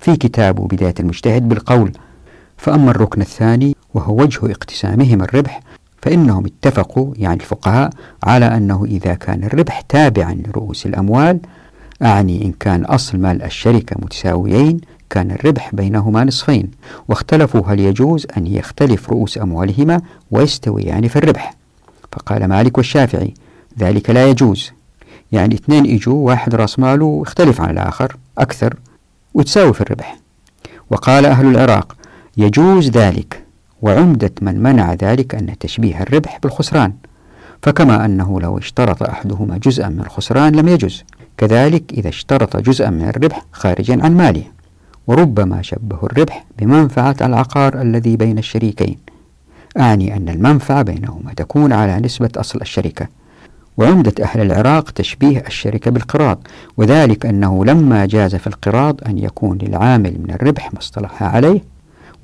في 0.00 0.16
كتابه 0.16 0.66
بداية 0.66 0.94
المجتهد 1.00 1.48
بالقول. 1.48 1.92
فأما 2.56 2.90
الركن 2.90 3.20
الثاني 3.20 3.76
وهو 3.94 4.22
وجه 4.22 4.50
اقتسامهم 4.50 5.22
الربح 5.22 5.60
فإنهم 6.02 6.46
اتفقوا 6.46 7.14
يعني 7.16 7.40
الفقهاء 7.40 7.90
على 8.24 8.56
أنه 8.56 8.84
إذا 8.84 9.14
كان 9.14 9.44
الربح 9.44 9.80
تابعا 9.80 10.34
لرؤوس 10.34 10.86
الأموال 10.86 11.40
أعني 12.02 12.44
إن 12.44 12.52
كان 12.52 12.84
أصل 12.84 13.18
مال 13.18 13.42
الشركة 13.42 13.96
متساويين 14.02 14.80
كان 15.10 15.30
الربح 15.30 15.74
بينهما 15.74 16.24
نصفين 16.24 16.70
واختلفوا 17.08 17.62
هل 17.66 17.80
يجوز 17.80 18.26
أن 18.36 18.46
يختلف 18.46 19.10
رؤوس 19.10 19.38
أموالهما 19.38 20.00
ويستويان 20.30 20.88
يعني 20.88 21.08
في 21.08 21.16
الربح. 21.16 21.54
فقال 22.12 22.44
مالك 22.44 22.78
والشافعي 22.78 23.34
ذلك 23.78 24.10
لا 24.10 24.26
يجوز. 24.26 24.70
يعني 25.32 25.54
اثنين 25.54 25.94
اجوا 25.94 26.26
واحد 26.26 26.54
رأس 26.54 26.78
ماله 26.78 27.22
يختلف 27.26 27.60
عن 27.60 27.70
الآخر 27.70 28.16
أكثر 28.38 28.76
وتساوي 29.34 29.74
في 29.74 29.80
الربح. 29.80 30.18
وقال 30.90 31.26
أهل 31.26 31.46
العراق 31.46 31.96
يجوز 32.36 32.90
ذلك. 32.90 33.43
وعمدة 33.82 34.32
من 34.40 34.62
منع 34.62 34.94
ذلك 34.94 35.34
أن 35.34 35.58
تشبيه 35.58 36.02
الربح 36.02 36.38
بالخسران. 36.42 36.92
فكما 37.62 38.04
أنه 38.04 38.40
لو 38.40 38.58
اشترط 38.58 39.02
أحدهما 39.02 39.58
جزءا 39.58 39.88
من 39.88 40.00
الخسران 40.00 40.56
لم 40.56 40.68
يجز. 40.68 41.04
كذلك 41.36 41.92
إذا 41.92 42.08
اشترط 42.08 42.56
جزءا 42.56 42.90
من 42.90 43.08
الربح 43.08 43.44
خارجا 43.52 44.02
عن 44.02 44.16
ماله. 44.16 44.44
وربما 45.06 45.62
شبهوا 45.62 46.06
الربح 46.06 46.44
بمنفعة 46.58 47.16
العقار 47.20 47.82
الذي 47.82 48.16
بين 48.16 48.38
الشريكين. 48.38 48.98
أعني 49.78 50.16
أن 50.16 50.28
المنفعة 50.28 50.82
بينهما 50.82 51.34
تكون 51.36 51.72
على 51.72 52.00
نسبة 52.00 52.30
أصل 52.36 52.60
الشركة. 52.60 53.08
وعمدة 53.76 54.24
أهل 54.24 54.40
العراق 54.40 54.90
تشبيه 54.90 55.44
الشركة 55.46 55.90
بالقراض. 55.90 56.46
وذلك 56.76 57.26
أنه 57.26 57.64
لما 57.64 58.06
جاز 58.06 58.34
في 58.36 58.46
القراض 58.46 59.00
أن 59.06 59.18
يكون 59.18 59.58
للعامل 59.58 60.20
من 60.20 60.30
الربح 60.30 60.72
ما 60.72 60.78
اصطلح 60.78 61.22
عليه 61.22 61.73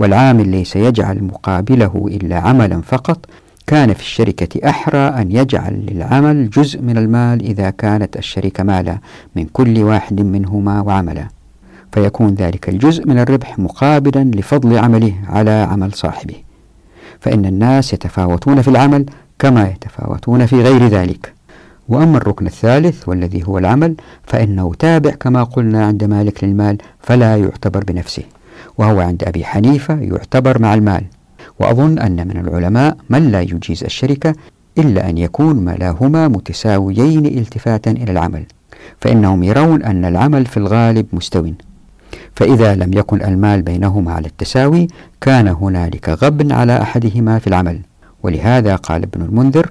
والعامل 0.01 0.49
ليس 0.49 0.77
يجعل 0.77 1.25
مقابله 1.25 2.09
إلا 2.11 2.37
عملا 2.37 2.81
فقط 2.81 3.27
كان 3.67 3.95
في 3.95 4.01
الشركة 4.01 4.69
أحرى 4.69 4.99
أن 4.99 5.33
يجعل 5.33 5.87
للعمل 5.91 6.51
جزء 6.51 6.83
من 6.83 6.99
المال 6.99 7.43
إذا 7.43 7.71
كانت 7.71 8.17
الشركة 8.17 8.65
مالا 8.65 8.99
من 9.37 9.45
كل 9.53 9.83
واحد 9.83 10.21
منهما 10.21 10.81
وعملا. 10.81 11.29
فيكون 11.93 12.35
ذلك 12.35 12.69
الجزء 12.69 13.07
من 13.07 13.19
الربح 13.19 13.59
مقابلا 13.59 14.25
لفضل 14.25 14.79
عمله 14.79 15.15
على 15.27 15.51
عمل 15.51 15.93
صاحبه. 15.93 16.35
فإن 17.21 17.47
الناس 17.47 17.93
يتفاوتون 17.93 18.63
في 18.63 18.69
العمل 18.69 19.07
كما 19.39 19.69
يتفاوتون 19.69 20.47
في 20.47 20.63
غير 20.63 20.87
ذلك. 20.87 21.33
وأما 21.89 22.17
الركن 22.17 22.47
الثالث 22.47 23.09
والذي 23.09 23.45
هو 23.47 23.59
العمل 23.59 23.95
فإنه 24.25 24.73
تابع 24.79 25.11
كما 25.11 25.43
قلنا 25.43 25.87
عند 25.87 26.05
مالك 26.05 26.45
للمال 26.45 26.79
فلا 27.01 27.37
يعتبر 27.37 27.85
بنفسه. 27.85 28.23
وهو 28.81 29.01
عند 29.01 29.25
أبي 29.25 29.45
حنيفة 29.45 30.01
يعتبر 30.01 30.63
مع 30.63 30.75
المال. 30.75 31.05
وأظن 31.59 31.99
أن 31.99 32.29
من 32.29 32.37
العلماء 32.37 32.97
من 33.11 33.31
لا 33.31 33.41
يجيز 33.41 33.85
الشركة 33.85 34.35
إلا 34.79 35.09
أن 35.11 35.19
يكون 35.19 35.57
ملاهما 35.57 36.29
متساويين 36.29 37.27
التفاتا 37.27 37.91
إلى 37.91 38.13
العمل 38.13 38.45
فإنهم 39.01 39.43
يرون 39.43 39.83
أن 39.83 40.05
العمل 40.05 40.47
في 40.47 40.57
الغالب 40.57 41.07
مستو. 41.13 41.51
فإذا 42.35 42.75
لم 42.75 42.93
يكن 42.93 43.23
المال 43.23 43.63
بينهما 43.63 44.13
على 44.13 44.27
التساوي 44.27 44.87
كان 45.21 45.49
هنالك 45.49 46.09
غبن 46.09 46.53
على 46.53 46.83
أحدهما 46.83 47.39
في 47.39 47.47
العمل. 47.47 47.81
ولهذا 48.23 48.77
قال 48.77 49.03
ابن 49.03 49.23
المنذر 49.23 49.71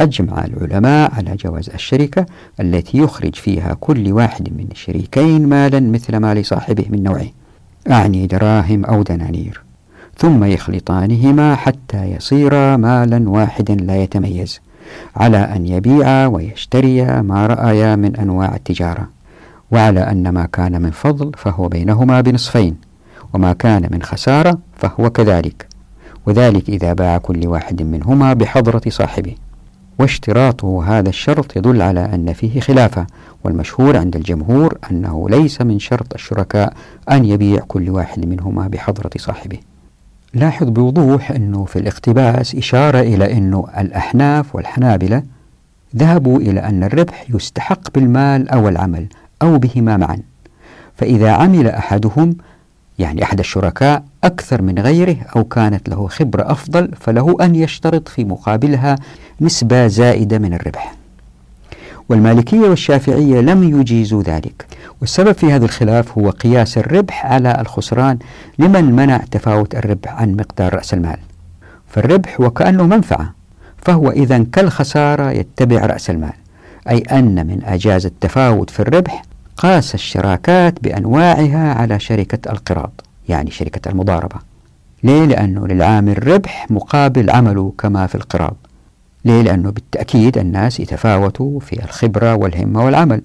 أجمع 0.00 0.44
العلماء 0.44 1.14
على 1.14 1.36
جواز 1.36 1.70
الشركة 1.70 2.26
التي 2.60 2.98
يخرج 2.98 3.34
فيها 3.34 3.76
كل 3.80 4.12
واحد 4.12 4.48
من 4.58 4.66
الشريكين 4.72 5.48
مالا 5.48 5.80
مثل 5.80 6.16
مال 6.16 6.46
صاحبه 6.46 6.84
من 6.90 7.02
نوعه. 7.02 7.26
أعني 7.90 8.26
دراهم 8.26 8.84
أو 8.84 9.02
دنانير 9.02 9.62
ثم 10.18 10.44
يخلطانهما 10.44 11.54
حتى 11.54 12.04
يصيرا 12.04 12.76
مالا 12.76 13.30
واحدا 13.30 13.74
لا 13.74 14.02
يتميز 14.02 14.60
على 15.16 15.36
أن 15.38 15.66
يبيعا 15.66 16.26
ويشتريا 16.26 17.22
ما 17.22 17.46
رأيا 17.46 17.96
من 17.96 18.16
أنواع 18.16 18.54
التجارة 18.54 19.08
وعلى 19.70 20.00
أن 20.00 20.28
ما 20.28 20.46
كان 20.46 20.82
من 20.82 20.90
فضل 20.90 21.32
فهو 21.36 21.68
بينهما 21.68 22.20
بنصفين 22.20 22.76
وما 23.34 23.52
كان 23.52 23.88
من 23.90 24.02
خسارة 24.02 24.58
فهو 24.76 25.10
كذلك 25.10 25.66
وذلك 26.26 26.68
إذا 26.68 26.92
باع 26.92 27.18
كل 27.18 27.46
واحد 27.46 27.82
منهما 27.82 28.32
بحضرة 28.32 28.82
صاحبه. 28.88 29.34
واشتراطه 29.98 30.84
هذا 30.86 31.08
الشرط 31.08 31.56
يدل 31.56 31.82
على 31.82 32.14
أن 32.14 32.32
فيه 32.32 32.60
خلافة 32.60 33.06
والمشهور 33.44 33.96
عند 33.96 34.16
الجمهور 34.16 34.78
أنه 34.90 35.28
ليس 35.30 35.60
من 35.60 35.78
شرط 35.78 36.14
الشركاء 36.14 36.72
أن 37.10 37.24
يبيع 37.24 37.60
كل 37.68 37.90
واحد 37.90 38.26
منهما 38.26 38.68
بحضرة 38.68 39.10
صاحبه. 39.16 39.58
لاحظ 40.34 40.68
بوضوح 40.68 41.30
أنه 41.30 41.64
في 41.64 41.78
الاقتباس 41.78 42.54
إشارة 42.54 43.00
إلى 43.00 43.32
أنه 43.32 43.66
الأحناف 43.78 44.54
والحنابلة 44.54 45.22
ذهبوا 45.96 46.38
إلى 46.38 46.60
أن 46.60 46.84
الربح 46.84 47.24
يستحق 47.34 47.90
بالمال 47.94 48.48
أو 48.48 48.68
العمل 48.68 49.06
أو 49.42 49.58
بهما 49.58 49.96
معا. 49.96 50.18
فإذا 50.96 51.30
عمل 51.30 51.68
أحدهم 51.68 52.36
يعني 52.98 53.22
أحد 53.22 53.38
الشركاء 53.38 54.04
أكثر 54.26 54.62
من 54.62 54.78
غيره 54.78 55.16
أو 55.36 55.44
كانت 55.44 55.88
له 55.88 56.08
خبرة 56.08 56.52
أفضل 56.52 56.90
فله 57.00 57.36
أن 57.40 57.54
يشترط 57.54 58.08
في 58.08 58.24
مقابلها 58.24 58.96
نسبة 59.40 59.86
زائدة 59.86 60.38
من 60.38 60.54
الربح. 60.54 60.94
والمالكية 62.08 62.68
والشافعية 62.68 63.40
لم 63.40 63.80
يجيزوا 63.80 64.22
ذلك. 64.22 64.66
والسبب 65.00 65.32
في 65.32 65.52
هذا 65.52 65.64
الخلاف 65.64 66.18
هو 66.18 66.30
قياس 66.30 66.78
الربح 66.78 67.26
على 67.26 67.60
الخسران 67.60 68.18
لمن 68.58 68.84
منع 68.84 69.16
تفاوت 69.30 69.74
الربح 69.74 70.20
عن 70.20 70.32
مقدار 70.32 70.74
رأس 70.74 70.94
المال. 70.94 71.18
فالربح 71.88 72.40
وكأنه 72.40 72.86
منفعة 72.86 73.34
فهو 73.82 74.10
إذا 74.10 74.44
كالخسارة 74.52 75.30
يتبع 75.30 75.86
رأس 75.86 76.10
المال 76.10 76.32
أي 76.90 76.98
أن 76.98 77.46
من 77.46 77.64
أجاز 77.64 78.06
التفاوت 78.06 78.70
في 78.70 78.80
الربح 78.80 79.22
قاس 79.56 79.94
الشراكات 79.94 80.82
بأنواعها 80.82 81.74
على 81.74 82.00
شركة 82.00 82.52
القراض. 82.52 83.00
يعني 83.28 83.50
شركة 83.50 83.90
المضاربة. 83.90 84.36
ليه؟ 85.02 85.24
لأنه 85.24 85.66
للعامل 85.66 86.28
ربح 86.28 86.66
مقابل 86.70 87.30
عمله 87.30 87.72
كما 87.78 88.06
في 88.06 88.14
القراض 88.14 88.56
ليه؟ 89.24 89.42
لأنه 89.42 89.70
بالتأكيد 89.70 90.38
الناس 90.38 90.80
يتفاوتوا 90.80 91.60
في 91.60 91.84
الخبرة 91.84 92.34
والهمة 92.34 92.84
والعمل. 92.84 93.22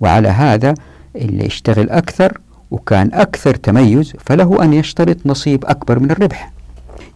وعلى 0.00 0.28
هذا 0.28 0.74
اللي 1.16 1.46
يشتغل 1.46 1.90
أكثر 1.90 2.40
وكان 2.70 3.10
أكثر 3.14 3.54
تميز 3.54 4.12
فله 4.18 4.64
أن 4.64 4.72
يشترط 4.72 5.16
نصيب 5.26 5.64
أكبر 5.64 5.98
من 5.98 6.10
الربح. 6.10 6.52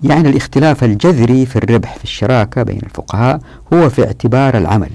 يعني 0.03 0.29
الاختلاف 0.29 0.85
الجذري 0.85 1.47
في 1.47 1.57
الربح 1.57 1.97
في 1.97 2.05
الشراكة 2.05 2.62
بين 2.62 2.81
الفقهاء 2.83 3.41
هو 3.73 3.91
في 3.91 4.07
اعتبار 4.07 4.59
العمل. 4.59 4.91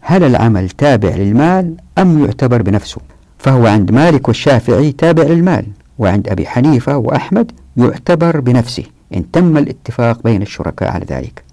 هل 0.00 0.24
العمل 0.24 0.70
تابع 0.70 1.08
للمال 1.08 1.76
أم 1.98 2.24
يعتبر 2.24 2.62
بنفسه؟ 2.62 3.00
فهو 3.38 3.66
عند 3.66 3.90
مالك 3.90 4.28
والشافعي 4.28 4.92
تابع 4.92 5.22
للمال. 5.22 5.66
وعند 5.98 6.28
أبي 6.28 6.46
حنيفة 6.46 6.96
وأحمد 6.96 7.52
يعتبر 7.76 8.40
بنفسه 8.40 8.84
إن 9.14 9.30
تم 9.30 9.56
الاتفاق 9.56 10.22
بين 10.24 10.42
الشركاء 10.42 10.90
على 10.90 11.04
ذلك. 11.08 11.44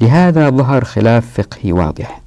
لهذا 0.00 0.50
ظهر 0.50 0.84
خلاف 0.84 1.40
فقهي 1.40 1.72
واضح. 1.72 2.20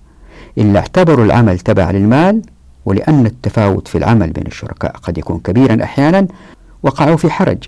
إلا 0.58 0.80
اعتبروا 0.80 1.26
العمل 1.26 1.60
تبع 1.60 1.92
للمال 1.92 2.42
ولأن 2.86 3.26
التفاوت 3.26 3.88
في 3.88 3.98
العمل 3.98 4.32
بين 4.32 4.48
الشركاء 4.48 4.92
قد 4.92 5.18
يكون 5.18 5.40
كبيرا 5.40 5.84
أحيانا 5.84 6.28
وقعوا 6.84 7.18
في 7.18 7.30
حرج. 7.30 7.64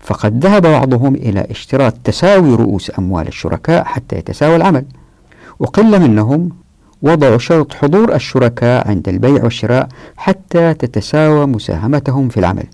فقد 0.00 0.46
ذهب 0.46 0.62
بعضهم 0.62 1.14
إلى 1.14 1.46
اشتراط 1.50 1.94
تساوي 2.04 2.54
رؤوس 2.54 2.92
أموال 2.98 3.28
الشركاء 3.28 3.84
حتى 3.84 4.16
يتساوى 4.16 4.56
العمل. 4.56 4.84
وقل 5.58 6.00
منهم 6.00 6.50
وضعوا 7.02 7.38
شرط 7.38 7.74
حضور 7.74 8.14
الشركاء 8.14 8.88
عند 8.88 9.08
البيع 9.08 9.44
والشراء 9.44 9.88
حتى 10.16 10.74
تتساوى 10.74 11.46
مساهمتهم 11.46 12.28
في 12.28 12.40
العمل. 12.40 12.66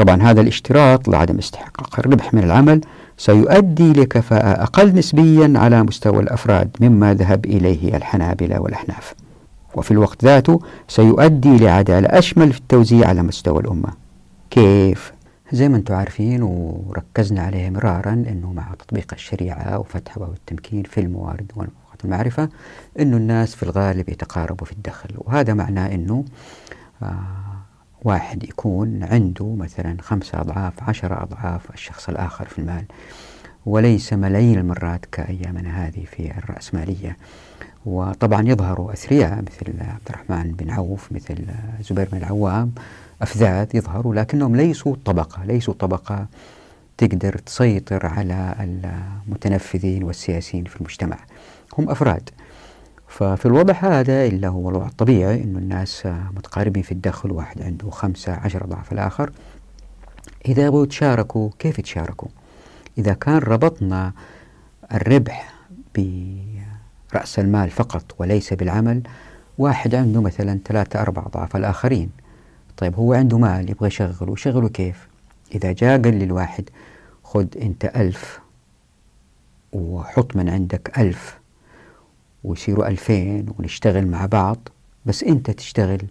طبعا 0.00 0.22
هذا 0.22 0.40
الاشتراط 0.40 1.08
لعدم 1.08 1.38
استحقاق 1.38 1.98
الربح 1.98 2.34
من 2.34 2.44
العمل 2.44 2.80
سيؤدي 3.16 3.92
لكفاءة 3.92 4.62
أقل 4.62 4.94
نسبيا 4.94 5.52
على 5.56 5.82
مستوى 5.82 6.22
الأفراد 6.22 6.76
مما 6.80 7.14
ذهب 7.14 7.44
إليه 7.44 7.96
الحنابلة 7.96 8.60
والأحناف. 8.60 9.14
وفي 9.74 9.90
الوقت 9.90 10.24
ذاته 10.24 10.60
سيؤدي 10.88 11.58
لعدالة 11.58 12.18
أشمل 12.18 12.52
في 12.52 12.58
التوزيع 12.58 13.08
على 13.08 13.22
مستوى 13.22 13.60
الأمة. 13.60 13.88
كيف؟ 14.50 15.12
زي 15.52 15.68
ما 15.68 15.76
أنتم 15.76 15.94
عارفين 15.94 16.42
وركزنا 16.42 17.42
عليه 17.42 17.70
مرارا 17.70 18.12
إنه 18.12 18.52
مع 18.52 18.64
تطبيق 18.78 19.12
الشريعة 19.12 19.78
وفتح 19.78 20.18
باب 20.18 20.32
التمكين 20.32 20.82
في 20.82 21.00
الموارد 21.00 21.52
المعرفة 22.04 22.48
أنه 23.00 23.16
الناس 23.16 23.54
في 23.54 23.62
الغالب 23.62 24.08
يتقاربوا 24.08 24.66
في 24.66 24.72
الدخل. 24.72 25.10
وهذا 25.18 25.54
معناه 25.54 25.94
أنه 25.94 26.24
آه 27.02 27.39
واحد 28.04 28.44
يكون 28.44 29.04
عنده 29.04 29.54
مثلا 29.54 29.96
خمسة 30.00 30.40
أضعاف 30.40 30.88
عشرة 30.88 31.22
أضعاف 31.22 31.70
الشخص 31.74 32.08
الآخر 32.08 32.44
في 32.44 32.58
المال. 32.58 32.84
وليس 33.66 34.12
ملايين 34.12 34.58
المرات 34.58 35.04
كأيامنا 35.12 35.86
هذه 35.86 36.04
في 36.04 36.38
الرأسمالية. 36.38 37.16
وطبعا 37.86 38.48
يظهروا 38.48 38.92
أثرياء 38.92 39.42
مثل 39.42 39.72
عبد 39.80 40.08
الرحمن 40.10 40.52
بن 40.52 40.70
عوف 40.70 41.12
مثل 41.12 41.36
زبير 41.80 42.08
بن 42.12 42.18
العوام 42.18 42.72
أفذاذ 43.22 43.76
يظهروا 43.76 44.14
لكنهم 44.14 44.56
ليسوا 44.56 44.96
طبقة 45.04 45.44
ليسوا 45.44 45.74
طبقة 45.74 46.26
تقدر 46.98 47.38
تسيطر 47.38 48.06
على 48.06 48.54
المتنفذين 48.60 50.02
والسياسيين 50.02 50.64
في 50.64 50.76
المجتمع. 50.76 51.16
هم 51.78 51.90
أفراد. 51.90 52.30
ففي 53.20 53.46
الوضع 53.46 53.74
هذا 53.74 54.26
اللي 54.26 54.46
هو 54.46 54.70
الوضع 54.70 54.86
الطبيعي 54.86 55.42
أنه 55.42 55.58
الناس 55.58 56.06
متقاربين 56.06 56.82
في 56.82 56.92
الدخل 56.92 57.32
واحد 57.32 57.62
عنده 57.62 57.90
خمسة 57.90 58.32
عشر 58.32 58.66
ضعف 58.66 58.92
الآخر. 58.92 59.32
إذا 60.48 60.66
يبغوا 60.66 60.84
يتشاركوا 60.84 61.50
كيف 61.58 61.78
يتشاركوا؟ 61.78 62.28
إذا 62.98 63.12
كان 63.12 63.38
ربطنا 63.38 64.12
الربح 64.94 65.54
برأس 65.94 67.38
المال 67.38 67.70
فقط 67.70 68.14
وليس 68.18 68.52
بالعمل 68.52 69.02
واحد 69.58 69.94
عنده 69.94 70.20
مثلا 70.20 70.60
ثلاثة 70.64 71.00
أربعة 71.02 71.26
أضعاف 71.26 71.56
الآخرين. 71.56 72.10
طيب 72.76 72.94
هو 72.94 73.12
عنده 73.12 73.38
مال 73.38 73.70
يبغى 73.70 73.86
يشغله 73.86 74.32
يشغله 74.32 74.68
كيف؟ 74.68 75.08
إذا 75.54 75.72
جاء 75.72 76.02
قال 76.02 76.14
للواحد 76.14 76.70
خذ 77.24 77.46
أنت 77.62 77.84
ألف 77.84 78.40
وحط 79.72 80.36
من 80.36 80.48
عندك 80.48 80.98
ألف 80.98 81.39
ويصيروا 82.44 82.88
ألفين 82.88 83.46
ونشتغل 83.58 84.06
مع 84.06 84.26
بعض 84.26 84.68
بس 85.06 85.24
أنت 85.24 85.50
تشتغل 85.50 86.02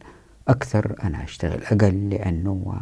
أكثر 0.47 0.95
أنا 1.03 1.23
أشتغل 1.23 1.63
أقل 1.63 2.09
لأنه 2.09 2.79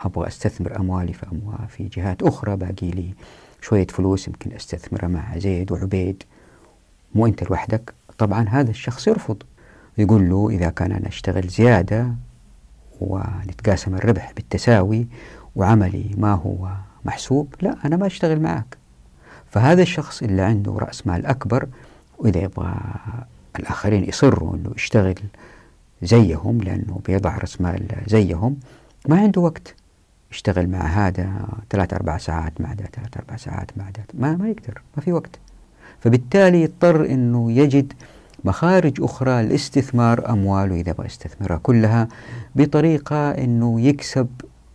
أبغى 0.00 0.26
أستثمر 0.26 0.76
أموالي 0.80 1.12
في 1.12 1.26
أموال 1.32 1.68
في 1.68 1.88
جهات 1.88 2.22
أخرى 2.22 2.56
باقي 2.56 2.90
لي 2.90 3.14
شوية 3.60 3.86
فلوس 3.86 4.28
يمكن 4.28 4.52
أستثمرها 4.52 5.08
مع 5.08 5.38
زيد 5.38 5.72
وعبيد. 5.72 6.22
مو 7.14 7.26
أنت 7.26 7.50
لوحدك 7.50 7.94
طبعا 8.18 8.48
هذا 8.48 8.70
الشخص 8.70 9.08
يرفض. 9.08 9.42
يقول 9.98 10.30
له 10.30 10.48
إذا 10.50 10.70
كان 10.70 10.92
أنا 10.92 11.08
أشتغل 11.08 11.48
زيادة 11.48 12.14
ونتقاسم 13.00 13.94
الربح 13.94 14.32
بالتساوي 14.32 15.06
وعملي 15.56 16.10
ما 16.16 16.32
هو 16.32 16.68
محسوب 17.04 17.54
لا 17.62 17.76
أنا 17.84 17.96
ما 17.96 18.06
أشتغل 18.06 18.40
معك 18.40 18.76
فهذا 19.50 19.82
الشخص 19.82 20.22
اللي 20.22 20.42
عنده 20.42 20.72
رأس 20.72 21.06
مال 21.06 21.26
أكبر 21.26 21.68
وإذا 22.22 22.38
يبغى 22.38 22.74
الآخرين 23.58 24.04
يصروا 24.04 24.56
أنه 24.56 24.70
يشتغل 24.76 25.14
زيهم 26.02 26.62
لأنه 26.62 27.00
بيضع 27.06 27.36
رأس 27.36 27.60
مال 27.60 27.86
زيهم 28.06 28.56
ما 29.08 29.20
عنده 29.20 29.40
وقت. 29.40 29.74
يشتغل 30.32 30.66
مع 30.66 30.80
هذا 30.80 31.48
ثلاث 31.70 31.94
أربع 31.94 32.18
ساعات 32.18 32.60
مع 32.60 32.72
ذا 32.72 32.86
ثلاث 32.92 33.16
أربع 33.16 33.36
ساعات 33.36 33.70
مع 33.76 33.84
ذا. 33.84 34.04
ما 34.14 34.36
ما 34.36 34.48
يقدر 34.48 34.82
ما 34.96 35.02
في 35.02 35.12
وقت. 35.12 35.38
فبالتالي 36.00 36.62
يضطر 36.62 37.04
أنه 37.04 37.52
يجد 37.52 37.92
مخارج 38.44 39.02
أخرى 39.02 39.42
لاستثمار 39.42 40.30
أمواله 40.30 40.80
إذا 40.80 40.92
بغى 40.92 41.06
يستثمرها 41.06 41.56
كلها 41.56 42.08
بطريقة 42.54 43.30
أنه 43.30 43.80
يكسب 43.80 44.28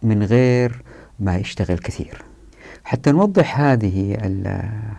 من 0.04 0.24
غير 0.24 0.82
ما 1.20 1.38
يشتغل 1.38 1.78
كثير. 1.78 2.27
حتى 2.88 3.12
نوضح 3.12 3.60
هذه 3.60 4.18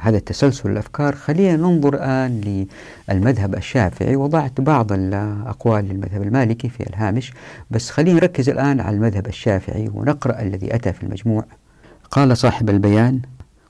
هذا 0.01 0.17
التسلسل 0.17 0.71
الأفكار. 0.71 1.15
خلينا 1.15 1.57
ننظر 1.57 1.95
الآن 1.95 2.65
للمذهب 3.09 3.55
الشافعي. 3.55 4.17
وضعت 4.17 4.61
بعض 4.61 4.93
الأقوال 4.93 5.85
للمذهب 5.85 6.23
المالكي 6.23 6.69
في 6.69 6.81
الهامش 6.91 7.33
بس 7.71 7.91
خلينا 7.91 8.21
نركز 8.21 8.49
الآن 8.49 8.81
على 8.81 8.97
المذهب 8.97 9.27
الشافعي 9.27 9.91
ونقرأ 9.95 10.43
الذي 10.43 10.75
أتى 10.75 10.93
في 10.93 11.03
المجموع. 11.03 11.45
قال 12.11 12.37
صاحب 12.37 12.71
البيان 12.71 13.21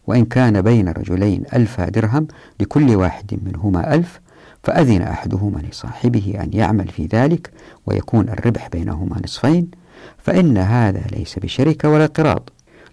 وإن 0.07 0.25
كان 0.25 0.63
بين 0.63 0.89
رجلين 0.89 1.43
ألف 1.55 1.81
درهم 1.81 2.27
لكل 2.61 2.97
واحد 2.97 3.41
منهما 3.43 3.95
ألف 3.95 4.21
فأذن 4.63 5.03
أحدهما 5.03 5.59
لصاحبه 5.71 6.39
أن 6.41 6.51
يعمل 6.53 6.89
في 6.89 7.07
ذلك 7.07 7.51
ويكون 7.87 8.29
الربح 8.29 8.69
بينهما 8.69 9.21
نصفين 9.25 9.71
فإن 10.19 10.59
هذا 10.59 11.03
ليس 11.13 11.39
بشركة 11.39 11.89
ولا 11.89 12.07
قراض 12.07 12.49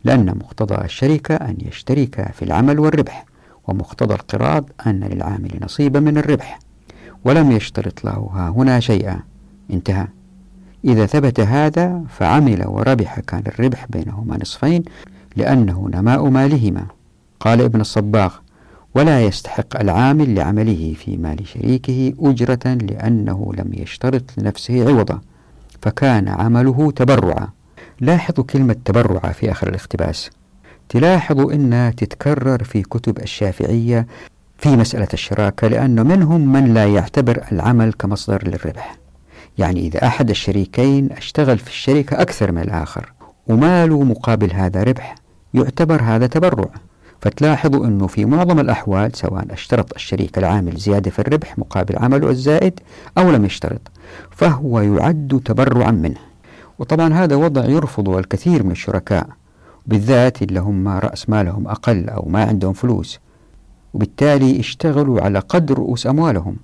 لأن 0.06 0.26
مقتضى 0.26 0.86
الشركة 0.86 1.36
أن 1.36 1.58
يشترك 1.60 2.32
في 2.34 2.46
العمل 2.46 2.80
والربح 2.80 3.26
ومقتضى 3.68 4.14
القراض 4.14 4.70
أن 4.88 5.00
للعامل 5.00 5.60
نصيبا 5.62 6.00
من 6.00 6.18
الربح 6.18 6.60
ولم 7.24 7.52
يشترط 7.52 8.06
له 8.06 8.30
ها 8.34 8.50
هنا 8.50 8.80
شيئا. 8.80 9.20
انتهى. 9.72 10.08
إذا 10.86 11.06
ثبت 11.06 11.40
هذا 11.40 12.02
فعمل 12.10 12.68
وربح 12.68 13.20
كان 13.20 13.44
الربح 13.48 13.86
بينهما 13.90 14.38
نصفين 14.42 14.84
لأنه 15.36 15.90
نماء 15.94 16.30
مالهما. 16.30 16.86
قال 17.40 17.62
ابن 17.62 17.82
الصباغ 17.82 18.34
ولا 18.96 19.22
يستحق 19.22 19.80
العامل 19.80 20.36
لعمله 20.36 20.94
في 20.94 21.18
مال 21.18 21.48
شريكه 21.48 22.14
أجرة 22.20 22.74
لأنه 22.74 23.52
لم 23.58 23.72
يشترط 23.74 24.24
لنفسه 24.38 24.90
عوضا 24.90 25.22
فكان 25.82 26.28
عمله 26.28 26.92
تبرعا. 26.92 27.55
لاحظوا 28.00 28.44
كلمة 28.44 28.76
تبرع 28.86 29.32
في 29.32 29.52
آخر 29.52 29.68
الاقتباس. 29.68 30.30
تلاحظوا 30.90 31.54
أنها 31.54 31.90
تتكرر 31.90 32.64
في 32.64 32.82
كتب 32.82 33.20
الشافعية 33.20 34.08
في 34.58 34.70
مسألة 34.70 35.08
الشراكة 35.14 35.68
لأنه 35.68 36.04
منهم 36.04 36.54
من 36.54 36.74
لا 36.74 36.86
يعتبر 36.86 37.44
العمل 37.52 37.94
كمصدر 37.94 38.48
للربح. 38.48 38.98
يعني 39.58 39.80
إذا 39.80 40.08
أحد 40.08 40.30
الشريكين 40.30 41.12
اشتغل 41.12 41.58
في 41.58 41.68
الشركة 41.68 42.22
أكثر 42.22 42.52
من 42.52 42.62
الآخر 42.62 43.14
وماله 43.48 44.04
مقابل 44.04 44.54
هذا 44.54 44.84
ربح 44.84 45.16
يعتبر 45.54 46.02
هذا 46.02 46.28
تبرع. 46.28 46.70
فتلاحظوا 47.22 47.86
أنه 47.86 48.08
في 48.08 48.26
معظم 48.26 48.60
الأحوال 48.60 49.16
سواء 49.16 49.46
اشترط 49.54 49.94
الشريك 49.94 50.38
العامل 50.38 50.78
زيادة 50.78 51.12
في 51.12 51.20
الربح 51.20 51.58
مقابل 51.58 51.98
عمله 51.98 52.30
الزائد 52.30 52.80
أو 53.18 53.32
لم 53.32 53.46
يشترط 53.46 53.82
فهو 54.32 54.80
يعد 54.80 55.42
تبرعا 55.46 55.92
منه. 55.92 56.35
وطبعا 56.80 57.14
هذا 57.14 57.36
وضع 57.36 57.66
يرفضه 57.66 58.20
الكثير 58.20 58.64
من 58.64 58.72
الشركاء. 58.72 59.28
بالذات 59.86 60.42
اللي 60.42 60.60
هم 60.60 60.88
رأس 60.88 61.30
مالهم 61.30 61.68
أقل 61.68 62.10
أو 62.10 62.26
ما 62.30 62.44
عندهم 62.44 62.74
فلوس. 62.74 63.20
وبالتالي 63.94 64.60
اشتغلوا 64.60 65.22
على 65.22 65.40
قدر 65.40 65.78
رؤوس 65.78 66.08
أموالهم. 66.08 66.56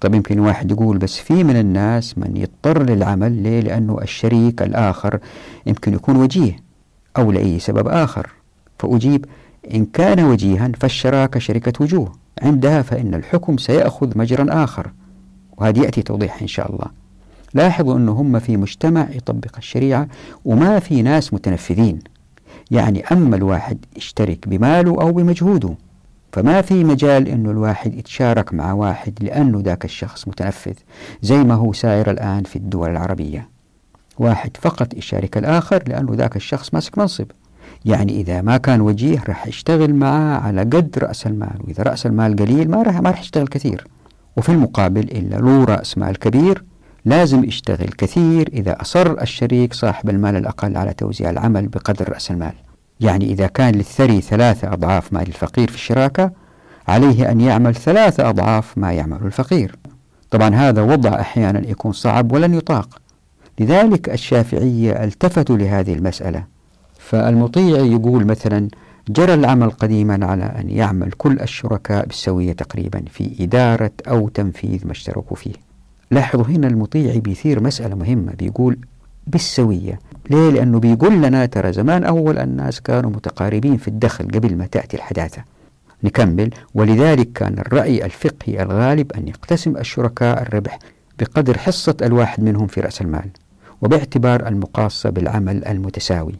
طب 0.00 0.14
يمكن 0.14 0.38
واحد 0.38 0.70
يقول 0.70 0.98
بس 0.98 1.18
في 1.18 1.44
من 1.44 1.56
الناس 1.56 2.18
من 2.18 2.36
يضطر 2.36 2.82
للعمل 2.82 3.32
ليه؟ 3.32 3.60
لأنه 3.60 3.98
الشريك 4.02 4.62
الآخر 4.62 5.18
يمكن 5.66 5.94
يكون 5.94 6.16
وجيه 6.16 6.56
أو 7.16 7.32
لأي 7.32 7.58
سبب 7.58 7.88
آخر. 7.88 8.30
فأجيب 8.78 9.24
إن 9.74 9.84
كان 9.84 10.24
وجيها 10.24 10.72
فالشراكة 10.80 11.40
شركة 11.40 11.72
وجوه. 11.80 12.12
عندها 12.42 12.82
فإن 12.82 13.14
الحكم 13.14 13.56
سيأخذ 13.56 14.18
مجرا 14.18 14.64
آخر. 14.64 14.92
وهذا 15.56 15.82
يأتي 15.82 16.02
توضيح 16.02 16.42
إن 16.42 16.46
شاء 16.46 16.72
الله. 16.72 17.05
لاحظوا 17.56 17.96
أنه 17.96 18.12
هم 18.12 18.38
في 18.38 18.56
مجتمع 18.56 19.06
يطبق 19.10 19.56
الشريعة 19.58 20.08
وما 20.44 20.78
في 20.78 21.02
ناس 21.02 21.34
متنفذين. 21.34 21.98
يعني 22.70 23.04
أما 23.12 23.36
الواحد 23.36 23.78
يشترك 23.96 24.48
بماله 24.48 24.90
أو 24.90 25.12
بمجهوده 25.12 25.74
فما 26.32 26.62
في 26.62 26.84
مجال 26.84 27.28
أنه 27.28 27.50
الواحد 27.50 27.94
يتشارك 27.94 28.54
مع 28.54 28.72
واحد 28.72 29.18
لأنه 29.20 29.60
ذاك 29.60 29.84
الشخص 29.84 30.28
متنفذ 30.28 30.72
زي 31.22 31.44
ما 31.44 31.54
هو 31.54 31.72
سائر 31.72 32.10
الآن 32.10 32.42
في 32.42 32.56
الدول 32.56 32.90
العربية. 32.90 33.48
واحد 34.18 34.56
فقط 34.56 34.94
يشارك 34.94 35.38
الآخر 35.38 35.82
لأنه 35.86 36.14
ذاك 36.14 36.36
الشخص 36.36 36.74
ماسك 36.74 36.98
منصب. 36.98 37.26
يعني 37.84 38.20
إذا 38.20 38.42
ما 38.42 38.56
كان 38.56 38.80
وجيه 38.80 39.22
راح 39.28 39.46
يشتغل 39.46 39.94
معاه 39.94 40.40
على 40.40 40.60
قد 40.60 40.98
رأس 40.98 41.26
المال 41.26 41.58
وإذا 41.64 41.82
رأس 41.82 42.06
المال 42.06 42.36
قليل 42.36 42.70
ما 42.70 42.82
راح 42.82 43.00
ما 43.00 43.10
راح 43.10 43.20
يشتغل 43.20 43.46
كثير. 43.46 43.86
وفي 44.36 44.48
المقابل 44.48 45.00
إلا 45.00 45.36
له 45.36 45.64
رأس 45.64 45.98
مال 45.98 46.18
كبير 46.18 46.64
لازم 47.06 47.44
يشتغل 47.44 47.88
كثير 47.98 48.48
إذا 48.52 48.80
أصر 48.80 49.20
الشريك 49.22 49.74
صاحب 49.74 50.10
المال 50.10 50.36
الأقل 50.36 50.76
على 50.76 50.92
توزيع 50.92 51.30
العمل 51.30 51.68
بقدر 51.68 52.08
رأس 52.08 52.30
المال. 52.30 52.52
يعني 53.00 53.24
إذا 53.24 53.46
كان 53.46 53.74
للثري 53.74 54.20
ثلاثة 54.20 54.72
أضعاف 54.72 55.12
مال 55.12 55.28
الفقير 55.28 55.70
في 55.70 55.74
الشراكة 55.74 56.30
عليه 56.88 57.30
أن 57.30 57.40
يعمل 57.40 57.74
ثلاثة 57.74 58.28
أضعاف 58.28 58.78
ما 58.78 58.92
يعمل 58.92 59.18
الفقير. 59.22 59.76
طبعا 60.30 60.54
هذا 60.54 60.82
وضع 60.82 61.20
أحيانا 61.20 61.70
يكون 61.70 61.92
صعب 61.92 62.32
ولن 62.32 62.54
يطاق. 62.54 63.00
لذلك 63.60 64.08
الشافعية 64.08 65.04
التفتوا 65.04 65.56
لهذه 65.56 65.92
المسألة. 65.92 66.44
فالمطيع 66.98 67.78
يقول 67.78 68.24
مثلا 68.24 68.68
جرى 69.08 69.34
العمل 69.34 69.70
قديما 69.70 70.26
على 70.26 70.44
أن 70.44 70.70
يعمل 70.70 71.12
كل 71.12 71.40
الشركاء 71.40 72.06
بالسوية 72.06 72.52
تقريبا 72.52 73.04
في 73.10 73.36
إدارة 73.40 73.92
أو 74.08 74.28
تنفيذ 74.28 74.86
ما 74.86 74.92
اشتركوا 74.92 75.36
فيه. 75.36 75.65
لاحظوا 76.10 76.44
هنا 76.44 76.66
المطيع 76.66 77.16
بيثير 77.16 77.62
مسألة 77.62 77.94
مهمة 77.94 78.32
بيقول 78.32 78.78
بالسوية. 79.26 79.98
ليه؟ 80.30 80.50
لأنه 80.50 80.80
بيقول 80.80 81.22
لنا 81.22 81.46
ترى 81.46 81.72
زمان 81.72 82.04
أول 82.04 82.38
الناس 82.38 82.80
كانوا 82.80 83.10
متقاربين 83.10 83.76
في 83.76 83.88
الدخل 83.88 84.24
قبل 84.24 84.56
ما 84.56 84.66
تأتي 84.66 84.96
الحداثة. 84.96 85.42
نكمل. 86.04 86.50
ولذلك 86.74 87.32
كان 87.32 87.58
الرأي 87.58 88.04
الفقهي 88.04 88.62
الغالب 88.62 89.12
أن 89.12 89.28
يقتسم 89.28 89.76
الشركاء 89.76 90.42
الربح 90.42 90.78
بقدر 91.18 91.58
حصة 91.58 91.96
الواحد 92.02 92.42
منهم 92.42 92.66
في 92.66 92.80
رأس 92.80 93.00
المال 93.00 93.28
وباعتبار 93.82 94.48
المقاصة 94.48 95.10
بالعمل 95.10 95.64
المتساوي. 95.64 96.34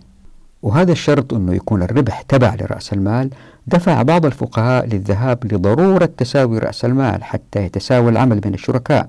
وهذا 0.63 0.93
الشرط 0.93 1.35
أنه 1.35 1.55
يكون 1.55 1.83
الربح 1.83 2.23
تبع 2.23 2.55
لرأس 2.55 2.93
المال 2.93 3.31
دفع 3.67 4.03
بعض 4.03 4.27
الفقهاء 4.27 4.87
للذهاب 4.87 5.53
لضرورة 5.53 6.11
تساوي 6.17 6.59
رأس 6.59 6.85
المال 6.85 7.25
حتى 7.25 7.65
يتساوى 7.65 8.11
العمل 8.11 8.41
بين 8.41 8.55
الشركاء. 8.55 9.09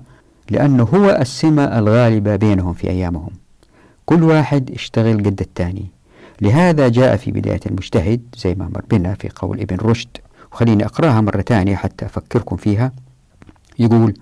لأنه 0.50 0.82
هو 0.82 1.10
السمة 1.10 1.78
الغالبة 1.78 2.36
بينهم 2.36 2.72
في 2.72 2.90
أيامهم. 2.90 3.30
كل 4.06 4.22
واحد 4.22 4.70
يشتغل 4.70 5.18
قد 5.18 5.40
الثاني. 5.40 5.86
لهذا 6.40 6.88
جاء 6.88 7.16
في 7.16 7.30
بداية 7.30 7.60
المجتهد 7.66 8.20
زي 8.36 8.54
ما 8.54 8.70
مر 8.74 8.82
بنا 8.90 9.14
في 9.14 9.28
قول 9.36 9.60
ابن 9.60 9.76
رشد 9.76 10.08
وخليني 10.52 10.84
أقرأها 10.84 11.20
مرة 11.20 11.40
ثانية 11.40 11.76
حتى 11.76 12.06
أفكركم 12.06 12.56
فيها. 12.56 12.92
يقول 13.78 14.14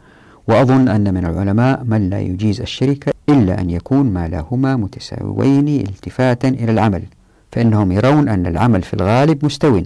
وأظن 0.48 0.88
أن 0.88 1.14
من 1.14 1.26
العلماء 1.26 1.84
من 1.84 2.10
لا 2.10 2.20
يجيز 2.20 2.60
الشركة 2.60 3.12
إلا 3.28 3.60
أن 3.60 3.70
يكون 3.70 4.06
مالهما 4.06 4.76
متساويين 4.76 5.68
التفاتا 5.68 6.48
إلى 6.48 6.72
العمل 6.72 7.02
فإنهم 7.52 7.92
يرون 7.92 8.28
أن 8.28 8.46
العمل 8.46 8.82
في 8.82 8.94
الغالب 8.94 9.44
مستو. 9.44 9.82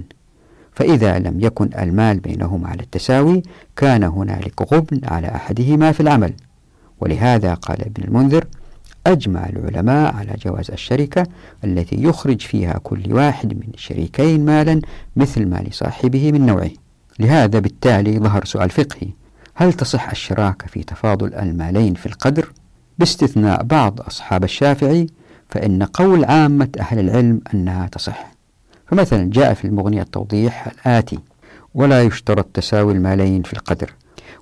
فإذا 0.80 1.18
لم 1.18 1.40
يكن 1.40 1.70
المال 1.78 2.20
بينهما 2.20 2.68
على 2.68 2.82
التساوي 2.82 3.42
كان 3.76 4.04
هنالك 4.04 4.72
غبن 4.72 5.00
على 5.04 5.28
أحدهما 5.28 5.92
في 5.92 6.00
العمل. 6.00 6.32
ولهذا 7.00 7.54
قال 7.54 7.80
ابن 7.80 8.04
المنذر 8.04 8.44
أجمع 9.06 9.46
العلماء 9.46 10.14
على 10.14 10.36
جواز 10.44 10.70
الشركة 10.70 11.26
التي 11.64 12.02
يخرج 12.02 12.40
فيها 12.40 12.80
كل 12.82 13.12
واحد 13.12 13.54
من 13.54 13.68
الشريكين 13.74 14.44
مالا 14.44 14.80
مثل 15.16 15.46
مال 15.46 15.74
صاحبه 15.74 16.32
من 16.32 16.46
نوعه. 16.46 16.70
لهذا 17.18 17.58
بالتالي 17.58 18.18
ظهر 18.18 18.44
سؤال 18.44 18.70
فقهي 18.70 19.08
هل 19.54 19.72
تصح 19.72 20.10
الشراكة 20.10 20.66
في 20.66 20.82
تفاضل 20.82 21.34
المالين 21.34 21.94
في 21.94 22.06
القدر؟ 22.06 22.52
باستثناء 22.98 23.62
بعض 23.62 24.00
أصحاب 24.00 24.44
الشافعي 24.44 25.06
فإن 25.48 25.82
قول 25.82 26.24
عامة 26.24 26.68
أهل 26.80 26.98
العلم 26.98 27.40
أنها 27.54 27.86
تصح. 27.86 28.39
فمثلا 28.90 29.30
جاء 29.30 29.54
في 29.54 29.64
المغنية 29.64 30.02
التوضيح 30.02 30.66
الآتي 30.66 31.18
ولا 31.74 32.02
يشترط 32.02 32.46
تساوي 32.54 32.92
المالين 32.92 33.42
في 33.42 33.52
القدر. 33.52 33.92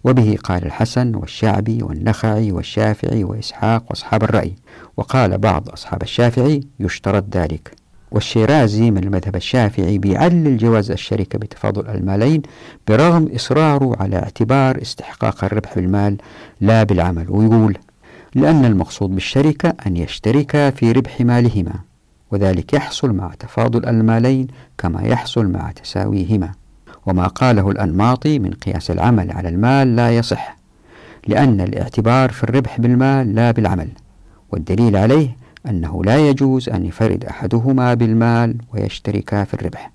وبه 0.05 0.39
قال 0.45 0.67
الحسن 0.67 1.15
والشعبي 1.15 1.83
والنخعي 1.83 2.53
والشافعي 2.53 3.25
وإسحاق 3.25 3.85
وأصحاب 3.91 4.23
الرأي. 4.23 4.55
وقال 4.97 5.39
بعض 5.39 5.69
أصحاب 5.71 6.03
الشافعي 6.03 6.61
يشترط 6.81 7.25
ذلك. 7.37 7.71
والشيرازي 8.11 8.91
من 8.91 9.05
المذهب 9.05 9.37
الشافعي 9.37 9.99
بيعلل 9.99 10.57
جواز 10.57 10.91
الشركة 10.91 11.39
بتفاضل 11.39 11.89
المالين 11.89 12.43
برغم 12.89 13.29
إصراره 13.35 13.97
على 14.01 14.17
اعتبار 14.17 14.83
استحقاق 14.83 15.45
الربح 15.45 15.75
بالمال 15.75 16.17
لا 16.61 16.83
بالعمل. 16.83 17.27
ويقول 17.29 17.79
لأن 18.35 18.65
المقصود 18.65 19.11
بالشركة 19.15 19.75
أن 19.87 19.97
يشتركا 19.97 20.71
في 20.71 20.93
ربح 20.93 21.21
مالهما. 21.21 21.88
وذلك 22.31 22.75
يحصل 22.75 23.13
مع 23.13 23.35
تفاضل 23.39 23.87
المالين 23.87 24.47
كما 24.79 25.03
يحصل 25.03 25.47
مع 25.47 25.73
تساويهما. 25.73 26.53
وما 27.07 27.27
قاله 27.27 27.71
الأنماطي 27.71 28.39
من 28.39 28.51
قياس 28.51 28.91
العمل 28.91 29.33
على 29.33 29.49
المال 29.49 29.97
لا 29.97 30.17
يصح 30.17 30.57
لأن 31.27 31.61
الاعتبار 31.61 32.31
في 32.31 32.45
الربح 32.45 32.81
بالمال 32.81 33.35
لا 33.35 33.51
بالعمل 33.51 33.89
والدليل 34.53 34.97
عليه 34.97 35.37
أنه 35.69 36.05
لا 36.05 36.29
يجوز 36.29 36.69
أن 36.69 36.87
يفرد 36.87 37.25
أحدهما 37.25 37.95
بالمال 37.95 38.57
ويشتركا 38.75 39.45
في 39.45 39.55
الربح 39.55 39.91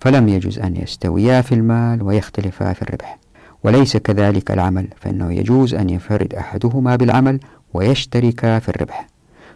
فلم 0.00 0.28
يجوز 0.28 0.58
أن 0.58 0.76
يستويا 0.76 1.40
في 1.40 1.54
المال 1.54 2.02
ويختلفا 2.02 2.72
في 2.72 2.82
الربح. 2.82 3.18
وليس 3.64 3.96
كذلك 3.96 4.50
العمل 4.50 4.88
فإنه 4.96 5.32
يجوز 5.32 5.74
أن 5.74 5.90
ينفرد 5.90 6.34
أحدهما 6.34 6.96
بالعمل 6.96 7.40
ويشتركا 7.74 8.58
في 8.58 8.68
الربح. 8.68 9.06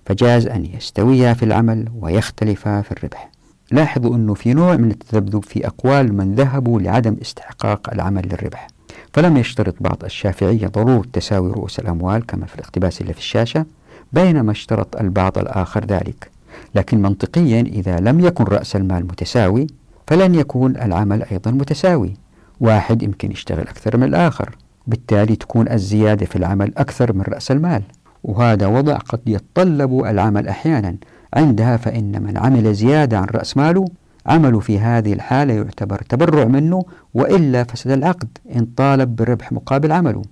فجاز 0.06 0.46
أن 0.46 0.64
يستويا 0.64 1.34
في 1.34 1.44
العمل 1.44 1.88
ويختلفا 2.00 2.82
في 2.82 2.92
الربح. 2.92 3.30
لاحظوا 3.72 4.16
أنه 4.16 4.34
في 4.34 4.54
نوع 4.54 4.76
من 4.76 4.90
التذبذب 4.90 5.44
في 5.44 5.66
أقوال 5.66 6.16
من 6.16 6.34
ذهبوا 6.34 6.80
لعدم 6.80 7.16
استحقاق 7.22 7.90
العمل 7.92 8.28
للربح 8.28 8.68
فلم 9.12 9.36
يشترط 9.36 9.74
بعض 9.80 10.04
الشافعية 10.04 10.66
ضرورة 10.66 11.04
تساوي 11.12 11.50
رؤوس 11.50 11.78
الأموال 11.78 12.26
كما 12.26 12.46
في 12.46 12.54
الاقتباس 12.54 13.00
اللي 13.00 13.12
في 13.12 13.18
الشاشة 13.18 13.66
بينما 14.12 14.52
اشترط 14.52 14.96
البعض 14.96 15.38
الآخر 15.38 15.84
ذلك. 15.84 16.30
لكن 16.74 17.02
منطقيا 17.02 17.60
إذا 17.60 17.96
لم 17.96 18.20
يكن 18.20 18.44
رأس 18.44 18.76
المال 18.76 19.04
متساوي 19.04 19.66
فلن 20.06 20.34
يكون 20.34 20.76
العمل 20.76 21.22
أيضا 21.22 21.50
متساوي. 21.50 22.14
واحد 22.60 23.02
يمكن 23.02 23.32
يشتغل 23.32 23.68
أكثر 23.68 23.96
من 23.96 24.04
الآخر 24.04 24.56
بالتالي 24.86 25.36
تكون 25.36 25.68
الزيادة 25.68 26.26
في 26.26 26.36
العمل 26.36 26.72
أكثر 26.76 27.12
من 27.12 27.22
رأس 27.22 27.50
المال. 27.50 27.82
وهذا 28.24 28.66
وضع 28.66 28.96
قد 28.96 29.20
يتطلب 29.26 30.04
العمل 30.04 30.48
أحيانا. 30.48 30.96
عندها 31.34 31.76
فإن 31.76 32.22
من 32.22 32.38
عمل 32.38 32.74
زيادة 32.74 33.18
عن 33.18 33.24
رأس 33.24 33.56
ماله 33.56 33.84
عمله 34.26 34.60
في 34.60 34.78
هذه 34.78 35.12
الحالة 35.12 35.54
يعتبر 35.54 36.02
تبرع 36.08 36.44
منه 36.44 36.84
وإلا 37.14 37.64
فسد 37.64 37.90
العقد 37.90 38.28
إن 38.56 38.66
طالب 38.76 39.16
بالربح 39.16 39.52
مقابل 39.52 39.92
عمله. 39.92 40.22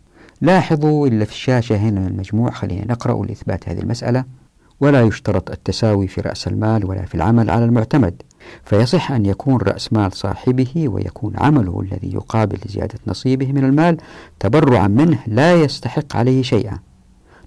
لاحظوا 0.41 1.07
اللي 1.07 1.26
في 1.26 1.32
الشاشة 1.32 1.76
هنا 1.76 2.07
المجموع 2.07 2.51
خلينا 2.51 2.93
نقرأ 2.93 3.26
لإثبات 3.26 3.68
هذه 3.68 3.78
المسألة. 3.78 4.24
ولا 4.80 5.03
يشترط 5.03 5.51
التساوي 5.51 6.09
في 6.09 6.20
رأس 6.20 6.49
المال 6.49 6.84
ولا 6.84 7.03
في 7.03 7.14
العمل 7.14 7.51
على 7.51 7.64
المعتمد. 7.64 8.22
فيصح 8.64 9.12
أن 9.12 9.26
يكون 9.26 9.57
رأس 9.57 9.93
مال 9.93 10.12
صاحبه 10.12 10.89
ويكون 10.89 11.32
عمله 11.36 11.80
الذي 11.80 12.14
يقابل 12.14 12.59
زيادة 12.66 12.99
نصيبه 13.07 13.53
من 13.53 13.64
المال 13.64 13.97
تبرعا 14.41 14.89
منه 14.89 15.18
لا 15.26 15.55
يستحق 15.55 16.16
عليه 16.16 16.43
شيئا. 16.43 16.78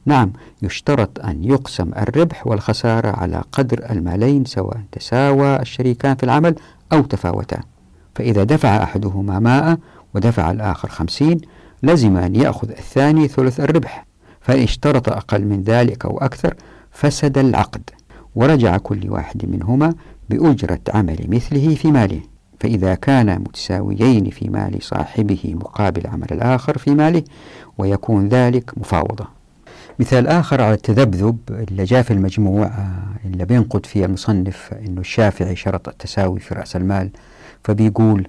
نعم 0.05 0.33
يشترط 0.61 1.19
أن 1.19 1.43
يقسم 1.43 1.91
الربح 1.97 2.47
والخسارة 2.47 3.07
على 3.07 3.43
قدر 3.51 3.91
المالين 3.91 4.45
سواء 4.45 4.81
تساوى 4.91 5.59
الشريكان 5.59 6.15
في 6.15 6.23
العمل 6.23 6.55
أو 6.93 7.01
تفاوتا 7.01 7.61
فإذا 8.15 8.43
دفع 8.43 8.83
أحدهما 8.83 9.39
ماء 9.39 9.77
ودفع 10.13 10.51
الآخر 10.51 10.89
خمسين 10.89 11.41
لزم 11.83 12.17
أن 12.17 12.35
يأخذ 12.35 12.69
الثاني 12.69 13.27
ثلث 13.27 13.59
الربح. 13.59 14.05
فإن 14.41 14.63
اشترط 14.63 15.09
أقل 15.09 15.45
من 15.45 15.63
ذلك 15.63 16.05
أو 16.05 16.17
أكثر 16.17 16.53
فسد 16.91 17.37
العقد. 17.37 17.89
ورجع 18.35 18.77
كل 18.77 19.09
واحد 19.09 19.45
منهما 19.45 19.93
بأجرة 20.29 20.79
عمل 20.93 21.25
مثله 21.27 21.75
في 21.75 21.91
ماله. 21.91 22.21
فإذا 22.59 22.95
كانا 22.95 23.37
متساويين 23.37 24.29
في 24.29 24.49
مال 24.49 24.83
صاحبه 24.83 25.55
مقابل 25.55 26.07
عمل 26.07 26.27
الآخر 26.31 26.77
في 26.77 26.91
ماله 26.91 27.23
ويكون 27.77 28.27
ذلك 28.29 28.77
مفاوضة. 28.77 29.40
مثال 29.99 30.27
آخر 30.27 30.61
على 30.61 30.73
التذبذب 30.73 31.37
اللي 31.49 31.83
جاء 31.83 32.01
في 32.01 32.11
المجموع 32.11 32.65
آه، 32.65 33.27
اللي 33.27 33.45
بينقد 33.45 33.85
فيه 33.85 34.05
المصنف 34.05 34.73
أنه 34.85 35.01
الشافعي 35.01 35.55
شرط 35.55 35.87
التساوي 35.87 36.39
في 36.39 36.55
رأس 36.55 36.75
المال 36.75 37.09
فبيقول 37.63 38.27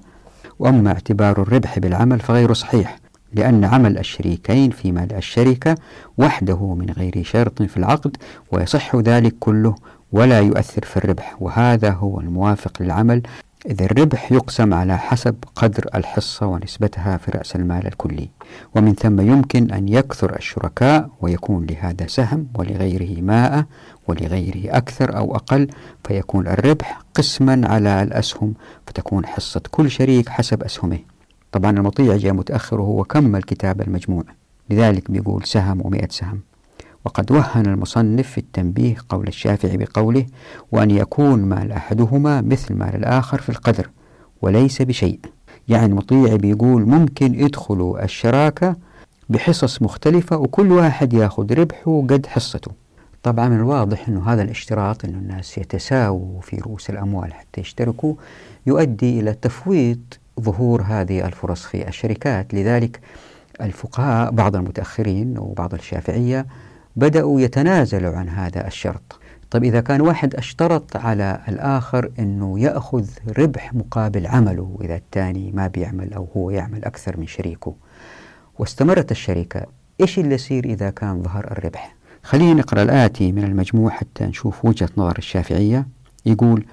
وأما 0.58 0.90
اعتبار 0.92 1.42
الربح 1.42 1.78
بالعمل 1.78 2.20
فغير 2.20 2.52
صحيح 2.52 2.98
لأن 3.32 3.64
عمل 3.64 3.98
الشريكين 3.98 4.70
في 4.70 4.92
مال 4.92 5.12
الشركة 5.12 5.74
وحده 6.18 6.74
من 6.74 6.90
غير 6.90 7.22
شرط 7.22 7.62
في 7.62 7.76
العقد 7.76 8.16
ويصح 8.52 8.96
ذلك 8.96 9.34
كله 9.40 9.74
ولا 10.12 10.40
يؤثر 10.40 10.84
في 10.84 10.96
الربح 10.96 11.36
وهذا 11.40 11.90
هو 11.90 12.20
الموافق 12.20 12.82
للعمل 12.82 13.22
إذ 13.66 13.82
الربح 13.82 14.32
يقسم 14.32 14.74
على 14.74 14.98
حسب 14.98 15.36
قدر 15.56 15.88
الحصة 15.94 16.46
ونسبتها 16.46 17.16
في 17.16 17.30
رأس 17.30 17.56
المال 17.56 17.86
الكلي 17.86 18.28
ومن 18.74 18.94
ثم 18.94 19.20
يمكن 19.20 19.70
أن 19.70 19.88
يكثر 19.88 20.36
الشركاء 20.36 21.10
ويكون 21.20 21.66
لهذا 21.66 22.06
سهم 22.06 22.46
ولغيره 22.54 23.20
ماء 23.20 23.64
ولغيره 24.08 24.76
أكثر 24.76 25.16
أو 25.16 25.36
أقل 25.36 25.68
فيكون 26.04 26.48
الربح 26.48 27.00
قسما 27.14 27.68
على 27.68 28.02
الأسهم 28.02 28.54
فتكون 28.86 29.26
حصة 29.26 29.62
كل 29.70 29.90
شريك 29.90 30.28
حسب 30.28 30.62
أسهمه. 30.62 30.98
طبعا 31.52 31.70
المطيع 31.70 32.16
جاء 32.16 32.32
متأخر 32.32 32.80
وهو 32.80 33.04
كمل 33.04 33.42
كتاب 33.42 33.80
المجموع 33.80 34.24
لذلك 34.70 35.10
بيقول 35.10 35.46
سهم 35.46 35.86
ومئة 35.86 36.08
سهم. 36.10 36.40
وقد 37.04 37.32
وهن 37.32 37.66
المصنف 37.66 38.30
في 38.30 38.38
التنبيه 38.38 38.96
قول 39.08 39.28
الشافعي 39.28 39.76
بقوله 39.76 40.26
وأن 40.72 40.90
يكون 40.90 41.42
مال 41.42 41.72
أحدهما 41.72 42.40
مثل 42.40 42.74
مال 42.74 42.94
الآخر 42.94 43.40
في 43.40 43.48
القدر 43.48 43.90
وليس 44.42 44.82
بشيء. 44.82 45.20
يعني 45.68 45.86
المطيع 45.86 46.36
بيقول 46.36 46.82
ممكن 46.82 47.34
يدخلوا 47.34 48.04
الشراكة 48.04 48.76
بحصص 49.28 49.82
مختلفة 49.82 50.36
وكل 50.36 50.72
واحد 50.72 51.12
ياخذ 51.12 51.54
ربحه 51.54 52.06
قد 52.10 52.26
حصته. 52.26 52.70
طبعا 53.22 53.48
من 53.48 53.56
الواضح 53.56 54.08
أنه 54.08 54.32
هذا 54.32 54.42
الاشتراط 54.42 55.04
أن 55.04 55.14
الناس 55.14 55.58
يتساووا 55.58 56.40
في 56.40 56.56
رؤوس 56.56 56.90
الأموال 56.90 57.34
حتى 57.34 57.60
يشتركوا 57.60 58.14
يؤدي 58.66 59.20
إلى 59.20 59.32
تفويض 59.32 60.00
ظهور 60.40 60.82
هذه 60.82 61.26
الفرص 61.26 61.62
في 61.62 61.88
الشركات. 61.88 62.54
لذلك 62.54 63.00
الفقهاء 63.60 64.30
بعض 64.30 64.56
المتأخرين 64.56 65.38
وبعض 65.38 65.74
الشافعية 65.74 66.46
بدأوا 66.96 67.40
يتنازلوا 67.40 68.16
عن 68.16 68.28
هذا 68.28 68.66
الشرط. 68.66 69.18
طيب 69.50 69.64
إذا 69.64 69.80
كان 69.80 70.00
واحد 70.00 70.34
اشترط 70.34 70.96
على 70.96 71.40
الآخر 71.48 72.10
أنه 72.18 72.60
يأخذ 72.60 73.06
ربح 73.38 73.74
مقابل 73.74 74.26
عمله 74.26 74.78
إذا 74.84 74.96
الثاني 74.96 75.52
ما 75.52 75.66
بيعمل 75.66 76.12
أو 76.12 76.28
هو 76.36 76.50
يعمل 76.50 76.84
أكثر 76.84 77.20
من 77.20 77.26
شريكه 77.26 77.74
واستمرت 78.58 79.10
الشركة 79.10 79.66
إيش 80.00 80.18
اللي 80.18 80.34
يصير 80.34 80.64
إذا 80.64 80.90
كان 80.90 81.22
ظهر 81.22 81.44
الربح؟ 81.44 81.94
خلينا 82.22 82.54
نقرأ 82.54 82.82
الآتي 82.82 83.32
من 83.32 83.44
المجموع 83.44 83.90
حتى 83.90 84.24
نشوف 84.24 84.64
وجهة 84.64 84.88
نظر 84.96 85.18
الشافعية. 85.18 85.86
يقول 86.26 86.64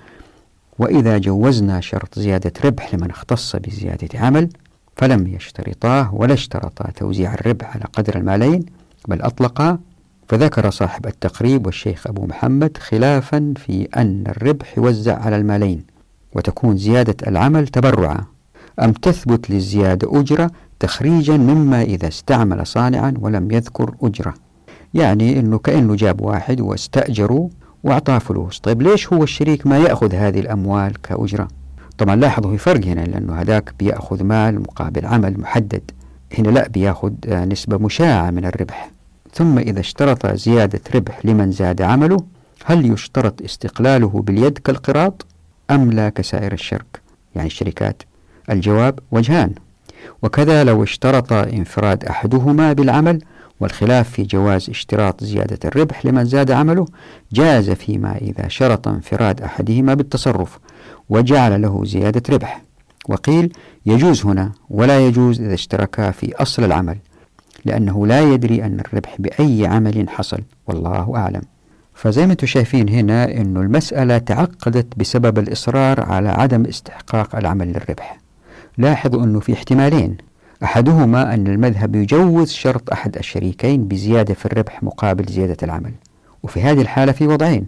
وإذا 0.79 1.17
جوزنا 1.17 1.81
شرط 1.81 2.19
زيادة 2.19 2.53
ربح 2.65 2.95
لمن 2.95 3.09
اختص 3.09 3.55
بزيادة 3.55 4.19
عمل 4.19 4.49
فلم 4.95 5.27
يشترطاه 5.27 6.15
ولا 6.15 6.33
اشترطا 6.33 6.91
توزيع 6.91 7.33
الربح 7.33 7.75
على 7.75 7.85
قدر 7.93 8.17
المالين 8.17 8.65
بل 9.07 9.21
أطلقا 9.21 9.79
فذكر 10.29 10.69
صاحب 10.69 11.07
التقريب 11.07 11.65
والشيخ 11.65 12.07
أبو 12.07 12.25
محمد 12.25 12.77
خلافا 12.77 13.53
في 13.57 13.87
أن 13.97 14.23
الربح 14.27 14.77
يوزع 14.77 15.19
على 15.19 15.35
المالين 15.35 15.83
وتكون 16.35 16.77
زيادة 16.77 17.15
العمل 17.27 17.67
تبرعا. 17.67 18.25
أم 18.83 18.91
تثبت 18.91 19.49
للزيادة 19.49 20.19
أجرة 20.19 20.51
تخريجا 20.79 21.37
مما 21.37 21.81
إذا 21.81 22.07
استعمل 22.07 22.67
صانعا 22.67 23.13
ولم 23.19 23.51
يذكر 23.51 23.95
أجرة. 24.03 24.33
يعني 24.93 25.39
أنه 25.39 25.57
كأنه 25.57 25.95
جاب 25.95 26.21
واحد 26.21 26.61
واستأجروا 26.61 27.49
وأعطاه 27.83 28.17
فلوس. 28.17 28.59
طيب 28.59 28.81
ليش 28.81 29.13
هو 29.13 29.23
الشريك 29.23 29.67
ما 29.67 29.77
يأخذ 29.77 30.15
هذه 30.15 30.39
الأموال 30.39 31.01
كأجرة؟ 31.01 31.47
طبعا 31.97 32.15
لاحظوا 32.15 32.51
في 32.51 32.57
فرق 32.57 32.85
هنا 32.85 33.01
لأنه 33.01 33.33
هذاك 33.33 33.73
بيأخذ 33.79 34.23
مال 34.23 34.59
مقابل 34.59 35.05
عمل 35.05 35.39
محدد. 35.39 35.91
هنا 36.37 36.49
لا 36.49 36.67
بيأخذ 36.67 37.11
نسبة 37.27 37.77
مشاعة 37.77 38.31
من 38.31 38.45
الربح. 38.45 38.98
ثم 39.33 39.57
إذا 39.57 39.79
اشترط 39.79 40.27
زيادة 40.27 40.81
ربح 40.95 41.25
لمن 41.25 41.51
زاد 41.51 41.81
عمله 41.81 42.17
هل 42.65 42.93
يشترط 42.93 43.41
استقلاله 43.41 44.07
باليد 44.07 44.57
كالقراط 44.57 45.25
أم 45.71 45.91
لا 45.91 46.09
كسائر 46.09 46.53
الشرك؟ 46.53 47.01
يعني 47.35 47.47
الشركات. 47.47 48.03
الجواب 48.49 48.99
وجهان. 49.11 49.53
وكذا 50.21 50.63
لو 50.63 50.83
اشترط 50.83 51.33
انفراد 51.33 52.05
أحدهما 52.05 52.73
بالعمل 52.73 53.21
والخلاف 53.59 54.09
في 54.09 54.23
جواز 54.23 54.69
اشتراط 54.69 55.23
زيادة 55.23 55.59
الربح 55.65 56.05
لمن 56.05 56.25
زاد 56.25 56.51
عمله 56.51 56.85
جاز 57.33 57.69
فيما 57.69 58.17
إذا 58.17 58.47
شرط 58.47 58.87
انفراد 58.87 59.41
أحدهما 59.41 59.93
بالتصرف 59.93 60.59
وجعل 61.09 61.61
له 61.61 61.85
زيادة 61.85 62.23
ربح. 62.29 62.61
وقيل 63.09 63.53
يجوز 63.85 64.25
هنا 64.25 64.51
ولا 64.69 65.07
يجوز 65.07 65.41
إذا 65.41 65.53
اشتركا 65.53 66.11
في 66.11 66.35
أصل 66.35 66.63
العمل. 66.63 66.97
لأنه 67.65 68.07
لا 68.07 68.21
يدري 68.21 68.65
أن 68.65 68.79
الربح 68.79 69.15
بأي 69.19 69.67
عمل 69.67 70.09
حصل. 70.09 70.39
والله 70.67 71.15
أعلم. 71.15 71.41
فزي 71.93 72.25
ما 72.25 72.31
أنتم 72.31 72.47
شايفين 72.47 72.89
هنا 72.89 73.31
أنه 73.31 73.61
المسألة 73.61 74.17
تعقدت 74.17 74.87
بسبب 74.97 75.39
الإصرار 75.39 76.01
على 76.01 76.29
عدم 76.29 76.65
استحقاق 76.65 77.35
العمل 77.35 77.67
للربح. 77.67 78.17
لاحظوا 78.77 79.23
أنه 79.23 79.39
في 79.39 79.53
احتمالين. 79.53 80.17
أحدهما 80.63 81.33
أن 81.33 81.47
المذهب 81.47 81.95
يجوز 81.95 82.51
شرط 82.51 82.91
أحد 82.91 83.17
الشريكين 83.17 83.87
بزيادة 83.87 84.33
في 84.33 84.45
الربح 84.45 84.83
مقابل 84.83 85.25
زيادة 85.25 85.57
العمل. 85.63 85.91
وفي 86.43 86.61
هذه 86.61 86.81
الحالة 86.81 87.11
في 87.11 87.27
وضعين. 87.27 87.67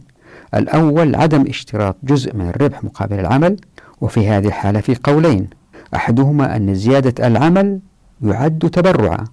الأول 0.54 1.16
عدم 1.16 1.48
اشتراط 1.48 1.96
جزء 2.04 2.36
من 2.36 2.50
الربح 2.50 2.84
مقابل 2.84 3.20
العمل 3.20 3.58
وفي 4.02 4.28
هذه 4.30 4.48
الحالة 4.48 4.80
في 4.82 4.96
قولين. 5.04 5.50
أحدهما 5.96 6.56
أن 6.56 6.76
زيادة 6.76 7.28
العمل 7.28 7.80
يعد 8.22 8.70
تبرعا. 8.74 9.26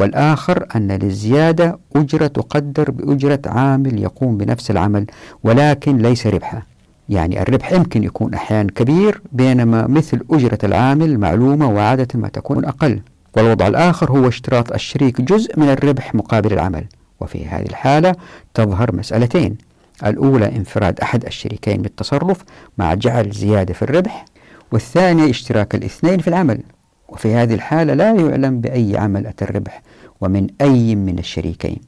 والآخر 0.00 0.66
أن 0.76 0.92
للزيادة 0.92 1.78
أجرة 1.96 2.26
تقدر 2.26 2.90
بأجرة 2.90 3.40
عامل 3.46 4.02
يقوم 4.02 4.36
بنفس 4.36 4.70
العمل 4.70 5.06
ولكن 5.44 5.96
ليس 5.98 6.26
ربحا. 6.26 6.62
يعني 7.08 7.42
الربح 7.42 7.72
يمكن 7.72 8.04
يكون 8.04 8.34
أحيانا 8.34 8.70
كبير 8.70 9.22
بينما 9.32 9.86
مثل 9.86 10.20
أجرة 10.30 10.58
العامل 10.64 11.18
معلومة 11.18 11.70
وعادة 11.70 12.08
ما 12.14 12.28
تكون 12.28 12.64
أقل. 12.64 13.00
والوضع 13.36 13.66
الآخر 13.66 14.10
هو 14.10 14.28
اشتراط 14.28 14.72
الشريك 14.72 15.20
جزء 15.20 15.60
من 15.60 15.68
الربح 15.68 16.14
مقابل 16.14 16.52
العمل. 16.52 16.84
وفي 17.20 17.46
هذه 17.46 17.66
الحالة 17.66 18.14
تظهر 18.54 18.96
مسألتين. 18.96 19.58
الأولى 20.06 20.56
انفراد 20.56 21.00
أحد 21.00 21.24
الشريكين 21.24 21.82
بالتصرف 21.82 22.44
مع 22.78 22.94
جعل 22.94 23.30
زيادة 23.30 23.74
في 23.74 23.82
الربح 23.82 24.24
والثانية 24.72 25.30
اشتراك 25.30 25.74
الاثنين 25.74 26.18
في 26.18 26.28
العمل. 26.28 26.60
وفي 27.08 27.34
هذه 27.34 27.54
الحالة 27.54 27.94
لا 27.94 28.12
يعلم 28.12 28.60
بأي 28.60 28.96
عمل 28.96 29.26
أتى 29.26 29.44
الربح. 29.44 29.82
ومن 30.20 30.46
أي 30.60 30.94
من 30.94 31.18
الشريكين. 31.18 31.80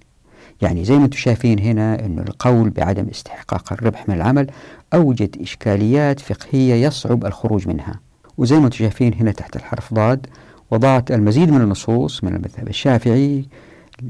يعني 0.63 0.85
زي 0.85 0.99
ما 0.99 1.05
أنتم 1.05 1.17
شايفين 1.17 1.59
هنا 1.59 2.07
أن 2.07 2.19
القول 2.19 2.71
بعدم 2.71 3.09
استحقاق 3.09 3.73
الربح 3.73 4.09
من 4.09 4.15
العمل 4.15 4.47
أوجد 4.95 5.37
إشكاليات 5.41 6.21
فقهية 6.21 6.87
يصعب 6.87 7.27
الخروج 7.27 7.69
منها. 7.69 8.01
وزي 8.39 8.59
ما 8.59 8.65
أنتم 8.67 8.77
شايفين 8.77 9.15
هنا 9.15 9.33
تحت 9.33 9.57
الحرف 9.57 9.95
ضاد 9.95 10.27
وضعت 10.71 11.11
المزيد 11.11 11.51
من 11.51 11.61
النصوص 11.61 12.25
من 12.25 12.35
المذهب 12.35 12.69
الشافعي 12.69 13.45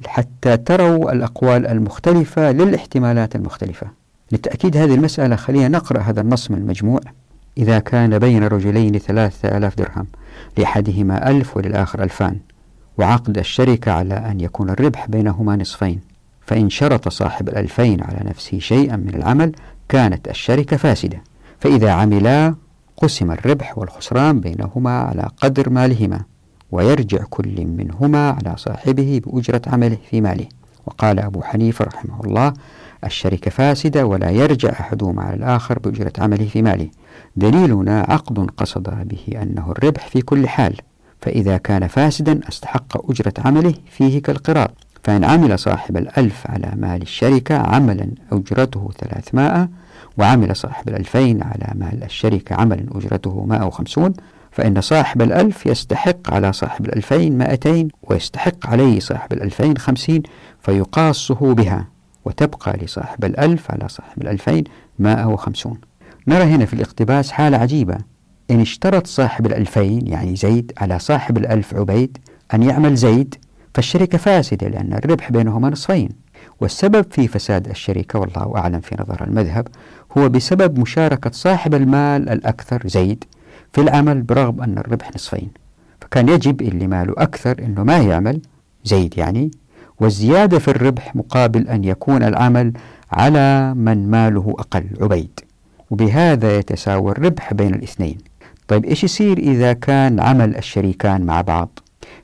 حتى 0.07 0.57
تروا 0.57 1.13
الأقوال 1.13 1.67
المختلفة 1.67 2.53
للاحتمالات 2.53 3.37
المختلفة. 3.37 3.87
لتأكيد 4.33 4.77
هذه 4.77 4.95
المسألة 4.95 5.37
خلينا 5.37 5.69
نقرأ 5.69 6.01
هذا 6.01 6.21
النص 6.21 6.51
من 6.51 6.59
المجموع. 6.59 7.01
إذا 7.59 7.79
كان 7.79 8.19
بين 8.19 8.45
رجلين 8.45 8.99
ثلاثة 8.99 9.57
آلاف 9.57 9.77
درهم 9.77 10.07
لأحدهما 10.59 11.31
ألف 11.31 11.57
وللآخر 11.57 12.03
ألفان. 12.03 12.39
وعقد 12.99 13.39
الشركة 13.39 13.93
على 13.93 14.15
أن 14.15 14.41
يكون 14.41 14.71
الربح 14.71 15.07
بينهما 15.07 15.57
نصفين. 15.57 16.01
فإن 16.47 16.71
شرط 16.71 17.09
صاحب 17.09 17.49
الألفين 17.49 18.03
على 18.03 18.19
نفسه 18.25 18.59
شيئا 18.59 18.97
من 18.97 19.15
العمل 19.15 19.53
كانت 19.89 20.29
الشركة 20.29 20.77
فاسدة. 20.77 21.23
فإذا 21.61 21.93
عملا 21.93 22.55
قسم 22.97 23.31
الربح 23.31 23.79
والخسران 23.79 24.41
بينهما 24.41 24.99
على 24.99 25.29
قدر 25.37 25.71
مالهما 25.71 26.21
ويرجع 26.73 27.25
كل 27.31 27.67
منهما 27.67 28.31
على 28.31 28.57
صاحبه 28.57 29.21
بأجرة 29.27 29.63
عمله 29.67 29.99
في 30.11 30.21
ماله. 30.21 30.47
وقال 30.87 31.19
أبو 31.19 31.43
حنيفة 31.43 31.85
رحمه 31.85 32.21
الله 32.25 32.53
الشركة 33.05 33.51
فاسدة 33.51 34.07
ولا 34.07 34.31
يرجع 34.31 34.71
أحدهما 34.71 35.23
على 35.23 35.37
الآخر 35.37 35.79
بأجرة 35.79 36.13
عمله 36.19 36.47
في 36.47 36.63
ماله. 36.63 36.89
دليلنا 37.37 38.01
عقد 38.09 38.51
قصد 38.57 39.09
به 39.09 39.43
أنه 39.43 39.71
الربح 39.71 40.09
في 40.09 40.21
كل 40.21 40.49
حال. 40.49 40.77
فإذا 41.23 41.57
كان 41.57 41.87
فاسدا 41.87 42.41
أستحق 42.49 43.11
أجرة 43.11 43.35
عمله 43.39 43.75
فيه 43.91 44.23
كالقراط 44.23 44.71
فإن 45.05 45.25
عمل 45.25 45.59
صاحب 45.59 45.97
الألف 45.97 46.47
على 46.47 46.73
مال 46.77 47.03
الشركة 47.03 47.57
عملا 47.57 48.09
أجرته 48.33 48.91
ثلاثمائة 48.99 49.69
وعمل 50.19 50.57
صاحب 50.57 50.89
الألفين 50.89 51.43
على 51.43 51.73
مال 51.75 52.05
الشركة 52.05 52.57
عملا 52.57 52.87
أجرته 52.95 53.45
مائة 53.45 53.65
وخمسون 53.65 54.13
فإن 54.51 54.81
صاحب 54.81 55.23
الألف 55.23 55.67
يستحق 55.67 56.35
على 56.35 56.53
صاحب 56.53 56.85
الألفين 56.87 57.39
مائتين 57.39 57.89
ويستحق 58.03 58.67
عليه 58.67 59.01
صاحب 59.01 59.33
الألفين 59.33 59.77
خمسين 59.79 60.23
فيقاصه 60.61 61.55
بها 61.55 61.87
وتبقى 62.25 62.77
لصاحب 62.83 63.25
الألف 63.25 63.71
على 63.71 63.89
صاحب 63.89 64.23
الألفين 64.23 64.65
مائة 64.99 65.25
وخمسون. 65.25 65.79
نرى 66.29 66.45
هنا 66.45 66.65
في 66.65 66.75
الاقتباس 66.75 67.31
حالة 67.31 67.59
عجيبة. 67.59 67.99
إن 68.53 68.61
اشترط 68.61 69.07
صاحب 69.07 69.47
الألفين 69.47 70.07
يعني 70.07 70.37
زيد 70.37 70.73
على 70.79 70.99
صاحب 70.99 71.37
الألف 71.39 71.75
عبيد 71.75 72.19
أن 72.55 72.63
يعمل 72.63 72.95
زيد 72.95 73.35
فالشركة 73.75 74.19
فاسدة 74.19 74.69
لأن 74.69 74.93
الربح 74.93 75.33
بينهما 75.33 75.71
نصفين. 75.71 76.09
والسبب 76.61 77.07
في 77.11 77.29
فساد 77.29 77.69
الشركة 77.69 78.19
والله 78.19 78.53
أعلم 78.57 78.81
في 78.81 78.97
نظر 79.01 79.25
المذهب 79.25 79.69
هو 80.19 80.29
بسبب 80.29 80.79
مشاركة 80.79 81.31
صاحب 81.31 81.75
المال 81.75 82.29
الأكثر 82.29 82.83
زيد 82.87 83.25
في 83.73 83.81
العمل 83.81 84.23
برغم 84.23 84.63
أن 84.63 84.79
الربح 84.79 85.11
نصفين. 85.15 85.51
فكان 86.01 86.29
يجب 86.29 86.63
اللي 86.63 86.87
ماله 86.87 87.15
أكثر 87.17 87.59
أنه 87.59 87.85
ما 87.85 87.99
يعمل 87.99 88.41
زيد 88.85 89.19
يعني 89.19 89.51
والزيادة 90.01 90.59
في 90.59 90.69
الربح 90.69 91.17
مقابل 91.17 91.69
أن 91.69 91.85
يكون 91.85 92.23
العمل 92.23 92.73
على 93.13 93.75
من 93.75 94.11
ماله 94.11 94.55
أقل 94.59 94.85
عبيد. 95.01 95.41
وبهذا 95.91 96.59
يتساوى 96.59 97.13
الربح 97.13 97.55
بين 97.55 97.75
الاثنين. 97.75 98.19
طيب 98.73 98.85
إيش 98.85 99.05
يصير 99.05 99.39
إذا 99.39 99.73
كان 99.73 100.21
عمل 100.21 100.57
الشريكان 100.57 101.27
مع 101.27 101.41
بعض؟ 101.41 101.79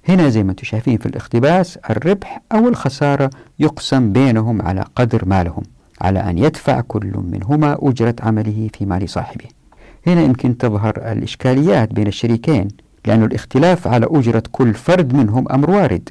هنا 0.08 0.28
زي 0.28 0.42
ما 0.42 0.50
أنتم 0.50 0.64
شايفين 0.64 0.98
في 0.98 1.06
الاقتباس 1.06 1.78
الربح 1.90 2.40
أو 2.52 2.68
الخسارة 2.68 3.30
يقسم 3.58 4.12
بينهم 4.12 4.62
على 4.62 4.84
قدر 4.96 5.24
مالهم 5.24 5.62
على 6.00 6.18
أن 6.18 6.38
يدفع 6.38 6.80
كل 6.80 7.12
منهما 7.32 7.78
أجرة 7.82 8.14
عمله 8.20 8.68
في 8.78 8.86
مال 8.86 9.08
صاحبه. 9.08 9.44
هنا 10.06 10.22
يمكن 10.22 10.58
تظهر 10.58 11.12
الإشكاليات 11.12 11.92
بين 11.92 12.06
الشريكين 12.06 12.68
لأن 13.06 13.24
الاختلاف 13.24 13.86
على 13.86 14.06
أجرة 14.10 14.42
كل 14.52 14.74
فرد 14.74 15.14
منهم 15.14 15.48
أمر 15.52 15.70
وارد. 15.70 16.08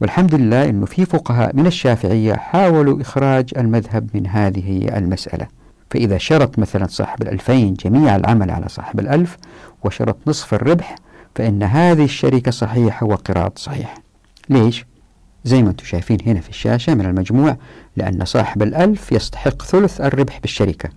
والحمد 0.00 0.34
لله 0.34 0.68
أنه 0.68 0.86
في 0.86 1.04
فقهاء 1.04 1.56
من 1.56 1.66
الشافعية 1.66 2.34
حاولوا 2.34 3.00
إخراج 3.00 3.50
المذهب 3.56 4.08
من 4.14 4.26
هذه 4.26 4.98
المسألة. 4.98 5.61
فإذا 5.92 6.18
شرط 6.18 6.58
مثلا 6.58 6.86
صاحب 6.86 7.22
الألفين 7.22 7.74
جميع 7.74 8.16
العمل 8.16 8.50
على 8.50 8.68
صاحب 8.68 9.00
الألف 9.00 9.36
وشرط 9.84 10.16
نصف 10.26 10.54
الربح 10.54 10.96
فإن 11.34 11.62
هذه 11.62 12.04
الشركة 12.04 12.50
صحيحة 12.50 13.06
وقراط 13.06 13.58
صحيح. 13.58 13.94
ليش؟ 14.48 14.86
زي 15.44 15.62
ما 15.62 15.70
أنتم 15.70 15.84
شايفين 15.84 16.18
هنا 16.26 16.40
في 16.40 16.48
الشاشة 16.48 16.94
من 16.94 17.06
المجموع 17.06 17.56
لأن 17.96 18.24
صاحب 18.24 18.62
الألف 18.62 19.12
يستحق 19.12 19.62
ثلث 19.62 20.00
الربح 20.00 20.40
بالشركة 20.40 20.88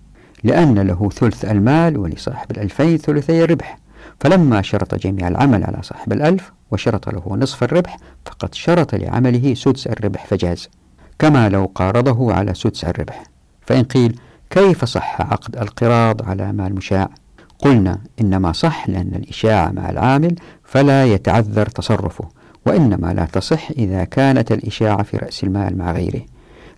لأن 0.44 0.78
له 0.78 1.10
ثلث 1.10 1.44
المال 1.44 1.98
ولصاحب 1.98 2.50
الألفين 2.50 2.96
ثلثي 2.96 3.44
الربح. 3.44 3.78
فلما 4.20 4.62
شرط 4.62 4.94
جميع 4.94 5.28
العمل 5.28 5.64
على 5.64 5.78
صاحب 5.82 6.12
الألف 6.12 6.52
وشرط 6.70 7.08
له 7.08 7.36
نصف 7.36 7.62
الربح 7.64 7.96
فقد 8.24 8.54
شرط 8.54 8.94
لعمله 8.94 9.54
سدس 9.54 9.86
الربح 9.86 10.26
فجاز 10.26 10.68
كما 11.18 11.48
لو 11.48 11.72
قارضه 11.74 12.32
على 12.32 12.54
سدس 12.54 12.84
الربح. 12.84 13.22
فإن 13.66 13.82
قيل 13.84 14.20
كيف 14.50 14.84
صح 14.84 15.20
عقد 15.20 15.56
القراض 15.56 16.28
على 16.28 16.52
مال 16.52 16.74
مشاع؟ 16.74 17.08
قلنا 17.58 17.98
إنما 18.20 18.52
صح 18.52 18.88
لأن 18.88 19.12
الإشاعة 19.14 19.70
مع 19.70 19.90
العامل 19.90 20.36
فلا 20.64 21.04
يتعذر 21.04 21.66
تصرفه 21.66 22.28
وإنما 22.66 23.14
لا 23.14 23.24
تصح 23.24 23.70
إذا 23.70 24.04
كانت 24.04 24.52
الإشاعة 24.52 25.02
في 25.02 25.16
رأس 25.16 25.44
المال 25.44 25.78
مع 25.78 25.92
غيره 25.92 26.20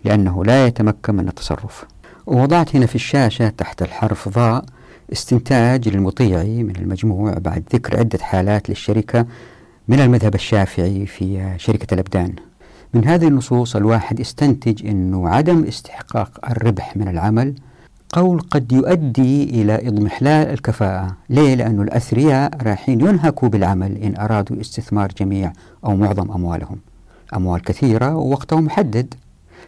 لأنه 0.04 0.44
لا 0.44 0.66
يتمكن 0.66 1.14
من 1.14 1.28
التصرف. 1.28 1.84
ووضعت 2.26 2.76
هنا 2.76 2.86
في 2.86 2.94
الشاشة 2.94 3.48
تحت 3.48 3.82
الحرف 3.82 4.28
ضاء 4.28 4.64
استنتاج 5.12 5.88
للمطيعي 5.88 6.62
من 6.62 6.76
المجموع 6.76 7.34
بعد 7.38 7.64
ذكر 7.74 7.98
عدة 7.98 8.18
حالات 8.18 8.68
للشركة 8.68 9.26
من 9.88 10.00
المذهب 10.00 10.34
الشافعي 10.34 11.06
في 11.06 11.54
شركة 11.56 11.94
الأبدان. 11.94 12.32
من 12.94 13.04
هذه 13.04 13.28
النصوص 13.28 13.76
الواحد 13.76 14.20
استنتج 14.20 14.86
أنه 14.86 15.28
عدم 15.28 15.64
استحقاق 15.64 16.50
الربح 16.50 16.96
من 16.96 17.08
العمل 17.08 17.54
قول 18.12 18.40
قد 18.40 18.72
يؤدي 18.72 19.44
إلى 19.44 19.88
إضمحلال 19.88 20.50
الكفاءة. 20.50 21.16
ليه؟ 21.30 21.54
لأن 21.54 21.80
الأثرياء 21.80 22.50
رايحين 22.62 23.00
ينهكوا 23.00 23.48
بالعمل 23.48 23.96
إن 23.96 24.16
أرادوا 24.16 24.60
استثمار 24.60 25.12
جميع 25.20 25.52
أو 25.84 25.96
معظم 25.96 26.30
أموالهم. 26.30 26.76
أموال 27.36 27.62
كثيرة 27.62 28.16
ووقتهم 28.16 28.64
محدد. 28.64 29.14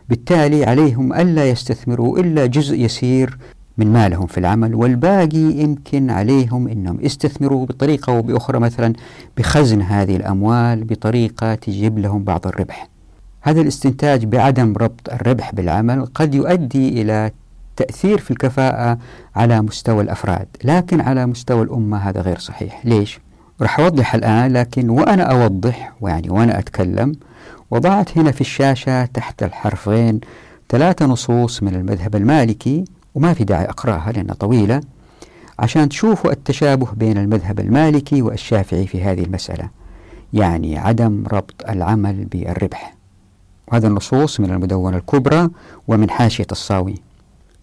بالتالي 0.09 0.65
عليهم 0.65 1.13
ألا 1.13 1.51
يستثمروا 1.51 2.19
إلا 2.19 2.47
جزء 2.47 2.81
يسير 2.81 3.39
من 3.79 3.93
مالهم 3.93 4.27
في 4.27 4.39
العمل 4.39 4.75
والباقي 4.75 5.39
يمكن 5.39 6.11
عليهم 6.11 6.69
أنهم 6.69 6.99
يستثمروا 7.01 7.67
بطريقة 7.67 8.17
أو 8.17 8.23
بأخرى 8.23 8.59
مثلا 8.59 8.93
بخزن 9.39 9.83
هذه 9.83 10.17
الأموال 10.17 10.85
بطريقة 10.85 11.55
تجيب 11.55 11.99
لهم 11.99 12.25
بعض 12.25 12.47
الربح. 12.47 12.89
هذا 13.41 13.61
الاستنتاج 13.61 14.25
بعدم 14.25 14.75
ربط 14.77 15.13
الربح 15.13 15.55
بالعمل 15.55 16.07
قد 16.07 16.35
يؤدي 16.35 17.03
إلى 17.03 17.31
تأثير 17.77 18.19
في 18.19 18.31
الكفاءة 18.31 18.99
على 19.37 19.63
مستوى 19.63 20.03
الأفراد 20.03 20.47
لكن 20.65 21.01
على 21.01 21.27
مستوى 21.27 21.63
الأمة 21.63 21.97
هذا 21.97 22.21
غير 22.21 22.39
صحيح 22.39 22.87
ليش؟ 22.87 23.21
راح 23.61 23.81
أوضح 23.81 24.15
الآن 24.15 24.53
لكن 24.53 24.91
وأنا 24.91 25.23
أوضح 25.23 25.93
ويعني 26.01 26.31
وأنا 26.31 26.59
أتكلم 26.59 27.13
وضعت 27.71 28.19
هنا 28.19 28.31
في 28.31 28.41
الشاشة 28.41 29.05
تحت 29.05 29.43
الحرفين 29.43 30.21
ثلاثة 30.69 31.07
نصوص 31.07 31.63
من 31.63 31.75
المذهب 31.75 32.17
المالكي 32.17 32.85
وما 33.15 33.35
في 33.35 33.45
داعي 33.45 33.65
أقرأها 33.65 34.13
لأنها 34.13 34.35
طويلة 34.35 34.81
عشان 35.59 35.89
تشوفوا 35.89 36.33
التشابه 36.33 36.89
بين 36.93 37.19
المذهب 37.19 37.61
المالكي 37.61 38.23
والشافعي 38.23 38.87
في 38.87 39.03
هذه 39.03 39.25
المسألة 39.25 39.69
يعني 40.33 40.79
عدم 40.79 41.25
ربط 41.33 41.55
العمل 41.69 42.25
بالربح 42.25 43.00
وهذا 43.73 43.89
النصوص 43.89 44.41
من 44.41 44.51
المدونة 44.51 44.97
الكبرى 44.97 45.49
ومن 45.89 46.11
حاشية 46.11 46.47
الصاوي. 46.53 46.95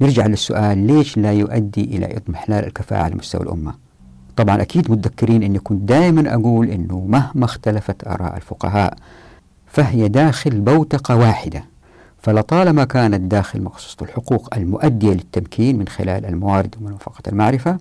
نرجع 0.02 0.26
للسؤال 0.26 0.78
ليش 0.78 1.18
لا 1.18 1.32
يؤدي 1.34 1.84
إلى 1.84 2.18
إضمحلال 2.18 2.66
الكفاءة 2.66 3.04
على 3.04 3.16
مستوى 3.16 3.42
الأمة؟ 3.42 3.74
طبعا 4.36 4.62
أكيد 4.62 4.92
متذكرين 4.92 5.44
أني 5.44 5.60
كنت 5.60 5.90
دائما 5.90 6.34
أقول 6.34 6.70
أنه 6.70 7.00
مهما 7.08 7.46
اختلفت 7.46 8.08
آراء 8.08 8.36
الفقهاء 8.38 8.94
فهي 9.68 10.08
داخل 10.08 10.60
بوتقة 10.60 11.16
واحدة 11.16 11.64
فلطالما 12.22 12.84
كانت 12.84 13.32
داخل 13.32 13.62
مقصوصة 13.62 13.98
الحقوق 14.02 14.56
المؤدية 14.58 15.14
للتمكين 15.14 15.78
من 15.78 15.88
خلال 15.88 16.26
الموارد 16.26 16.76
ومنفقة 16.82 17.22
المعرفة 17.28 17.78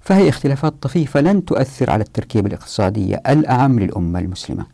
فهي 0.00 0.28
اختلافات 0.28 0.74
طفيفة 0.82 1.20
لن 1.20 1.44
تؤثر 1.44 1.90
على 1.90 2.02
التركيبة 2.02 2.48
الاقتصادية 2.48 3.22
الأعم 3.28 3.78
للأمة 3.78 4.18
المسلمة. 4.18 4.66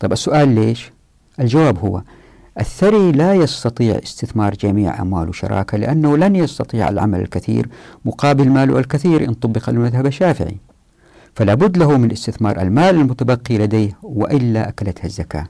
طيب 0.00 0.12
السؤال 0.12 0.48
ليش؟ 0.48 0.92
الجواب 1.40 1.78
هو 1.78 2.02
الثري 2.60 3.12
لا 3.12 3.34
يستطيع 3.34 3.98
استثمار 4.02 4.54
جميع 4.54 5.02
أمواله 5.02 5.32
شراكة 5.32 5.78
لأنه 5.78 6.16
لن 6.16 6.36
يستطيع 6.36 6.88
العمل 6.88 7.20
الكثير 7.20 7.68
مقابل 8.04 8.48
ماله 8.48 8.78
الكثير 8.78 9.28
إن 9.28 9.34
طبق 9.34 9.68
المذهب 9.68 10.06
الشافعي. 10.06 10.56
فلا 11.34 11.54
بد 11.54 11.76
له 11.76 11.98
من 11.98 12.12
استثمار 12.12 12.60
المال 12.60 12.94
المتبقي 12.94 13.58
لديه 13.58 13.98
وإلا 14.02 14.68
أكلتها 14.68 15.04
الزكاة. 15.04 15.46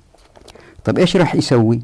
طيب 0.84 0.98
إيش 0.98 1.16
راح 1.16 1.34
يسوي؟ 1.34 1.82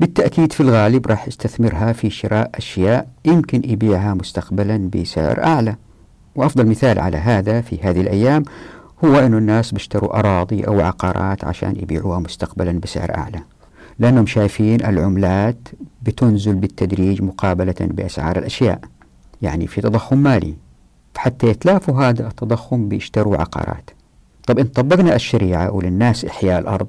بالتأكيد 0.00 0.52
في 0.52 0.60
الغالب 0.60 1.06
راح 1.06 1.28
يستثمرها 1.28 1.92
في 1.92 2.10
شراء 2.10 2.50
أشياء 2.54 3.08
يمكن 3.24 3.62
يبيعها 3.70 4.14
مستقبلا 4.14 4.90
بسعر 4.94 5.44
أعلى. 5.44 5.76
وأفضل 6.36 6.66
مثال 6.66 6.98
على 6.98 7.16
هذا 7.16 7.60
في 7.60 7.78
هذه 7.82 8.00
الأيام 8.00 8.42
هو 9.04 9.18
أن 9.18 9.34
الناس 9.34 9.72
بيشتروا 9.72 10.18
أراضي 10.18 10.66
أو 10.66 10.80
عقارات 10.80 11.44
عشان 11.44 11.76
يبيعوها 11.76 12.18
مستقبلا 12.18 12.80
بسعر 12.80 13.16
أعلى. 13.16 13.40
لأنهم 13.98 14.26
شايفين 14.26 14.84
العملات 14.84 15.68
بتنزل 16.02 16.54
بالتدريج 16.54 17.22
مقابلة 17.22 17.74
بأسعار 17.80 18.38
الأشياء. 18.38 18.80
يعني 19.42 19.66
في 19.66 19.80
تضخم 19.80 20.18
مالي. 20.18 20.54
حتى 21.16 21.46
يتلافوا 21.46 22.02
هذا 22.02 22.26
التضخم 22.28 22.88
بيشتروا 22.88 23.36
عقارات. 23.36 23.90
طب 24.46 24.58
إن 24.58 24.66
طبقنا 24.66 25.14
الشريعة 25.14 25.70
وللناس 25.72 26.24
إحياء 26.24 26.60
الأرض 26.60 26.88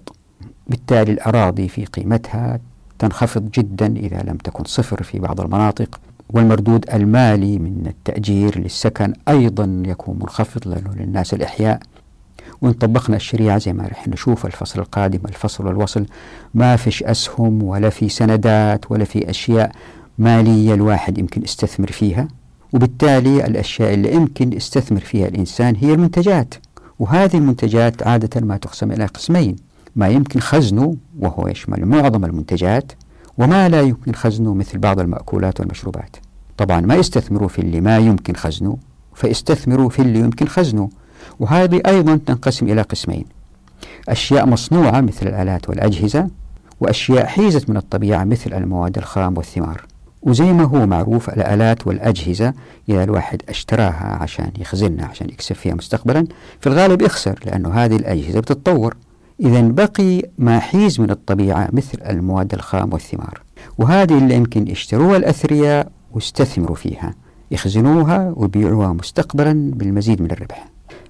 بالتالي 0.67 1.11
الأراضي 1.11 1.67
في 1.67 1.85
قيمتها 1.85 2.59
تنخفض 2.99 3.51
جدا 3.51 3.95
إذا 3.97 4.23
لم 4.27 4.37
تكن 4.37 4.63
صفر 4.63 5.03
في 5.03 5.19
بعض 5.19 5.41
المناطق. 5.41 5.99
والمردود 6.29 6.85
المالي 6.93 7.59
من 7.59 7.83
التأجير 7.87 8.59
للسكن 8.59 9.13
أيضا 9.27 9.83
يكون 9.85 10.15
منخفض 10.15 10.67
لأنه 10.67 10.93
للناس 10.95 11.33
الإحياء. 11.33 11.79
وإن 12.61 12.73
طبقنا 12.73 13.15
الشريعة 13.15 13.57
زي 13.57 13.73
ما 13.73 13.87
رح 13.87 14.07
نشوف 14.07 14.45
الفصل 14.45 14.79
القادم 14.79 15.19
الفصل 15.25 15.67
والوصل 15.67 16.05
ما 16.53 16.75
فيش 16.75 17.03
أسهم 17.03 17.63
ولا 17.63 17.89
في 17.89 18.09
سندات 18.09 18.91
ولا 18.91 19.03
في 19.03 19.29
أشياء 19.29 19.71
مالية 20.17 20.73
الواحد 20.73 21.17
يمكن 21.17 21.43
يستثمر 21.43 21.87
فيها 21.91 22.27
وبالتالي 22.73 23.45
الأشياء 23.45 23.93
اللي 23.93 24.13
يمكن 24.13 24.53
يستثمر 24.53 24.99
فيها 24.99 25.27
الإنسان 25.27 25.75
هي 25.75 25.93
المنتجات. 25.93 26.53
وهذه 26.99 27.37
المنتجات 27.37 28.07
عادة 28.07 28.41
ما 28.41 28.57
تقسم 28.57 28.91
إلى 28.91 29.05
قسمين 29.05 29.55
ما 29.95 30.07
يمكن 30.09 30.39
خزنه 30.39 30.95
وهو 31.19 31.47
يشمل 31.47 31.85
معظم 31.85 32.25
المنتجات 32.25 32.91
وما 33.37 33.69
لا 33.69 33.81
يمكن 33.81 34.13
خزنه 34.13 34.53
مثل 34.53 34.77
بعض 34.77 34.99
المأكولات 34.99 35.59
والمشروبات. 35.59 36.15
طبعا 36.57 36.81
ما 36.81 36.95
يستثمروا 36.95 37.47
في 37.47 37.59
اللي 37.59 37.81
ما 37.81 37.97
يمكن 37.97 38.35
خزنه 38.35 38.77
فاستثمروا 39.13 39.89
في 39.89 40.01
اللي 40.01 40.19
يمكن 40.19 40.47
خزنه. 40.47 40.89
وهذه 41.41 41.81
أيضا 41.87 42.19
تنقسم 42.25 42.67
إلى 42.67 42.81
قسمين 42.81 43.25
أشياء 44.09 44.45
مصنوعة 44.45 45.01
مثل 45.01 45.27
الآلات 45.27 45.69
والأجهزة 45.69 46.27
وأشياء 46.79 47.25
حيزت 47.25 47.69
من 47.69 47.77
الطبيعة 47.77 48.23
مثل 48.23 48.53
المواد 48.53 48.97
الخام 48.97 49.37
والثمار. 49.37 49.85
وزي 50.21 50.53
ما 50.53 50.63
هو 50.63 50.87
معروف 50.87 51.29
الآلات 51.29 51.87
والأجهزة 51.87 52.53
إذا 52.89 53.03
الواحد 53.03 53.41
اشتراها 53.49 54.17
عشان 54.21 54.51
يخزنها 54.59 55.05
عشان 55.05 55.29
يكسب 55.29 55.55
فيها 55.55 55.73
مستقبلا 55.73 56.27
في 56.59 56.67
الغالب 56.67 57.01
يخسر 57.01 57.39
لأنه 57.45 57.69
هذه 57.69 57.95
الأجهزة 57.95 58.39
بتتطور. 58.39 58.95
إذا 59.39 59.61
بقي 59.61 60.21
ما 60.37 60.59
حيز 60.59 60.99
من 60.99 61.11
الطبيعة 61.11 61.69
مثل 61.73 61.97
المواد 62.09 62.53
الخام 62.53 62.93
والثمار. 62.93 63.41
وهذه 63.77 64.17
اللي 64.17 64.35
يمكن 64.35 64.67
يشتروها 64.67 65.17
الأثرياء 65.17 65.91
واستثمروا 66.11 66.75
فيها. 66.75 67.13
يخزنوها 67.51 68.33
ويبيعوها 68.35 68.93
مستقبلا 68.93 69.71
بالمزيد 69.75 70.21
من 70.21 70.31
الربح. 70.31 70.67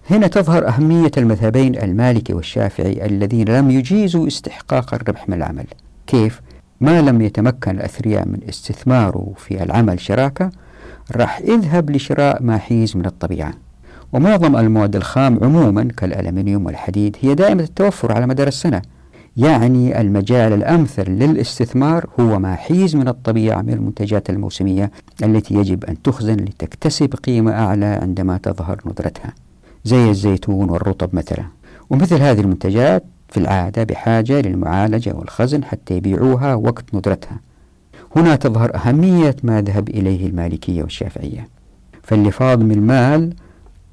هنا 0.09 0.27
تظهر 0.27 0.67
أهمية 0.67 1.11
المذهبين 1.17 1.75
المالكي 1.75 2.33
والشافعي 2.33 3.05
الذين 3.05 3.49
لم 3.49 3.71
يجيزوا 3.71 4.27
استحقاق 4.27 4.93
الربح 4.93 5.29
من 5.29 5.35
العمل. 5.37 5.65
كيف؟ 6.07 6.41
ما 6.81 7.01
لم 7.01 7.21
يتمكن 7.21 7.71
الأثرياء 7.71 8.27
من 8.27 8.39
استثماره 8.49 9.33
في 9.37 9.63
العمل 9.63 9.99
شراكة 9.99 10.49
راح 11.15 11.41
يذهب 11.41 11.89
لشراء 11.89 12.43
ما 12.43 12.57
حيز 12.57 12.97
من 12.97 13.05
الطبيعة. 13.05 13.53
ومعظم 14.13 14.55
المواد 14.55 14.95
الخام 14.95 15.39
عموما 15.43 15.83
كالألمنيوم 15.83 16.65
والحديد 16.65 17.17
هي 17.21 17.35
دائمة 17.35 17.63
التوفر 17.63 18.11
على 18.11 18.27
مدار 18.27 18.47
السنة. 18.47 18.81
يعني 19.37 20.01
المجال 20.01 20.53
الأمثل 20.53 21.09
للاستثمار 21.09 22.05
هو 22.19 22.39
ما 22.39 22.55
حيز 22.55 22.95
من 22.95 23.07
الطبيعة 23.07 23.61
من 23.61 23.73
المنتجات 23.73 24.29
الموسمية 24.29 24.91
التي 25.23 25.55
يجب 25.55 25.85
أن 25.85 26.01
تخزن 26.01 26.35
لتكتسب 26.35 27.13
قيمة 27.13 27.51
أعلى 27.51 27.85
عندما 27.85 28.37
تظهر 28.37 28.81
ندرتها. 28.85 29.33
زي 29.83 30.09
الزيتون 30.09 30.69
والرطب 30.69 31.15
مثلا. 31.15 31.43
ومثل 31.89 32.21
هذه 32.21 32.39
المنتجات 32.39 33.03
في 33.29 33.37
العادة 33.37 33.83
بحاجة 33.83 34.41
للمعالجة 34.41 35.13
والخزن 35.15 35.63
حتى 35.63 35.97
يبيعوها 35.97 36.55
وقت 36.55 36.85
ندرتها. 36.93 37.39
هنا 38.15 38.35
تظهر 38.35 38.75
أهمية 38.75 39.35
ما 39.43 39.61
ذهب 39.61 39.89
إليه 39.89 40.27
المالكية 40.27 40.83
والشافعية. 40.83 41.47
فاللي 42.03 42.31
فاض 42.31 42.61
من 42.61 42.71
المال 42.71 43.33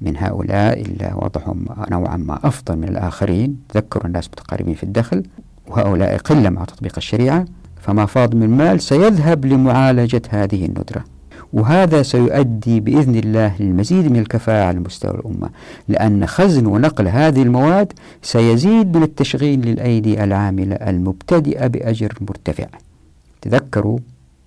من 0.01 0.17
هؤلاء 0.17 0.81
إلا 0.81 1.15
وضعهم 1.15 1.65
نوعا 1.91 2.17
ما 2.17 2.39
أفضل 2.43 2.77
من 2.77 2.87
الآخرين. 2.87 3.59
تذكروا 3.69 4.05
الناس 4.05 4.27
متقاربين 4.27 4.75
في 4.75 4.83
الدخل 4.83 5.23
وهؤلاء 5.67 6.17
قلة 6.17 6.49
مع 6.49 6.65
تطبيق 6.65 6.93
الشريعة. 6.97 7.45
فما 7.81 8.05
فاض 8.05 8.35
من 8.35 8.57
مال 8.57 8.81
سيذهب 8.81 9.45
لمعالجة 9.45 10.21
هذه 10.29 10.65
الندرة. 10.65 11.03
وهذا 11.53 12.01
سيؤدي 12.01 12.79
بإذن 12.79 13.15
الله 13.15 13.53
للمزيد 13.59 14.11
من 14.11 14.19
الكفاءة 14.19 14.65
على 14.65 14.79
مستوى 14.79 15.11
الأمة 15.11 15.49
لأن 15.87 16.25
خزن 16.25 16.65
ونقل 16.65 17.07
هذه 17.07 17.41
المواد 17.41 17.93
سيزيد 18.21 18.97
من 18.97 19.03
التشغيل 19.03 19.65
للأيدي 19.65 20.23
العاملة 20.23 20.75
المبتدئة 20.75 21.67
بأجر 21.67 22.13
مرتفع 22.21 22.65
تذكروا 23.41 23.99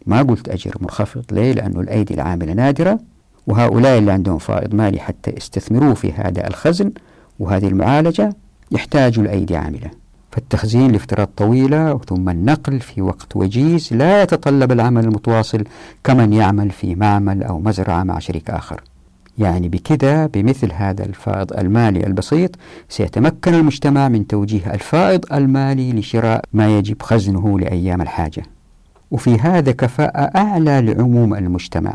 ما 0.06 0.22
قلت 0.22 0.48
أجر 0.48 0.74
منخفض 0.80 1.24
ليه؟ 1.32 1.52
لأن 1.52 1.80
الأيدي 1.80 2.14
العاملة 2.14 2.52
نادرة 2.52 2.98
وهؤلاء 3.46 3.98
اللي 3.98 4.12
عندهم 4.12 4.38
فائض 4.38 4.74
مالي 4.74 5.00
حتى 5.00 5.32
يستثمروه 5.36 5.94
في 5.94 6.12
هذا 6.12 6.46
الخزن 6.48 6.90
وهذه 7.38 7.68
المعالجة 7.68 8.36
يحتاجوا 8.72 9.24
لأيدي 9.24 9.56
عاملة 9.56 10.01
فالتخزين 10.32 10.92
لفترات 10.92 11.30
طويلة 11.36 11.98
ثم 11.98 12.28
النقل 12.28 12.80
في 12.80 13.02
وقت 13.02 13.36
وجيز 13.36 13.92
لا 13.92 14.22
يتطلب 14.22 14.72
العمل 14.72 15.04
المتواصل 15.04 15.64
كمن 16.04 16.32
يعمل 16.32 16.70
في 16.70 16.94
معمل 16.94 17.42
أو 17.42 17.60
مزرعة 17.60 18.02
مع 18.02 18.18
شريك 18.18 18.50
آخر. 18.50 18.80
يعني 19.38 19.68
بكذا 19.68 20.26
بمثل 20.26 20.72
هذا 20.72 21.04
الفائض 21.04 21.52
المالي 21.52 22.06
البسيط 22.06 22.50
سيتمكن 22.88 23.54
المجتمع 23.54 24.08
من 24.08 24.26
توجيه 24.26 24.74
الفائض 24.74 25.32
المالي 25.32 25.92
لشراء 25.92 26.44
ما 26.52 26.78
يجب 26.78 27.02
خزنه 27.02 27.58
لأيام 27.58 28.02
الحاجة. 28.02 28.42
وفي 29.10 29.34
هذا 29.40 29.72
كفاءة 29.72 30.38
أعلى 30.38 30.80
لعموم 30.80 31.34
المجتمع 31.34 31.94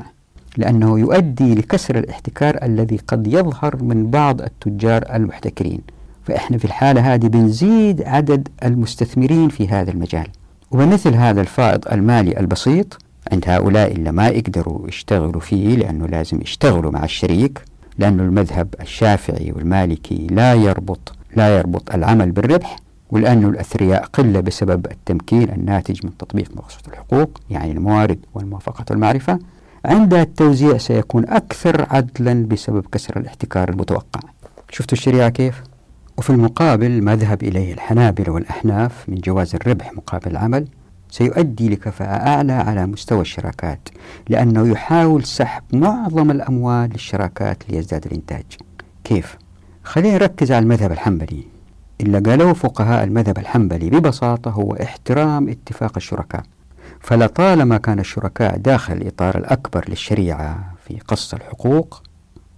لأنه 0.58 1.00
يؤدي 1.00 1.56
لكسر 1.56 1.98
الاحتكار 1.98 2.58
الذي 2.64 2.98
قد 3.08 3.28
يظهر 3.28 3.84
من 3.84 4.10
بعض 4.10 4.42
التجار 4.42 5.04
المحتكرين. 5.16 5.97
فإحنا 6.28 6.57
في 6.57 6.65
الحالة 6.65 7.13
هذه 7.13 7.28
بنزيد 7.28 8.01
عدد 8.01 8.47
المستثمرين 8.63 9.49
في 9.49 9.67
هذا 9.67 9.91
المجال. 9.91 10.28
وبمثل 10.71 11.13
هذا 11.13 11.41
الفائض 11.41 11.88
المالي 11.91 12.39
البسيط 12.39 12.97
عند 13.32 13.43
هؤلاء 13.47 13.91
اللي 13.91 14.11
ما 14.11 14.28
يقدروا 14.28 14.88
يشتغلوا 14.88 15.41
فيه 15.41 15.75
لأنه 15.75 16.05
لازم 16.05 16.41
يشتغلوا 16.41 16.91
مع 16.91 17.03
الشريك 17.03 17.61
لأنه 17.97 18.23
المذهب 18.23 18.75
الشافعي 18.82 19.51
والمالكي 19.55 20.28
لا 20.32 20.53
يربط 20.53 21.13
لا 21.36 21.57
يربط 21.57 21.93
العمل 21.95 22.32
بالربح 22.32 22.75
ولأنه 23.11 23.49
الأثرياء 23.49 24.05
قلة 24.05 24.39
بسبب 24.39 24.86
التمكين 24.86 25.49
الناتج 25.49 26.05
من 26.05 26.17
تطبيق 26.17 26.49
مقصود 26.55 26.82
الحقوق 26.88 27.41
يعني 27.49 27.71
الموارد 27.71 28.19
والموافقة 28.34 28.86
والمعرفة 28.89 29.39
عند 29.86 30.13
التوزيع 30.13 30.78
سيكون 30.78 31.25
أكثر 31.30 31.86
عدلا 31.89 32.47
بسبب 32.47 32.86
كسر 32.91 33.19
الاحتكار 33.19 33.69
المتوقع. 33.69 34.19
شفتوا 34.69 34.97
الشريعة 34.97 35.30
كيف؟ 35.30 35.63
وفي 36.18 36.30
المقابل 36.30 37.01
ما 37.01 37.15
ذهب 37.15 37.43
إليه 37.43 37.74
الحنابلة 37.74 38.32
والأحناف 38.34 39.09
من 39.09 39.15
جواز 39.15 39.55
الربح 39.55 39.93
مقابل 39.93 40.32
العمل 40.32 40.68
سيؤدي 41.09 41.70
لكفاءة 41.70 42.28
أعلى 42.28 42.53
على 42.53 42.86
مستوى 42.86 43.22
الشراكات 43.22 43.89
لأنه 44.30 44.68
يحاول 44.68 45.24
سحب 45.24 45.63
معظم 45.74 46.32
الأموال 46.32 46.89
للشراكات 46.89 47.70
ليزداد 47.70 48.05
الإنتاج. 48.05 48.45
كيف؟ 49.03 49.38
خلينا 49.84 50.15
نركز 50.15 50.51
على 50.51 50.63
المذهب 50.63 50.91
الحنبلي. 50.91 51.43
إلا 52.01 52.20
قالوا 52.20 52.53
فقهاء 52.53 53.03
المذهب 53.03 53.38
الحنبلي 53.38 53.89
ببساطة 53.89 54.51
هو 54.51 54.74
احترام 54.74 55.49
اتفاق 55.49 55.91
الشركاء. 55.97 56.43
فلطالما 56.99 57.78
كان 57.78 57.99
الشركاء 57.99 58.57
داخل 58.57 58.93
الإطار 58.93 59.38
الأكبر 59.38 59.86
للشريعة 59.89 60.74
في 60.88 60.99
قص 61.07 61.34
الحقوق 61.34 62.03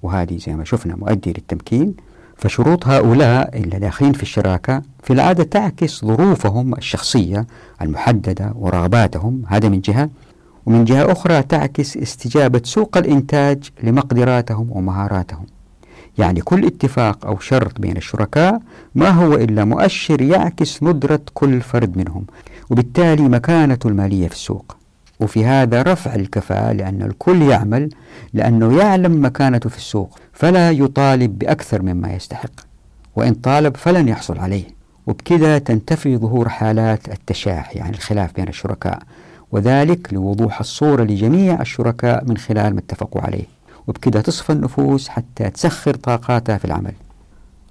وهذه 0.01 0.38
زي 0.38 0.55
ما 0.55 0.64
شفنا 0.64 0.95
مؤدي 0.95 1.30
للتمكين 1.30 1.95
فشروط 2.40 2.88
هؤلاء 2.88 3.58
اللي 3.58 3.80
داخلين 3.80 4.12
في 4.14 4.24
الشراكة 4.24 4.82
في 5.04 5.14
العادة 5.14 5.44
تعكس 5.44 6.06
ظروفهم 6.06 6.74
الشخصية 6.74 7.48
المحددة 7.82 8.54
ورغباتهم. 8.56 9.42
هذا 9.48 9.70
من 9.70 9.82
جهة. 9.82 10.10
ومن 10.66 10.86
جهة 10.86 11.12
أخرى 11.12 11.42
تعكس 11.42 11.98
استجابة 11.98 12.62
سوق 12.64 12.98
الإنتاج 12.98 13.70
لمقدراتهم 13.84 14.68
ومهاراتهم. 14.72 15.46
يعني 16.18 16.42
كل 16.42 16.66
اتفاق 16.66 17.26
أو 17.26 17.40
شرط 17.40 17.80
بين 17.82 17.98
الشركاء 17.98 18.62
ما 18.96 19.10
هو 19.10 19.34
إلا 19.34 19.66
مؤشر 19.66 20.22
يعكس 20.22 20.84
ندرة 20.84 21.22
كل 21.34 21.62
فرد 21.62 21.98
منهم. 21.98 22.26
وبالتالي 22.70 23.30
مكانته 23.30 23.88
المالية 23.88 24.28
في 24.28 24.34
السوق. 24.34 24.79
وفي 25.20 25.45
هذا 25.45 25.82
رفع 25.82 26.15
الكفاءة 26.15 26.72
لأن 26.72 27.01
الكل 27.01 27.41
يعمل 27.41 27.89
لأنه 28.34 28.78
يعلم 28.78 29.26
مكانته 29.26 29.70
في 29.70 29.78
السوق 29.78 30.20
فلا 30.34 30.72
يطالب 30.72 31.39
بأكثر 31.39 31.82
مما 31.82 32.13
يستحق. 32.13 32.51
وإن 33.15 33.34
طالب 33.34 33.78
فلن 33.78 34.07
يحصل 34.07 34.39
عليه. 34.39 34.63
وبكذا 35.07 35.57
تنتفي 35.57 36.17
ظهور 36.17 36.49
حالات 36.49 37.09
التشاح 37.09 37.76
يعني 37.76 37.95
الخلاف 37.95 38.36
بين 38.36 38.47
الشركاء. 38.47 38.99
وذلك 39.51 40.13
لوضوح 40.13 40.59
الصورة 40.59 41.03
لجميع 41.03 41.61
الشركاء 41.61 42.26
من 42.26 42.38
خلال 42.38 42.74
ما 42.74 42.80
اتفقوا 42.80 43.22
عليه. 43.22 43.45
وبكذا 43.88 44.22
تصفى 44.22 44.51
النفوس 44.51 45.07
حتى 45.07 45.49
تسخر 45.49 45.95
طاقاتها 45.95 46.57
في 46.57 46.65
العمل. 46.65 46.93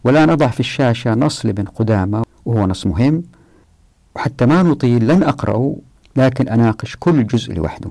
والآن 0.05 0.31
أضع 0.31 0.47
في 0.47 0.61
الشاشة 0.61 1.15
نص 1.15 1.47
لابن 1.47 1.65
قدامة 1.65 2.23
وهو 2.45 2.67
نص 2.67 2.87
مهم. 2.87 3.23
وحتى 4.17 4.47
ما 4.47 4.63
نطيل 4.63 5.09
لن 5.09 5.23
أقرأه 5.23 5.77
لكن 6.17 6.49
أناقش 6.49 6.97
كل 7.01 7.27
جزء 7.27 7.55
لوحده. 7.55 7.91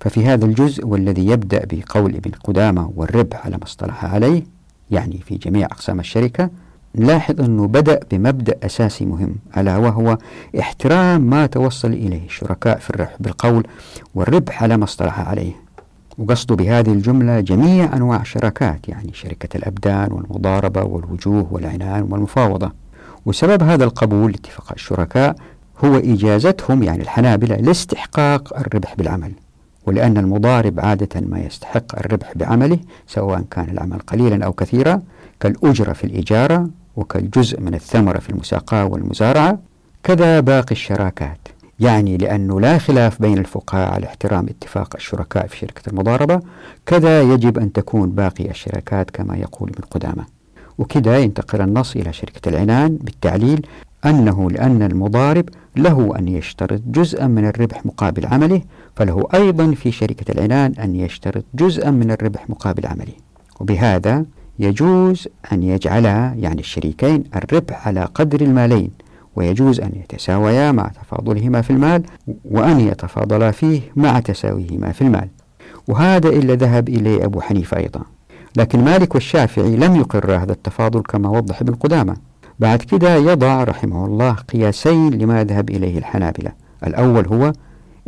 ففي 0.00 0.26
هذا 0.26 0.44
الجزء 0.44 0.86
والذي 0.86 1.26
يبدأ 1.26 1.62
بقول 1.70 2.14
ابن 2.14 2.30
قدامة 2.30 2.92
والربح 2.96 3.46
على 3.46 3.56
ما 3.56 3.64
اصطلح 3.64 4.04
عليه 4.04 4.42
يعني 4.90 5.18
في 5.26 5.34
جميع 5.34 5.66
أقسام 5.66 6.00
الشركة 6.00 6.50
نلاحظ 6.94 7.40
أنه 7.40 7.66
بدأ 7.66 8.00
بمبدأ 8.10 8.54
أساسي 8.62 9.06
مهم 9.06 9.34
ألا 9.56 9.76
وهو 9.76 10.18
احترام 10.60 11.20
ما 11.20 11.46
توصل 11.46 11.92
إليه 11.92 12.24
الشركاء 12.24 12.78
في 12.78 12.90
الربح 12.90 13.16
بالقول 13.20 13.66
والربح 14.14 14.62
على 14.62 14.76
ما 14.76 14.84
اصطلح 14.84 15.20
عليه. 15.20 15.52
وقصده 16.18 16.54
بهذه 16.54 16.92
الجملة 16.92 17.40
جميع 17.40 17.96
أنواع 17.96 18.20
الشراكات 18.20 18.88
يعني 18.88 19.10
شركة 19.12 19.56
الأبدان 19.56 20.12
والمضاربة 20.12 20.82
والوجوه 20.82 21.46
والعنان 21.50 22.02
والمفاوضة. 22.02 22.72
وسبب 23.26 23.62
هذا 23.62 23.84
القبول 23.84 24.30
لاتفاق 24.32 24.72
الشركاء 24.72 25.36
هو 25.84 25.96
إجازتهم 25.96 26.82
يعني 26.82 27.02
الحنابلة 27.02 27.56
لاستحقاق 27.56 28.58
الربح 28.58 28.94
بالعمل. 28.94 29.32
ولأن 29.86 30.18
المضارب 30.18 30.80
عادة 30.80 31.20
ما 31.20 31.38
يستحق 31.40 31.98
الربح 31.98 32.32
بعمله 32.36 32.78
سواء 33.06 33.44
كان 33.50 33.68
العمل 33.70 33.98
قليلا 33.98 34.44
أو 34.44 34.52
كثيرا 34.52 35.02
كالأجرة 35.40 35.92
في 35.92 36.04
الإجارة 36.04 36.68
وكالجزء 36.96 37.60
من 37.60 37.74
الثمرة 37.74 38.18
في 38.18 38.30
المساقاة 38.30 38.84
والمزارعة 38.84 39.58
كذا 40.02 40.40
باقي 40.40 40.72
الشراكات. 40.72 41.38
يعني 41.80 42.16
لأنه 42.16 42.60
لا 42.60 42.78
خلاف 42.78 43.22
بين 43.22 43.38
الفقهاء 43.38 43.92
على 43.92 44.06
احترام 44.06 44.46
اتفاق 44.46 44.96
الشركاء 44.96 45.46
في 45.46 45.56
شركة 45.56 45.90
المضاربة 45.90 46.40
كذا 46.86 47.22
يجب 47.22 47.58
أن 47.58 47.72
تكون 47.72 48.10
باقي 48.10 48.50
الشراكات 48.50 49.10
كما 49.10 49.36
يقول 49.36 49.68
ابن 49.68 49.84
قدامة. 49.90 50.24
وكذا 50.78 51.18
ينتقل 51.18 51.60
النص 51.60 51.96
إلى 51.96 52.12
شركة 52.12 52.48
العنان 52.48 52.96
بالتعليل 52.96 53.66
أنه 54.06 54.50
لأن 54.50 54.82
المضارب 54.82 55.48
له 55.76 56.12
أن 56.18 56.28
يشترط 56.28 56.80
جزءا 56.86 57.26
من 57.26 57.46
الربح 57.46 57.86
مقابل 57.86 58.26
عمله 58.26 58.62
فله 58.96 59.26
أيضا 59.34 59.70
في 59.74 59.92
شركة 59.92 60.32
العنان 60.32 60.72
أن 60.72 60.96
يشترط 60.96 61.44
جزءا 61.54 61.90
من 61.90 62.10
الربح 62.10 62.50
مقابل 62.50 62.86
عمله. 62.86 63.12
وبهذا 63.60 64.24
يجوز 64.58 65.28
أن 65.52 65.62
يجعلا 65.62 66.34
يعني 66.38 66.60
الشريكين 66.60 67.24
الربح 67.36 67.88
على 67.88 68.04
قدر 68.14 68.40
المالين 68.40 68.90
ويجوز 69.36 69.80
أن 69.80 69.92
يتساويا 69.96 70.72
مع 70.72 70.88
تفاضلهما 70.88 71.62
في 71.62 71.70
المال 71.70 72.02
وأن 72.44 72.80
يتفاضلا 72.80 73.50
فيه 73.50 73.80
مع 73.96 74.20
تساويهما 74.20 74.92
في 74.92 75.02
المال. 75.02 75.28
وهذا 75.88 76.28
إلا 76.28 76.54
ذهب 76.54 76.88
إليه 76.88 77.24
أبو 77.24 77.40
حنيفة 77.40 77.76
أيضا. 77.76 78.00
لكن 78.56 78.84
مالك 78.84 79.14
والشافعي 79.14 79.76
لم 79.76 79.96
يقر 79.96 80.36
هذا 80.36 80.52
التفاضل 80.52 81.00
كما 81.02 81.28
وضح 81.28 81.60
ابن 81.60 81.74
قدامة. 81.74 82.16
بعد 82.58 82.82
كده 82.82 83.16
يضع 83.16 83.64
رحمه 83.64 84.06
الله 84.06 84.32
قياسين 84.32 85.10
لما 85.10 85.44
ذهب 85.44 85.70
إليه 85.70 85.98
الحنابلة. 85.98 86.52
الأول 86.86 87.26
هو 87.26 87.52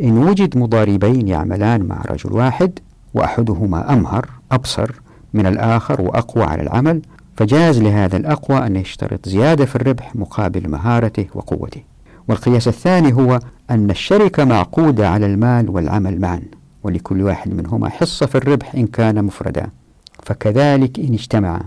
إن 0.01 0.17
وجد 0.17 0.57
مضاربين 0.57 1.27
يعملان 1.27 1.85
مع 1.85 2.01
رجل 2.09 2.33
واحد 2.33 2.79
وأحدهما 3.13 3.93
أمهر 3.93 4.29
أبصر 4.51 4.91
من 5.33 5.45
الآخر 5.45 6.01
وأقوى 6.01 6.43
على 6.43 6.61
العمل 6.61 7.01
فجاز 7.37 7.81
لهذا 7.81 8.17
الأقوى 8.17 8.57
أن 8.57 8.75
يشترط 8.75 9.29
زيادة 9.29 9.65
في 9.65 9.75
الربح 9.75 10.15
مقابل 10.15 10.69
مهارته 10.69 11.25
وقوته. 11.33 11.81
والقياس 12.27 12.67
الثاني 12.67 13.13
هو 13.13 13.39
أن 13.69 13.89
الشركة 13.89 14.45
معقودة 14.45 15.09
على 15.09 15.25
المال 15.25 15.69
والعمل 15.69 16.21
معا 16.21 16.41
ولكل 16.83 17.21
واحد 17.21 17.53
منهما 17.53 17.89
حصة 17.89 18.25
في 18.25 18.35
الربح 18.35 18.75
إن 18.75 18.87
كان 18.87 19.25
مفردا. 19.25 19.67
فكذلك 20.23 20.99
إن 20.99 21.13
اجتمعا 21.13 21.61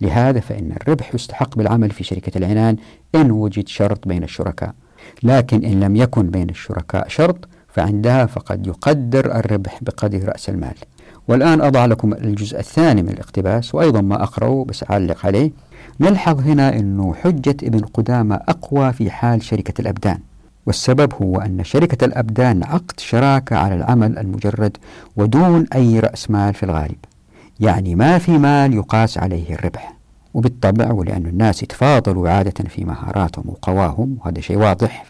لهذا 0.00 0.40
فإن 0.40 0.72
الربح 0.80 1.14
يستحق 1.14 1.56
بالعمل 1.56 1.90
في 1.90 2.04
شركة 2.04 2.38
العنان 2.38 2.76
إن 3.14 3.30
وجد 3.30 3.68
شرط 3.68 4.08
بين 4.08 4.22
الشركاء. 4.22 4.74
لكن 5.22 5.64
إن 5.64 5.80
لم 5.80 5.96
يكن 5.96 6.30
بين 6.30 6.50
الشركاء 6.50 7.08
شرط 7.08 7.48
فعندها 7.68 8.26
فقد 8.26 8.66
يقدر 8.66 9.36
الربح 9.38 9.78
بقدر 9.82 10.28
رأس 10.28 10.48
المال. 10.48 10.74
والآن 11.28 11.60
أضع 11.60 11.86
لكم 11.86 12.12
الجزء 12.12 12.58
الثاني 12.58 13.02
من 13.02 13.08
الاقتباس 13.08 13.74
وأيضا 13.74 14.00
ما 14.00 14.22
أقرأه 14.22 14.64
بس 14.68 14.84
أعلق 14.90 15.26
عليه. 15.26 15.50
نلحظ 16.00 16.40
هنا 16.40 16.76
أنه 16.76 17.14
حجة 17.14 17.56
ابن 17.62 17.80
قدامة 17.80 18.34
أقوى 18.48 18.92
في 18.92 19.10
حال 19.10 19.42
شركة 19.42 19.80
الأبدان. 19.80 20.18
والسبب 20.66 21.12
هو 21.22 21.38
أن 21.38 21.64
شركة 21.64 22.04
الأبدان 22.04 22.64
عقد 22.64 23.00
شراكة 23.00 23.56
على 23.56 23.74
العمل 23.74 24.18
المجرد 24.18 24.76
ودون 25.16 25.66
أي 25.74 26.00
رأس 26.00 26.30
مال 26.30 26.54
في 26.54 26.62
الغالب. 26.62 26.96
يعني 27.60 27.94
ما 27.94 28.18
في 28.18 28.38
مال 28.38 28.74
يقاس 28.74 29.18
عليه 29.18 29.54
الربح. 29.54 29.96
وبالطبع 30.34 30.92
ولأن 30.92 31.26
الناس 31.26 31.62
يتفاضلوا 31.62 32.28
عادة 32.28 32.64
في 32.68 32.84
مهاراتهم 32.84 33.44
وقواهم 33.48 34.16
وهذا 34.20 34.40
شيء 34.40 34.58
واضح. 34.58 35.04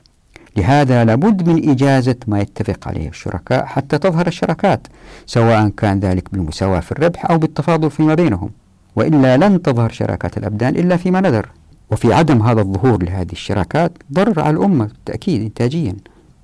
لهذا 0.57 1.05
لابد 1.05 1.49
من 1.49 1.71
إجازة 1.71 2.17
ما 2.27 2.41
يتفق 2.41 2.89
عليه 2.89 3.09
الشركاء 3.09 3.65
حتى 3.65 3.99
تظهر 3.99 4.27
الشراكات 4.27 4.87
سواء 5.27 5.69
كان 5.69 6.01
ذلك 6.01 6.33
بالمساواة 6.33 6.81
في 6.81 6.93
الربح 6.93 7.31
أو 7.31 7.39
بالتفاضل 7.39 7.91
فيما 7.91 8.15
بينهم. 8.15 8.51
وإلا 8.97 9.37
لن 9.37 9.63
تظهر 9.63 9.91
شراكات 9.91 10.39
الأبدان 10.39 10.77
إلا 10.77 10.97
فيما 10.97 11.21
نذر. 11.21 11.49
وفي 11.91 12.15
عدم 12.15 12.43
هذا 12.43 12.61
الظهور 12.61 13.03
لهذه 13.03 13.33
الشراكات 13.33 13.93
ضرر 14.13 14.41
على 14.41 14.57
الأمة 14.57 14.85
بالتأكيد 14.85 15.43
إنتاجيا. 15.43 15.97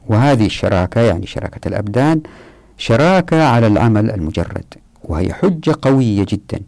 وهذه 0.08 0.46
الشراكة 0.46 1.00
يعني 1.00 1.26
شراكة 1.26 1.68
الأبدان 1.68 2.20
شراكة 2.78 3.44
على 3.44 3.66
العمل 3.66 4.10
المجرد. 4.10 4.64
وهي 5.04 5.32
حجة 5.32 5.74
قوية 5.82 6.26
جدا. 6.28 6.60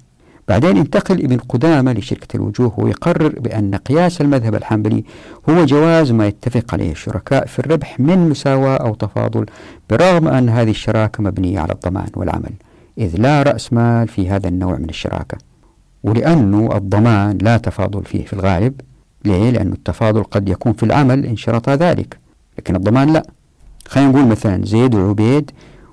بعدين 0.48 0.76
انتقل 0.76 1.14
ابن 1.24 1.36
قدامة 1.36 1.92
لشركة 1.92 2.36
الوجوه 2.36 2.80
ويقرر 2.80 3.40
بأن 3.40 3.74
قياس 3.74 4.20
المذهب 4.20 4.54
الحنبلي 4.54 5.04
هو 5.50 5.64
جواز 5.64 6.12
ما 6.12 6.26
يتفق 6.26 6.74
عليه 6.74 6.92
الشركاء 6.92 7.46
في 7.46 7.58
الربح 7.58 8.00
من 8.00 8.28
مساواة 8.28 8.76
أو 8.76 8.94
تفاضل 8.94 9.46
برغم 9.90 10.28
أن 10.28 10.48
هذه 10.48 10.70
الشراكة 10.70 11.22
مبنية 11.22 11.60
على 11.60 11.72
الضمان 11.72 12.08
والعمل. 12.16 12.52
إذ 12.98 13.16
لا 13.16 13.42
رأس 13.42 13.72
مال 13.72 14.08
في 14.08 14.30
هذا 14.30 14.48
النوع 14.48 14.76
من 14.76 14.88
الشراكة. 14.88 15.38
ولأنه 16.02 16.76
الضمان 16.76 17.38
لا 17.38 17.56
تفاضل 17.56 18.04
فيه 18.04 18.24
في 18.24 18.32
الغالب. 18.32 18.80
ليه؟ 19.24 19.50
لأن 19.50 19.72
التفاضل 19.72 20.24
قد 20.24 20.48
يكون 20.48 20.72
في 20.72 20.82
العمل 20.82 21.26
إن 21.26 21.36
شرط 21.36 21.68
ذلك 21.68 22.18
لكن 22.58 22.76
الضمان 22.76 23.12
لا. 23.12 23.22
خلينا 23.88 24.10
نقول 24.10 24.26
مثلا 24.26 24.64
زيد 24.64 24.94
وعبيد 24.94 25.50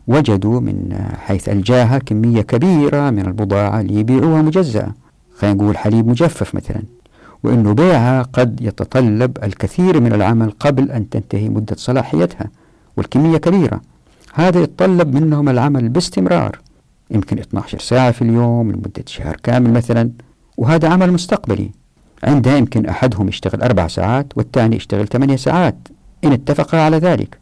وجدوا 0.07 0.59
من 0.59 1.05
حيث 1.17 1.49
الجاهة 1.49 1.97
كمية 1.97 2.41
كبيرة 2.41 3.09
من 3.09 3.25
البضاعة 3.25 3.81
ليبيعوها 3.81 4.41
مجزأة. 4.41 4.91
خلينا 5.37 5.55
نقول 5.55 5.77
حليب 5.77 6.07
مجفف 6.07 6.55
مثلا. 6.55 6.83
وأنه 7.43 7.73
بيعها 7.73 8.21
قد 8.21 8.61
يتطلب 8.61 9.37
الكثير 9.43 9.99
من 9.99 10.13
العمل 10.13 10.51
قبل 10.59 10.91
أن 10.91 11.09
تنتهي 11.09 11.49
مدة 11.49 11.75
صلاحيتها 11.75 12.49
والكمية 12.97 13.37
كبيرة. 13.37 13.81
هذا 14.33 14.61
يتطلب 14.61 15.15
منهم 15.15 15.49
العمل 15.49 15.89
باستمرار. 15.89 16.59
يمكن 17.11 17.39
12 17.39 17.79
ساعة 17.79 18.11
في 18.11 18.21
اليوم 18.21 18.71
لمدة 18.71 19.03
شهر 19.05 19.35
كامل 19.43 19.73
مثلا. 19.73 20.11
وهذا 20.57 20.89
عمل 20.89 21.11
مستقبلي. 21.11 21.71
عندها 22.23 22.57
يمكن 22.57 22.85
أحدهم 22.85 23.27
يشتغل 23.27 23.61
أربع 23.61 23.87
ساعات 23.87 24.37
والثاني 24.37 24.75
يشتغل 24.75 25.07
ثمانية 25.07 25.35
ساعات. 25.35 25.87
إن 26.23 26.31
اتفقا 26.31 26.81
على 26.81 26.97
ذلك. 26.97 27.40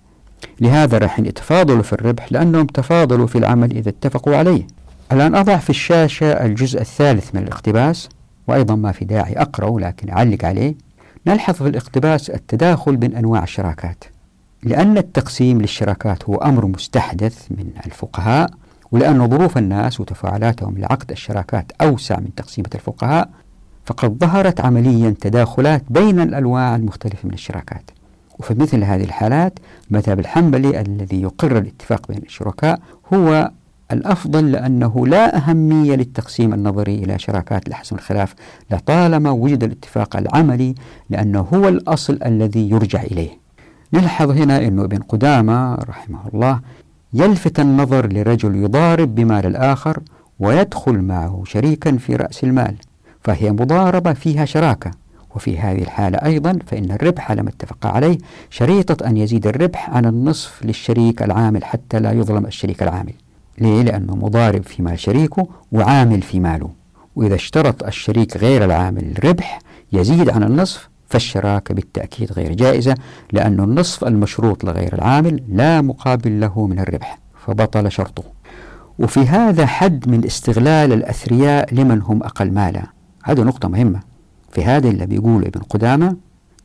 لهذا 0.61 0.97
راح 0.97 1.19
يتفاضلوا 1.19 1.83
في 1.83 1.93
الربح 1.93 2.31
لأنهم 2.31 2.65
تفاضلوا 2.65 3.27
في 3.27 3.37
العمل 3.37 3.77
إذا 3.77 3.89
اتفقوا 3.89 4.35
عليه. 4.35 4.67
الآن 5.11 5.35
أضع 5.35 5.57
في 5.57 5.69
الشاشة 5.69 6.31
الجزء 6.31 6.81
الثالث 6.81 7.35
من 7.35 7.43
الاقتباس 7.43 8.09
وأيضا 8.47 8.75
ما 8.75 8.91
في 8.91 9.05
داعي 9.05 9.33
أقرأه 9.33 9.79
لكن 9.79 10.09
أعلق 10.09 10.45
عليه. 10.45 10.75
نلحظ 11.27 11.53
في 11.53 11.67
الاقتباس 11.67 12.29
التداخل 12.29 12.95
بين 12.95 13.15
أنواع 13.15 13.43
الشراكات 13.43 14.03
لأن 14.63 14.97
التقسيم 14.97 15.61
للشراكات 15.61 16.29
هو 16.29 16.35
أمر 16.35 16.65
مستحدث 16.65 17.45
من 17.51 17.69
الفقهاء 17.85 18.49
ولأن 18.91 19.29
ظروف 19.29 19.57
الناس 19.57 19.99
وتفاعلاتهم 19.99 20.77
لعقد 20.77 21.11
الشراكات 21.11 21.71
أوسع 21.81 22.19
من 22.19 22.35
تقسيمة 22.35 22.69
الفقهاء 22.75 23.29
فقد 23.85 24.17
ظهرت 24.17 24.61
عمليا 24.61 25.15
تداخلات 25.21 25.83
بين 25.89 26.19
الأنواع 26.19 26.75
المختلفة 26.75 27.27
من 27.27 27.33
الشراكات. 27.33 27.91
وفي 28.39 28.53
مثل 28.53 28.83
هذه 28.83 29.03
الحالات 29.03 29.59
المذهب 29.91 30.19
الحنبلي 30.19 30.81
الذي 30.81 31.21
يقر 31.21 31.57
الاتفاق 31.57 32.07
بين 32.07 32.21
الشركاء 32.25 32.79
هو 33.13 33.51
الأفضل 33.91 34.51
لأنه 34.51 35.07
لا 35.07 35.37
أهمية 35.37 35.95
للتقسيم 35.95 36.53
النظري 36.53 36.95
إلى 36.95 37.19
شراكات 37.19 37.69
لحسم 37.69 37.95
الخلاف 37.95 38.35
لطالما 38.71 39.31
وجد 39.31 39.63
الاتفاق 39.63 40.17
العملي 40.17 40.75
لأنه 41.09 41.47
هو 41.53 41.67
الأصل 41.67 42.19
الذي 42.25 42.69
يرجع 42.69 43.01
إليه. 43.01 43.29
نلحظ 43.93 44.31
هنا 44.31 44.57
أن 44.67 44.79
ابن 44.79 44.97
قدامة 44.97 45.75
رحمه 45.75 46.19
الله 46.33 46.59
يلفت 47.13 47.59
النظر 47.59 48.13
لرجل 48.13 48.55
يضارب 48.55 49.15
بمال 49.15 49.45
الآخر 49.45 49.99
ويدخل 50.39 51.01
معه 51.01 51.43
شريكا 51.45 51.97
في 51.97 52.15
رأس 52.15 52.43
المال 52.43 52.75
فهي 53.23 53.51
مضاربة 53.51 54.13
فيها 54.13 54.45
شراكة. 54.45 54.91
وفي 55.39 55.59
هذه 55.59 55.81
الحالة. 55.81 56.17
أيضا 56.17 56.59
فإن 56.67 56.91
الربح 56.91 57.31
على 57.31 57.43
ما 57.43 57.49
اتفق 57.49 57.85
عليه 57.85 58.17
شريطة 58.49 59.07
أن 59.07 59.17
يزيد 59.17 59.47
الربح 59.47 59.89
عن 59.89 60.05
النصف 60.05 60.65
للشريك 60.65 61.21
العامل 61.21 61.63
حتى 61.63 61.99
لا 61.99 62.11
يظلم 62.11 62.45
الشريك 62.45 62.83
العامل. 62.83 63.13
ليه؟ 63.57 63.81
لأنه 63.81 64.15
مضارب 64.15 64.63
في 64.63 64.83
مال 64.83 64.99
شريكه 64.99 65.47
وعامل 65.71 66.21
في 66.21 66.39
ماله. 66.39 66.69
وإذا 67.15 67.35
اشترط 67.35 67.83
الشريك 67.83 68.37
غير 68.37 68.65
العامل 68.65 69.11
الربح 69.17 69.59
يزيد 69.93 70.29
عن 70.29 70.43
النصف 70.43 70.89
فالشراكة 71.09 71.73
بالتأكيد 71.73 72.31
غير 72.31 72.53
جائزة 72.53 72.95
لأن 73.31 73.59
النصف 73.59 74.03
المشروط 74.03 74.63
لغير 74.63 74.93
العامل 74.93 75.43
لا 75.49 75.81
مقابل 75.81 76.39
له 76.39 76.67
من 76.67 76.79
الربح 76.79 77.19
فبطل 77.45 77.91
شرطه. 77.91 78.23
وفي 78.99 79.19
هذا 79.19 79.65
حد 79.65 80.09
من 80.09 80.25
استغلال 80.25 80.93
الأثرياء 80.93 81.73
لمن 81.73 82.01
هم 82.01 82.23
أقل 82.23 82.51
مالا. 82.51 82.83
هذه 83.23 83.41
نقطة 83.41 83.67
مهمة. 83.67 84.09
في 84.51 84.63
هذا 84.63 84.89
اللي 84.89 85.05
بيقول 85.05 85.45
ابن 85.45 85.61
قدامة 85.61 86.15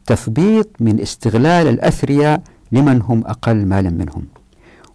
تثبيط 0.06 0.68
من 0.80 1.00
استغلال 1.00 1.68
الأثرياء 1.68 2.42
لمن 2.72 3.02
هم 3.02 3.22
أقل 3.26 3.66
مالا 3.66 3.90
منهم. 3.90 4.24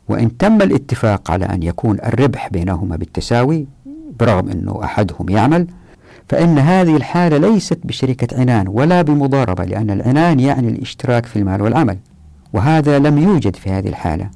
وإن 0.10 0.38
تم 0.38 0.62
الاتفاق 0.62 1.32
على 1.32 1.46
أن 1.46 1.64
يكون 1.64 1.98
الربح 2.00 2.48
بينهما 2.48 2.96
بالتساوي 2.96 3.68
برغم 4.20 4.50
أنه 4.50 4.80
أحدهم 4.84 5.30
يعمل 5.30 5.68
فإن 6.30 6.58
هذه 6.60 6.96
الحالة 6.96 7.38
ليست 7.38 7.80
بشركة 7.84 8.40
عنان 8.40 8.68
ولا 8.68 9.02
بمضاربة 9.02 9.66
لأن 9.66 9.90
العنان 9.92 10.40
يعني 10.40 10.68
الاشتراك 10.68 11.26
في 11.26 11.40
المال 11.40 11.62
والعمل 11.62 11.98
وهذا 12.54 13.00
لم 13.00 13.18
يوجد 13.18 13.56
في 13.56 13.70
هذه 13.70 13.88
الحالة. 13.88 14.30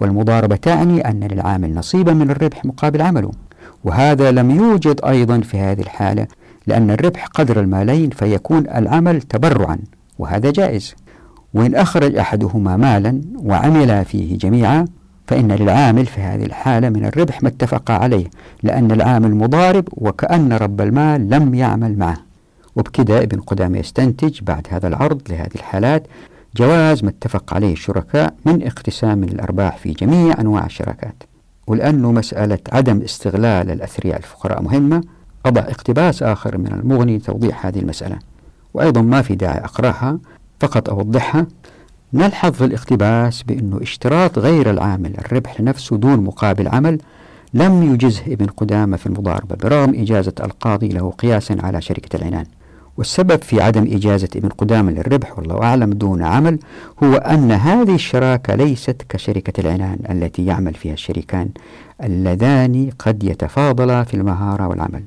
والمضاربة 0.00 0.56
تعني 0.56 1.08
أن 1.08 1.24
للعامل 1.24 1.74
نصيبا 1.74 2.12
من 2.12 2.30
الربح 2.30 2.64
مقابل 2.64 3.02
عمله 3.02 3.30
وهذا 3.84 4.30
لم 4.30 4.50
يوجد 4.50 5.00
أيضا 5.04 5.40
في 5.40 5.58
هذه 5.58 5.80
الحالة. 5.80 6.26
لأن 6.68 6.90
الربح 6.90 7.26
قدر 7.26 7.60
المالين 7.60 8.10
فيكون 8.10 8.58
العمل 8.68 9.22
تبرعا 9.22 9.78
وهذا 10.18 10.50
جائز. 10.50 10.94
وإن 11.54 11.74
أخرج 11.74 12.16
أحدهما 12.16 12.76
مالا 12.76 13.20
وعمل 13.36 14.04
فيه 14.04 14.38
جميعا 14.38 14.84
فإن 15.26 15.52
للعامل 15.52 16.06
في 16.06 16.20
هذه 16.20 16.44
الحالة 16.44 16.88
من 16.88 17.04
الربح 17.04 17.42
ما 17.42 17.48
اتفق 17.48 17.90
عليه 17.90 18.26
لأن 18.62 18.90
العامل 18.90 19.34
مضارب 19.34 19.88
وكأن 19.92 20.52
رب 20.52 20.80
المال 20.80 21.30
لم 21.30 21.54
يعمل 21.54 21.98
معه. 21.98 22.16
وبكذا 22.76 23.22
ابن 23.22 23.40
قدامة 23.40 23.78
يستنتج 23.78 24.40
بعد 24.42 24.66
هذا 24.70 24.88
العرض 24.88 25.22
لهذه 25.30 25.54
الحالات 25.54 26.06
جواز 26.56 27.04
ما 27.04 27.10
اتفق 27.10 27.54
عليه 27.54 27.72
الشركاء 27.72 28.34
من 28.44 28.66
اقتسام 28.66 29.24
الأرباح 29.24 29.76
في 29.76 29.92
جميع 29.92 30.40
أنواع 30.40 30.66
الشراكات 30.66 31.22
ولأنه 31.66 32.12
مسألة 32.12 32.58
عدم 32.72 33.02
استغلال 33.02 33.70
الأثرياء 33.70 34.16
الفقراء 34.18 34.62
مهمة. 34.62 35.02
أضع 35.48 35.60
اقتباس 35.60 36.22
آخر 36.22 36.58
من 36.58 36.66
المغني 36.66 37.16
لتوضيح 37.16 37.66
هذه 37.66 37.78
المسألة. 37.78 38.18
وأيضا 38.74 39.00
ما 39.00 39.22
في 39.22 39.34
داعي 39.34 39.58
أقرأها 39.58 40.18
فقط 40.60 40.88
أوضحها. 40.90 41.46
نلحظ 42.12 42.52
في 42.52 42.64
الاقتباس 42.64 43.42
بأنه 43.42 43.82
اشتراط 43.82 44.38
غير 44.38 44.70
العامل 44.70 45.14
الربح 45.18 45.60
لنفسه 45.60 45.96
دون 45.96 46.24
مقابل 46.24 46.68
عمل 46.68 46.98
لم 47.54 47.94
يجزه 47.94 48.22
ابن 48.26 48.46
قدامة 48.46 48.96
في 48.96 49.06
المضاربة 49.06 49.56
برغم 49.56 49.94
إجازة 49.94 50.32
القاضي 50.40 50.88
له 50.88 51.10
قياسا 51.10 51.56
على 51.62 51.82
شركة 51.82 52.16
العنان. 52.16 52.46
والسبب 52.96 53.42
في 53.42 53.60
عدم 53.60 53.82
إجازة 53.82 54.28
ابن 54.36 54.48
قدامة 54.48 54.92
للربح 54.92 55.38
والله 55.38 55.62
أعلم 55.62 55.90
دون 55.90 56.22
عمل 56.22 56.58
هو 57.02 57.14
أن 57.14 57.52
هذه 57.52 57.94
الشراكة 57.94 58.54
ليست 58.54 59.02
كشركة 59.08 59.60
العنان 59.60 59.98
التي 60.10 60.46
يعمل 60.46 60.74
فيها 60.74 60.92
الشريكان 60.92 61.48
اللذان 62.04 62.90
قد 62.98 63.24
يتفاضلا 63.24 64.04
في 64.04 64.14
المهارة 64.14 64.68
والعمل. 64.68 65.02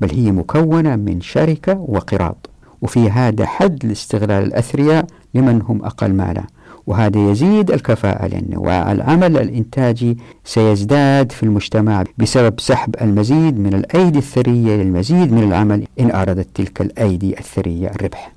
بل 0.00 0.10
هي 0.10 0.32
مكونة 0.32 0.96
من 0.96 1.20
شركة 1.20 1.78
وقراض 1.78 2.46
وفي 2.82 3.10
هذا 3.10 3.46
حد 3.46 3.86
لاستغلال 3.86 4.44
الأثرياء 4.44 5.06
لمن 5.34 5.62
هم 5.62 5.84
أقل 5.84 6.12
مالا. 6.12 6.42
وهذا 6.86 7.30
يزيد 7.30 7.70
الكفاءة 7.70 8.26
لأن 8.26 8.66
العمل 8.90 9.36
الإنتاجي 9.36 10.18
سيزداد 10.44 11.32
في 11.32 11.42
المجتمع 11.42 12.04
بسبب 12.18 12.60
سحب 12.60 12.94
المزيد 13.00 13.58
من 13.58 13.74
الأيدي 13.74 14.18
الثرية 14.18 14.76
للمزيد 14.76 15.32
من 15.32 15.42
العمل 15.42 15.86
إن 16.00 16.10
أرادت 16.10 16.48
تلك 16.54 16.80
الأيدي 16.80 17.38
الثرية 17.38 17.88
الربح. 17.88 18.32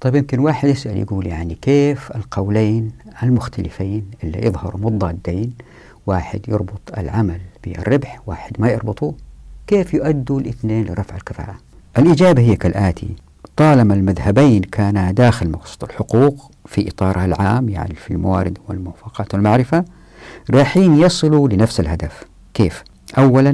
طيب 0.00 0.14
يمكن 0.14 0.38
واحد 0.38 0.68
يسأل 0.68 0.96
يقول 0.96 1.26
يعني 1.26 1.54
كيف 1.62 2.10
القولين 2.16 2.90
المختلفين 3.22 4.04
اللي 4.24 4.46
يظهروا 4.46 4.80
مضادين؟ 4.80 5.52
واحد 6.06 6.40
يربط 6.48 6.98
العمل 6.98 7.40
بالربح 7.64 8.20
واحد 8.26 8.52
ما 8.58 8.68
يربطه 8.70 9.14
كيف 9.66 9.94
يؤدوا 9.94 10.40
الاثنين 10.40 10.84
لرفع 10.84 11.16
الكفاءة؟ 11.16 11.54
الإجابة 11.98 12.42
هي 12.42 12.56
كالآتي 12.56 13.08
طالما 13.56 13.94
المذهبين 13.94 14.62
كانا 14.62 15.12
داخل 15.12 15.50
مقصد 15.50 15.82
الحقوق 15.82 16.50
في 16.66 16.88
إطارها 16.88 17.24
العام 17.24 17.68
يعني 17.68 17.94
في 17.94 18.10
الموارد 18.10 18.58
والموافقات 18.68 19.34
والمعرفة 19.34 19.84
رايحين 20.50 20.98
يصلوا 20.98 21.48
لنفس 21.48 21.80
الهدف. 21.80 22.24
كيف؟ 22.54 22.84
أولا 23.18 23.52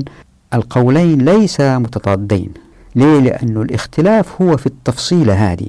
القولين 0.55 1.25
ليس 1.25 1.61
متضادين 1.61 2.51
ليه؟ 2.95 3.21
لأن 3.21 3.57
الاختلاف 3.57 4.43
هو 4.43 4.57
في 4.57 4.67
التفصيلة 4.67 5.53
هذه 5.53 5.67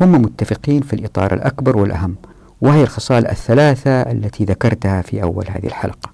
هم 0.00 0.12
متفقين 0.12 0.82
في 0.82 0.92
الإطار 0.92 1.34
الأكبر 1.34 1.76
والأهم 1.76 2.14
وهي 2.60 2.82
الخصال 2.82 3.26
الثلاثة 3.26 3.90
التي 3.90 4.44
ذكرتها 4.44 5.02
في 5.02 5.22
أول 5.22 5.44
هذه 5.48 5.66
الحلقة. 5.66 6.10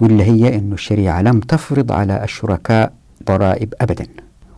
واللي 0.00 0.24
هي 0.24 0.58
أن 0.58 0.72
الشريعة 0.72 1.22
لم 1.22 1.40
تفرض 1.40 1.92
على 1.92 2.24
الشركاء 2.24 2.92
ضرائب 3.26 3.74
أبدا. 3.80 4.06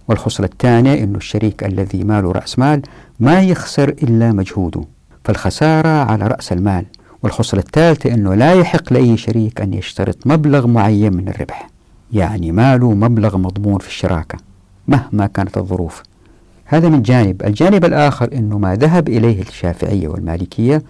والخصلة 0.09 0.47
الثانية 0.47 1.05
أن 1.05 1.15
الشريك 1.17 1.65
الذي 1.65 2.05
ماله 2.05 2.33
رأس 2.33 2.59
مال 2.59 2.83
ما 3.21 3.41
يخسر 3.43 3.89
إلا 3.89 4.33
مجهوده 4.33 4.85
فالخسارة 5.25 5.89
على 5.89 6.27
رأس 6.27 6.53
المال. 6.53 6.85
والخصلة 7.23 7.61
الثالثة 7.61 8.15
أنه 8.15 8.35
لا 8.35 8.53
يحق 8.55 8.93
لأي 8.93 9.17
شريك 9.17 9.61
أن 9.61 9.75
يشترط 9.75 10.27
مبلغ 10.27 10.67
معين 10.67 11.17
من 11.17 11.29
الربح 11.29 11.69
يعني 12.13 12.53
ماله 12.53 12.93
مبلغ 12.95 13.37
مضمون 13.37 13.79
في 13.79 13.89
الشراكة 13.89 14.39
مهما 14.89 15.27
كانت 15.27 15.59
الظروف. 15.59 16.03
هذا 16.65 16.89
من 16.89 17.03
جانب. 17.03 17.43
الجانب 17.43 17.85
الآخر 17.85 18.29
أنه 18.33 18.59
ما 18.59 18.75
ذهب 18.75 19.09
إليه 19.09 19.43
الشافعية 19.43 20.09
والمالكية 20.09 20.83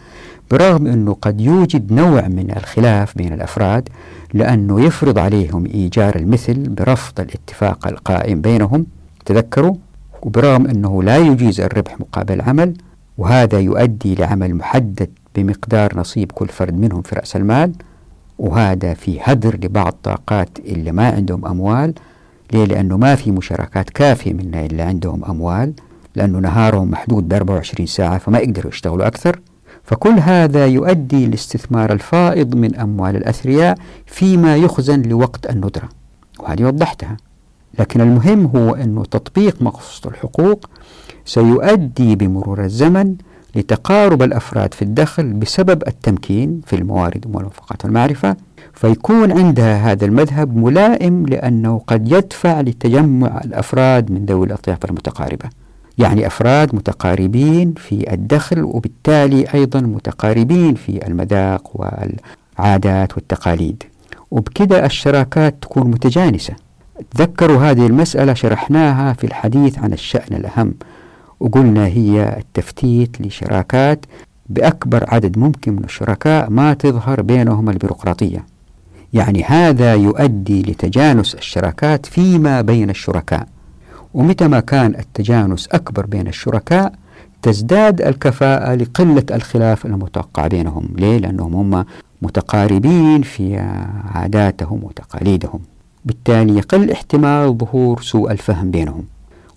برغم 0.50 0.86
أنه 0.86 1.16
قد 1.22 1.40
يوجد 1.40 1.92
نوع 1.92 2.28
من 2.28 2.50
الخلاف 2.56 3.16
بين 3.16 3.32
الأفراد 3.32 3.88
لأنه 4.34 4.80
يفرض 4.80 5.18
عليهم 5.18 5.66
إيجار 5.66 6.16
المثل 6.16 6.68
برفض 6.68 7.20
الاتفاق 7.20 7.86
القائم 7.88 8.40
بينهم 8.40 8.86
تذكروا؟ 9.24 9.74
وبرغم 10.22 10.66
أنه 10.66 11.02
لا 11.02 11.16
يجيز 11.16 11.60
الربح 11.60 12.00
مقابل 12.00 12.40
عمل 12.40 12.74
وهذا 13.18 13.58
يؤدي 13.60 14.14
لعمل 14.14 14.54
محدد 14.54 15.10
بمقدار 15.34 15.98
نصيب 15.98 16.32
كل 16.32 16.48
فرد 16.48 16.74
منهم 16.78 17.02
في 17.02 17.14
رأس 17.14 17.36
المال 17.36 17.72
وهذا 18.38 18.94
في 18.94 19.18
هدر 19.22 19.54
لبعض 19.56 19.94
طاقات 20.02 20.48
اللي 20.58 20.92
ما 20.92 21.08
عندهم 21.08 21.46
أموال 21.46 21.94
ليه؟ 22.52 22.64
لأنه 22.64 22.96
ما 22.96 23.14
في 23.14 23.30
مشاركات 23.30 23.90
كافية 23.90 24.32
من 24.32 24.54
اللي 24.54 24.82
عندهم 24.82 25.24
أموال 25.24 25.72
لأنه 26.16 26.38
نهارهم 26.38 26.90
محدود 26.90 27.28
ب 27.28 27.32
24 27.32 27.86
ساعة 27.86 28.18
فما 28.18 28.38
يقدروا 28.38 28.72
يشتغلوا 28.72 29.06
أكثر 29.06 29.40
فكل 29.84 30.10
هذا 30.18 30.66
يؤدي 30.66 31.26
لاستثمار 31.26 31.92
الفائض 31.92 32.54
من 32.54 32.76
أموال 32.76 33.16
الأثرياء 33.16 33.78
فيما 34.06 34.56
يخزن 34.56 35.02
لوقت 35.02 35.50
الندرة 35.50 35.88
وهذه 36.40 36.64
وضحتها 36.64 37.16
لكن 37.78 38.00
المهم 38.00 38.46
هو 38.46 38.74
أنه 38.74 39.04
تطبيق 39.04 39.62
مقصود 39.62 40.12
الحقوق 40.12 40.70
سيؤدي 41.24 42.16
بمرور 42.16 42.64
الزمن 42.64 43.16
لتقارب 43.54 44.22
الأفراد 44.22 44.74
في 44.74 44.82
الدخل 44.82 45.32
بسبب 45.32 45.82
التمكين 45.86 46.60
في 46.66 46.76
الموارد 46.76 47.26
والموافقات 47.26 47.84
والمعرفة 47.84 48.36
فيكون 48.74 49.32
عندها 49.32 49.92
هذا 49.92 50.04
المذهب 50.04 50.56
ملائم 50.56 51.26
لأنه 51.26 51.82
قد 51.86 52.12
يدفع 52.12 52.60
لتجمع 52.60 53.40
الأفراد 53.44 54.10
من 54.10 54.26
ذوي 54.26 54.46
الأطياف 54.46 54.84
المتقاربة. 54.84 55.48
يعني 55.98 56.26
أفراد 56.26 56.74
متقاربين 56.74 57.74
في 57.76 58.12
الدخل 58.12 58.62
وبالتالي 58.62 59.44
أيضا 59.54 59.80
متقاربين 59.80 60.74
في 60.74 61.06
المذاق 61.06 61.70
والعادات 61.74 63.14
والتقاليد. 63.14 63.82
وبكذا 64.30 64.86
الشراكات 64.86 65.54
تكون 65.62 65.90
متجانسة. 65.90 66.54
تذكروا 67.10 67.70
هذه 67.70 67.86
المسألة 67.86 68.34
شرحناها 68.34 69.12
في 69.12 69.24
الحديث 69.24 69.78
عن 69.78 69.92
الشأن 69.92 70.36
الأهم. 70.36 70.74
وقلنا 71.42 71.86
هي 71.86 72.36
التفتيت 72.38 73.20
لشراكات 73.20 74.06
بأكبر 74.48 75.04
عدد 75.08 75.38
ممكن 75.38 75.72
من 75.72 75.84
الشركاء 75.84 76.50
ما 76.50 76.74
تظهر 76.74 77.22
بينهم 77.22 77.70
البيروقراطية. 77.70 78.46
يعني 79.12 79.42
هذا 79.44 79.94
يؤدي 79.94 80.62
لتجانس 80.62 81.34
الشراكات 81.34 82.06
فيما 82.06 82.60
بين 82.60 82.90
الشركاء. 82.90 83.46
ومتى 84.14 84.48
ما 84.48 84.60
كان 84.60 84.94
التجانس 84.94 85.68
أكبر 85.72 86.06
بين 86.06 86.28
الشركاء 86.28 86.92
تزداد 87.42 88.02
الكفاءة 88.02 88.74
لقلة 88.74 89.24
الخلاف 89.30 89.86
المتوقع 89.86 90.46
بينهم. 90.46 90.88
ليه؟ 90.96 91.18
لأنهم 91.18 91.54
هم 91.74 91.84
متقاربين 92.22 93.22
في 93.22 93.56
عاداتهم 94.14 94.84
وتقاليدهم. 94.84 95.60
بالتالي 96.04 96.56
يقل 96.58 96.90
احتمال 96.90 97.58
ظهور 97.58 98.02
سوء 98.02 98.30
الفهم 98.30 98.70
بينهم. 98.70 99.04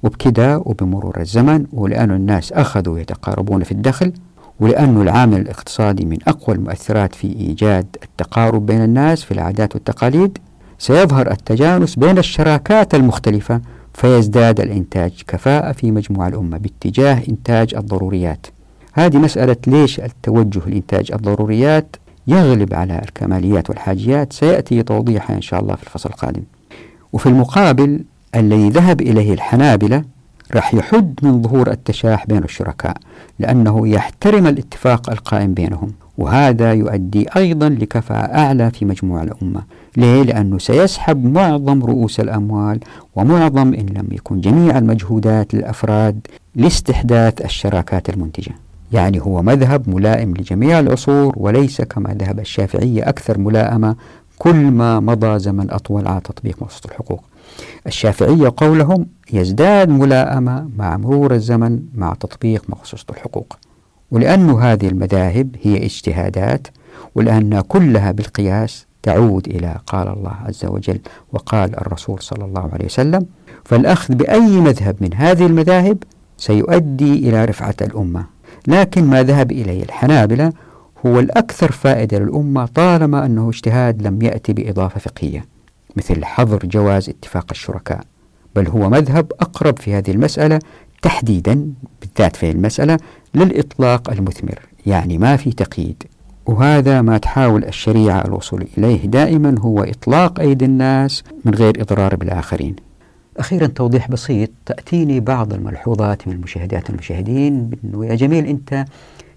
وبكذا 0.06 0.56
وبمرور 0.56 1.22
الزمن 1.22 1.66
ولأن 1.74 2.12
الناس 2.12 2.51
أخذوا 2.51 2.99
يتقاربون 2.99 3.64
في 3.64 3.72
الدخل 3.72 4.14
ولأن 4.60 5.01
العامل 5.01 5.41
الاقتصادي 5.41 6.06
من 6.06 6.18
أقوى 6.28 6.56
المؤثرات 6.56 7.16
في 7.16 7.28
إيجاد 7.28 7.86
التقارب 8.03 8.66
بين 8.66 8.84
الناس 8.84 9.24
في 9.24 9.32
العادات 9.32 9.76
والتقاليد 9.76 10.38
سيظهر 10.80 11.32
التجانس 11.32 11.95
بين 11.95 12.18
الشراكات 12.18 12.95
المختلفة 12.95 13.62
فيزداد 13.93 14.60
الإنتاج 14.60 15.24
كفاءة 15.28 15.72
في 15.72 15.91
مجموع 15.91 16.28
الأمة 16.28 16.58
باتجاه 16.58 17.22
إنتاج 17.30 17.76
الضروريات. 17.76 18.47
هذه 18.93 19.18
مسألة 19.18 19.58
ليش 19.68 19.99
التوجه 19.99 20.62
لإنتاج 20.70 21.12
الضروريات 21.12 21.95
يغلب 22.28 22.74
على 22.74 22.99
الكماليات 22.99 23.70
والحاجيات؟ 23.70 24.34
سيأتي 24.34 24.84
توضيحها 24.84 25.36
إن 25.36 25.41
شاء 25.41 25.60
الله 25.60 25.76
في 25.76 25.84
الفصل 25.84 26.10
القادم. 26.10 26.43
وفي 27.14 27.26
المقابل 27.30 28.03
الذي 28.36 28.70
ذهب 28.70 29.02
إليه 29.02 29.34
الحنابلة 29.34 30.04
راح 30.56 30.74
يحد 30.74 31.20
من 31.24 31.42
ظهور 31.42 31.72
التشاح 31.72 32.26
بين 32.28 32.44
الشركاء 32.44 32.98
لأنه 33.40 33.88
يحترم 33.88 34.48
الاتفاق 34.48 35.10
القائم 35.10 35.54
بينهم 35.54 35.92
وهذا 36.18 36.74
يؤدي 36.74 37.28
أيضا 37.36 37.70
لكفاءة 37.70 38.36
أعلى 38.38 38.72
في 38.72 38.86
مجموع 38.86 39.24
الأمة. 39.24 39.64
ليه؟ 39.98 40.24
لأنه 40.24 40.58
سيسحب 40.58 41.26
معظم 41.26 41.84
رؤوس 41.84 42.20
الأموال 42.20 42.80
ومعظم 43.16 43.74
إن 43.74 43.86
لم 43.86 44.08
يكن 44.12 44.42
جميع 44.42 44.78
المجهودات 44.78 45.54
للأفراد 45.54 46.28
لاستحداث 46.56 47.42
الشراكات 47.46 48.10
المنتجة. 48.10 48.52
يعني 48.92 49.22
هو 49.22 49.42
مذهب 49.42 49.90
ملائم 49.90 50.34
لجميع 50.34 50.80
العصور 50.80 51.34
وليس 51.38 51.82
كما 51.82 52.14
ذهب 52.14 52.40
الشافعية 52.40 53.10
أكثر 53.10 53.38
ملائمة 53.38 53.96
كل 54.38 54.56
ما 54.56 55.00
مضى 55.00 55.40
زمن 55.40 55.72
أطول 55.72 56.08
على 56.08 56.22
تطبيق 56.22 56.64
مقصود 56.64 56.92
الحقوق. 56.92 57.24
الشافعية 57.88 58.53
قولهم 58.58 59.06
يزداد 59.34 59.89
ملائمة 59.89 60.70
مع 60.78 60.97
مرور 60.97 61.34
الزمن 61.34 61.80
مع 61.95 62.14
تطبيق 62.14 62.64
مقصود 62.70 62.99
الحقوق 63.10 63.58
ولأن 64.12 64.49
هذه 64.49 64.88
المذاهب 64.88 65.56
هي 65.62 65.86
اجتهادات 65.86 66.68
ولأن 67.16 67.62
كلها 67.62 68.12
بالقياس 68.12 68.86
تعود 69.03 69.47
إلى 69.47 69.76
قال 69.88 70.08
الله 70.08 70.34
عز 70.45 70.66
وجل 70.66 70.99
وقال 71.34 71.76
الرسول 71.80 72.22
صلى 72.22 72.45
الله 72.45 72.70
عليه 72.74 72.86
وسلم 72.86 73.26
فالأخذ 73.66 74.16
بأي 74.16 74.60
مذهب 74.60 74.95
من 75.01 75.14
هذه 75.14 75.45
المذاهب 75.45 75.97
سيؤدي 76.38 77.30
إلى 77.30 77.45
رفعة 77.45 77.76
الأمة 77.82 78.26
لكن 78.68 79.03
ما 79.03 79.24
ذهب 79.24 79.51
إليه 79.51 79.84
الحنابلة 79.84 80.53
هو 81.06 81.20
الأكثر 81.20 81.72
فائدة 81.72 82.20
للأمة 82.20 82.66
طالما 82.66 83.26
أنه 83.26 83.49
اجتهاد 83.49 84.08
لم 84.08 84.22
يأتي 84.22 84.53
بإضافة 84.53 84.99
فقهية. 84.99 85.45
مثل 85.96 86.26
حظر 86.26 86.60
جواز 86.66 87.10
اتفاق 87.10 87.46
الشركاء 87.52 88.02
بل 88.56 88.68
هو 88.68 88.89
مذهب 88.89 89.32
أقرب 89.41 89.80
في 89.80 89.93
هذه 89.93 90.12
المسألة 90.12 90.60
تحديدا 91.02 91.74
بالذات 92.02 92.36
في 92.36 92.52
المسألة 92.52 92.98
للإطلاق 93.36 94.12
المثمر 94.12 94.60
يعني 94.86 95.18
ما 95.18 95.36
في 95.36 95.52
تقييد. 95.52 96.04
وهذا 96.46 97.02
ما 97.02 97.18
تحاول 97.18 97.66
الشريعة 97.66 98.26
الوصول 98.26 98.68
إليه 98.78 99.06
دائما 99.06 99.56
هو 99.60 99.84
إطلاق 99.84 100.39
أيدي 100.39 100.66
الناس 100.66 101.24
من 101.46 101.54
غير 101.56 101.82
إضرار 101.82 102.16
بالآخرين. 102.16 102.76
أخيرا 103.38 103.68
توضيح 103.68 104.10
بسيط 104.12 104.50
تأتيني 104.66 105.20
بعض 105.20 105.54
الملحوظات 105.54 106.28
من 106.28 106.34
المشاهدات 106.34 106.89
والمشاهدين 106.89 107.72
أنه 107.84 108.06
يا 108.06 108.16
جميل 108.16 108.46
أنت 108.46 108.86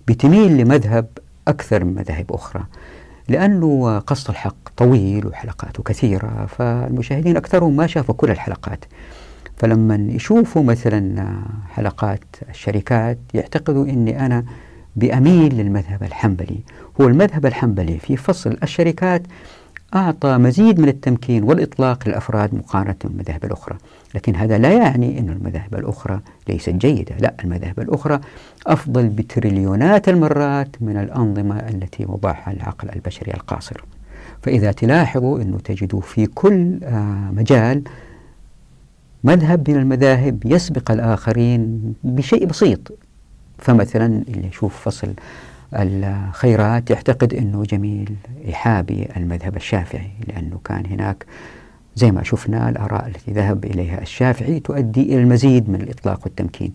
بتميل 0.08 0.56
لمذهب 0.56 1.06
أكثر 1.48 1.84
من 1.84 1.94
مذاهب 1.94 2.32
أخرى. 2.32 2.64
لأنه 3.28 3.98
قص 3.98 4.28
الحق 4.28 4.56
طويل 4.76 5.26
وحلقاته 5.26 5.82
كثيرة 5.82 6.46
فالمشاهدين 6.46 7.36
أكثرهم 7.36 7.76
ما 7.76 7.86
شافوا 7.86 8.14
كل 8.14 8.30
الحلقات. 8.30 8.84
فلما 9.56 9.94
يشوفوا 9.94 10.62
مثلا 10.62 11.34
حلقات 11.68 12.24
الشركات 12.50 13.18
يعتقدوا 13.34 13.84
أني 13.84 14.26
أنا 14.26 14.44
بأميل 14.96 15.54
للمذهب 15.54 16.02
الحنبلي. 16.02 16.60
هو 17.00 17.08
المذهب 17.08 17.46
الحنبلي 17.46 17.98
في 17.98 18.16
فصل 18.16 18.56
الشركات 18.62 19.22
أعطى 19.94 20.38
مزيد 20.38 20.80
من 20.80 20.88
التمكين 20.88 21.42
والإطلاق 21.42 22.08
للأفراد 22.08 22.54
مقارنة 22.54 22.94
بالمذاهب 23.04 23.44
الأخرى. 23.44 23.76
لكن 24.14 24.36
هذا 24.36 24.58
لا 24.58 24.72
يعني 24.72 25.18
أن 25.18 25.28
المذاهب 25.30 25.74
الأخرى 25.74 26.20
ليست 26.48 26.70
جيدة. 26.70 27.16
لا 27.20 27.34
المذاهب 27.44 27.80
الأخرى 27.80 28.20
أفضل 28.66 29.08
بتريليونات 29.08 30.08
المرات 30.08 30.68
من 30.80 30.96
الأنظمة 30.96 31.58
التي 31.58 32.04
وضعها 32.04 32.52
العقل 32.52 32.90
البشري 32.96 33.34
القاصر. 33.34 33.84
فإذا 34.42 34.72
تلاحظوا 34.72 35.42
أنه 35.42 35.58
تجدوا 35.58 36.00
في 36.00 36.26
كل 36.26 36.78
آه، 36.84 37.30
مجال 37.32 37.82
مذهب 39.24 39.70
من 39.70 39.76
المذاهب 39.76 40.42
يسبق 40.44 40.90
الآخرين 40.90 41.94
بشيء 42.04 42.46
بسيط. 42.46 42.92
فمثلا 43.58 44.06
اللي 44.06 44.48
يشوف 44.48 44.80
فصل 44.80 45.08
الخيرات 45.74 46.90
يعتقد 46.90 47.34
أنه 47.34 47.62
جميل 47.62 48.14
يحابي 48.44 49.08
المذهب 49.16 49.56
الشافعي 49.56 50.10
لأنه 50.28 50.60
كان 50.64 50.86
هناك 50.86 51.26
زي 51.96 52.10
ما 52.12 52.22
شفنا 52.22 52.68
الآراء 52.68 53.06
التي 53.06 53.32
ذهب 53.32 53.64
إليها 53.64 54.02
الشافعي 54.02 54.60
تؤدي 54.60 55.02
إلى 55.02 55.18
المزيد 55.18 55.70
من 55.70 55.80
الإطلاق 55.80 56.20
والتمكين. 56.24 56.72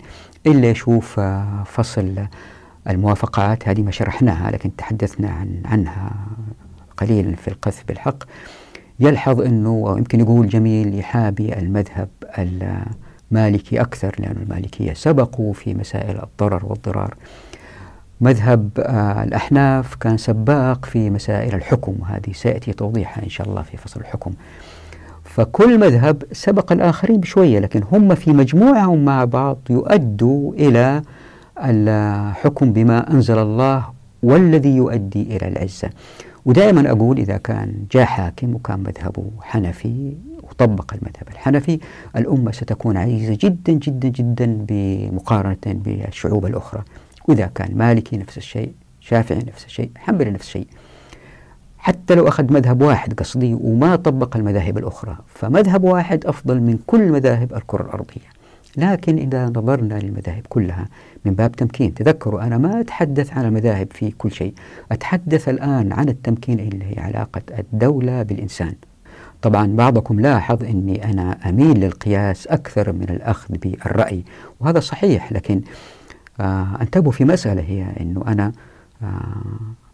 إلا 0.47 0.69
يشوف 0.69 1.19
فصل 1.65 2.15
الموافقات 2.89 3.67
هذه 3.67 3.81
ما 3.81 3.91
شرحناها 3.91 4.51
لكن 4.51 4.75
تحدثنا 4.75 5.29
عن 5.29 5.61
عنها 5.65 6.11
قليلا 6.97 7.35
في 7.35 7.47
القذف 7.47 7.83
بالحق. 7.87 8.23
يلحظ 8.99 9.41
أنه 9.41 9.95
يمكن 9.97 10.19
يقول 10.19 10.49
جميل 10.49 10.99
يحابي 10.99 11.57
المذهب 11.57 12.09
مالكي 13.31 13.81
أكثر 13.81 14.15
لأن 14.19 14.35
المالكية 14.41 14.93
سبقوا 14.93 15.53
في 15.53 15.73
مسائل 15.73 16.23
الضرر 16.23 16.65
والضرار. 16.65 17.15
مذهب 18.21 18.69
آه 18.79 19.23
الأحناف 19.23 19.95
كان 19.95 20.17
سباق 20.17 20.85
في 20.85 21.09
مسائل 21.09 21.55
الحكم 21.55 21.95
وهذه 21.99 22.31
سيأتي 22.33 22.73
توضيحها 22.73 23.23
إن 23.23 23.29
شاء 23.29 23.47
الله 23.49 23.61
في 23.61 23.77
فصل 23.77 23.99
الحكم. 23.99 24.31
فكل 25.23 25.79
مذهب 25.79 26.23
سبق 26.31 26.71
الآخرين 26.71 27.19
بشوية 27.19 27.59
لكن 27.59 27.83
هم 27.91 28.15
في 28.15 28.33
مجموعهم 28.33 29.05
مع 29.05 29.25
بعض 29.25 29.57
يؤدوا 29.69 30.53
إلى 30.53 31.01
الحكم 31.59 32.73
بما 32.73 33.11
أنزل 33.13 33.37
الله 33.37 33.85
والذي 34.23 34.75
يؤدي 34.75 35.21
إلى 35.37 35.47
العزة. 35.47 35.89
ودائما 36.45 36.91
أقول 36.91 37.17
إذا 37.17 37.37
كان 37.37 37.73
جاء 37.91 38.05
حاكم 38.05 38.55
وكان 38.55 38.79
مذهبه 38.79 39.23
حنفي 39.41 40.13
وطبق 40.43 40.93
المذهب 40.93 41.27
الحنفي 41.31 41.79
الأمة 42.15 42.51
ستكون 42.51 42.97
عزيزة 42.97 43.37
جدا 43.41 43.73
جدا 43.73 44.07
جدا 44.07 44.65
بمقارنة 44.69 45.57
بالشعوب 45.65 46.45
الأخرى. 46.45 46.81
وإذا 47.27 47.45
كان 47.55 47.77
مالكي 47.77 48.17
نفس 48.17 48.37
الشيء 48.37 48.73
شافعي 48.99 49.37
نفس 49.39 49.65
الشيء 49.65 49.91
حنبلي 49.95 50.31
نفس 50.31 50.45
الشيء. 50.45 50.67
حتى 51.77 52.15
لو 52.15 52.27
أخذ 52.27 52.53
مذهب 52.53 52.81
واحد 52.81 53.13
قصدي 53.13 53.53
وما 53.53 53.95
طبق 53.95 54.37
المذاهب 54.37 54.77
الأخرى 54.77 55.17
فمذهب 55.27 55.83
واحد 55.83 56.25
أفضل 56.25 56.61
من 56.61 56.79
كل 56.87 57.11
مذاهب 57.11 57.53
الكرة 57.53 57.83
الأرضية. 57.83 58.33
لكن 58.77 59.17
إذا 59.17 59.45
نظرنا 59.45 59.93
للمذاهب 59.93 60.43
كلها 60.49 60.87
من 61.25 61.33
باب 61.33 61.51
تمكين 61.51 61.93
تذكروا 61.93 62.41
أنا 62.43 62.57
ما 62.57 62.79
أتحدث 62.79 63.33
عن 63.37 63.45
المذاهب 63.45 63.87
في 63.91 64.11
كل 64.11 64.31
شيء 64.31 64.53
أتحدث 64.91 65.49
الآن 65.49 65.93
عن 65.93 66.09
التمكين 66.09 66.59
اللي 66.59 66.85
هي 66.85 66.99
علاقة 66.99 67.41
الدولة 67.59 68.23
بالإنسان. 68.23 68.73
طبعا 69.41 69.67
بعضكم 69.67 70.19
لاحظ 70.19 70.63
أني 70.63 71.05
أنا 71.05 71.37
أميل 71.49 71.79
للقياس 71.79 72.47
أكثر 72.47 72.91
من 72.91 73.09
الأخذ 73.09 73.53
بالرأي 73.57 74.23
وهذا 74.59 74.79
صحيح 74.79 75.31
لكن 75.31 75.61
آه 76.43 76.81
انتبهوا 76.81 77.11
في 77.11 77.25
مسألة 77.25 77.61
هي 77.61 77.85
أنه 78.01 78.23
أنا 78.27 78.51
آه 79.03 79.07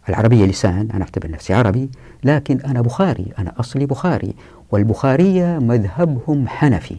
العربية 0.08 0.44
لسان 0.46 0.88
أنا 0.94 1.02
أعتبر 1.04 1.30
نفسي 1.30 1.54
عربي 1.54 1.90
لكن 2.24 2.60
أنا 2.60 2.80
بخاري 2.80 3.26
أنا 3.38 3.52
أصلي 3.60 3.86
بخاري 3.86 4.34
والبخارية 4.70 5.58
مذهبهم 5.58 6.48
حنفي. 6.48 6.96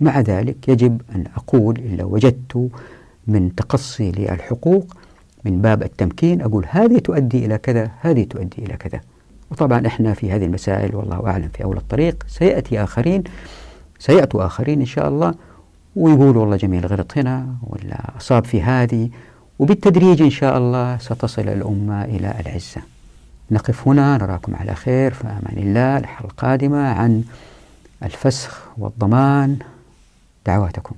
مع 0.00 0.20
ذلك 0.20 0.68
يجب 0.68 1.02
أن 1.14 1.24
أقول 1.36 1.78
إن 1.78 1.96
لو 1.96 2.14
وجدت 2.14 2.70
من 3.26 3.54
تقصي 3.54 4.12
للحقوق 4.12 4.96
من 5.44 5.62
باب 5.62 5.82
التمكين 5.82 6.40
أقول 6.40 6.66
هذه 6.68 6.98
تؤدي 6.98 7.46
إلى 7.46 7.58
كذا 7.58 7.90
هذه 8.00 8.24
تؤدي 8.24 8.64
إلى 8.66 8.76
كذا. 8.76 9.00
وطبعا 9.50 9.86
إحنا 9.86 10.14
في 10.14 10.30
هذه 10.32 10.44
المسائل 10.44 10.96
والله 10.96 11.26
أعلم 11.26 11.48
في 11.48 11.64
أول 11.64 11.76
الطريق 11.76 12.24
سيأتي 12.28 12.82
آخرين 12.82 13.24
سيأتوا 13.98 14.46
آخرين 14.46 14.80
إن 14.80 14.86
شاء 14.86 15.08
الله. 15.08 15.34
ويقولوا 15.96 16.40
والله 16.40 16.56
جميل 16.56 16.86
غلط 16.86 17.18
هنا 17.18 17.46
ولا 17.62 18.16
أصاب 18.16 18.44
في 18.44 18.62
هذه. 18.62 19.10
وبالتدريج 19.58 20.22
إن 20.22 20.30
شاء 20.30 20.58
الله 20.58 20.98
ستصل 20.98 21.42
الأمة 21.42 22.04
إلى 22.04 22.34
العزة. 22.40 22.82
نقف 23.50 23.88
هنا 23.88 24.18
نراكم 24.18 24.56
على 24.56 24.74
خير. 24.74 25.14
في 25.14 25.24
أمان 25.24 25.56
الله. 25.56 25.98
الحلقة 25.98 26.24
القادمة 26.24 26.88
عن 26.88 27.24
الفسخ 28.02 28.62
والضمان. 28.78 29.58
دعواتكم. 30.46 30.94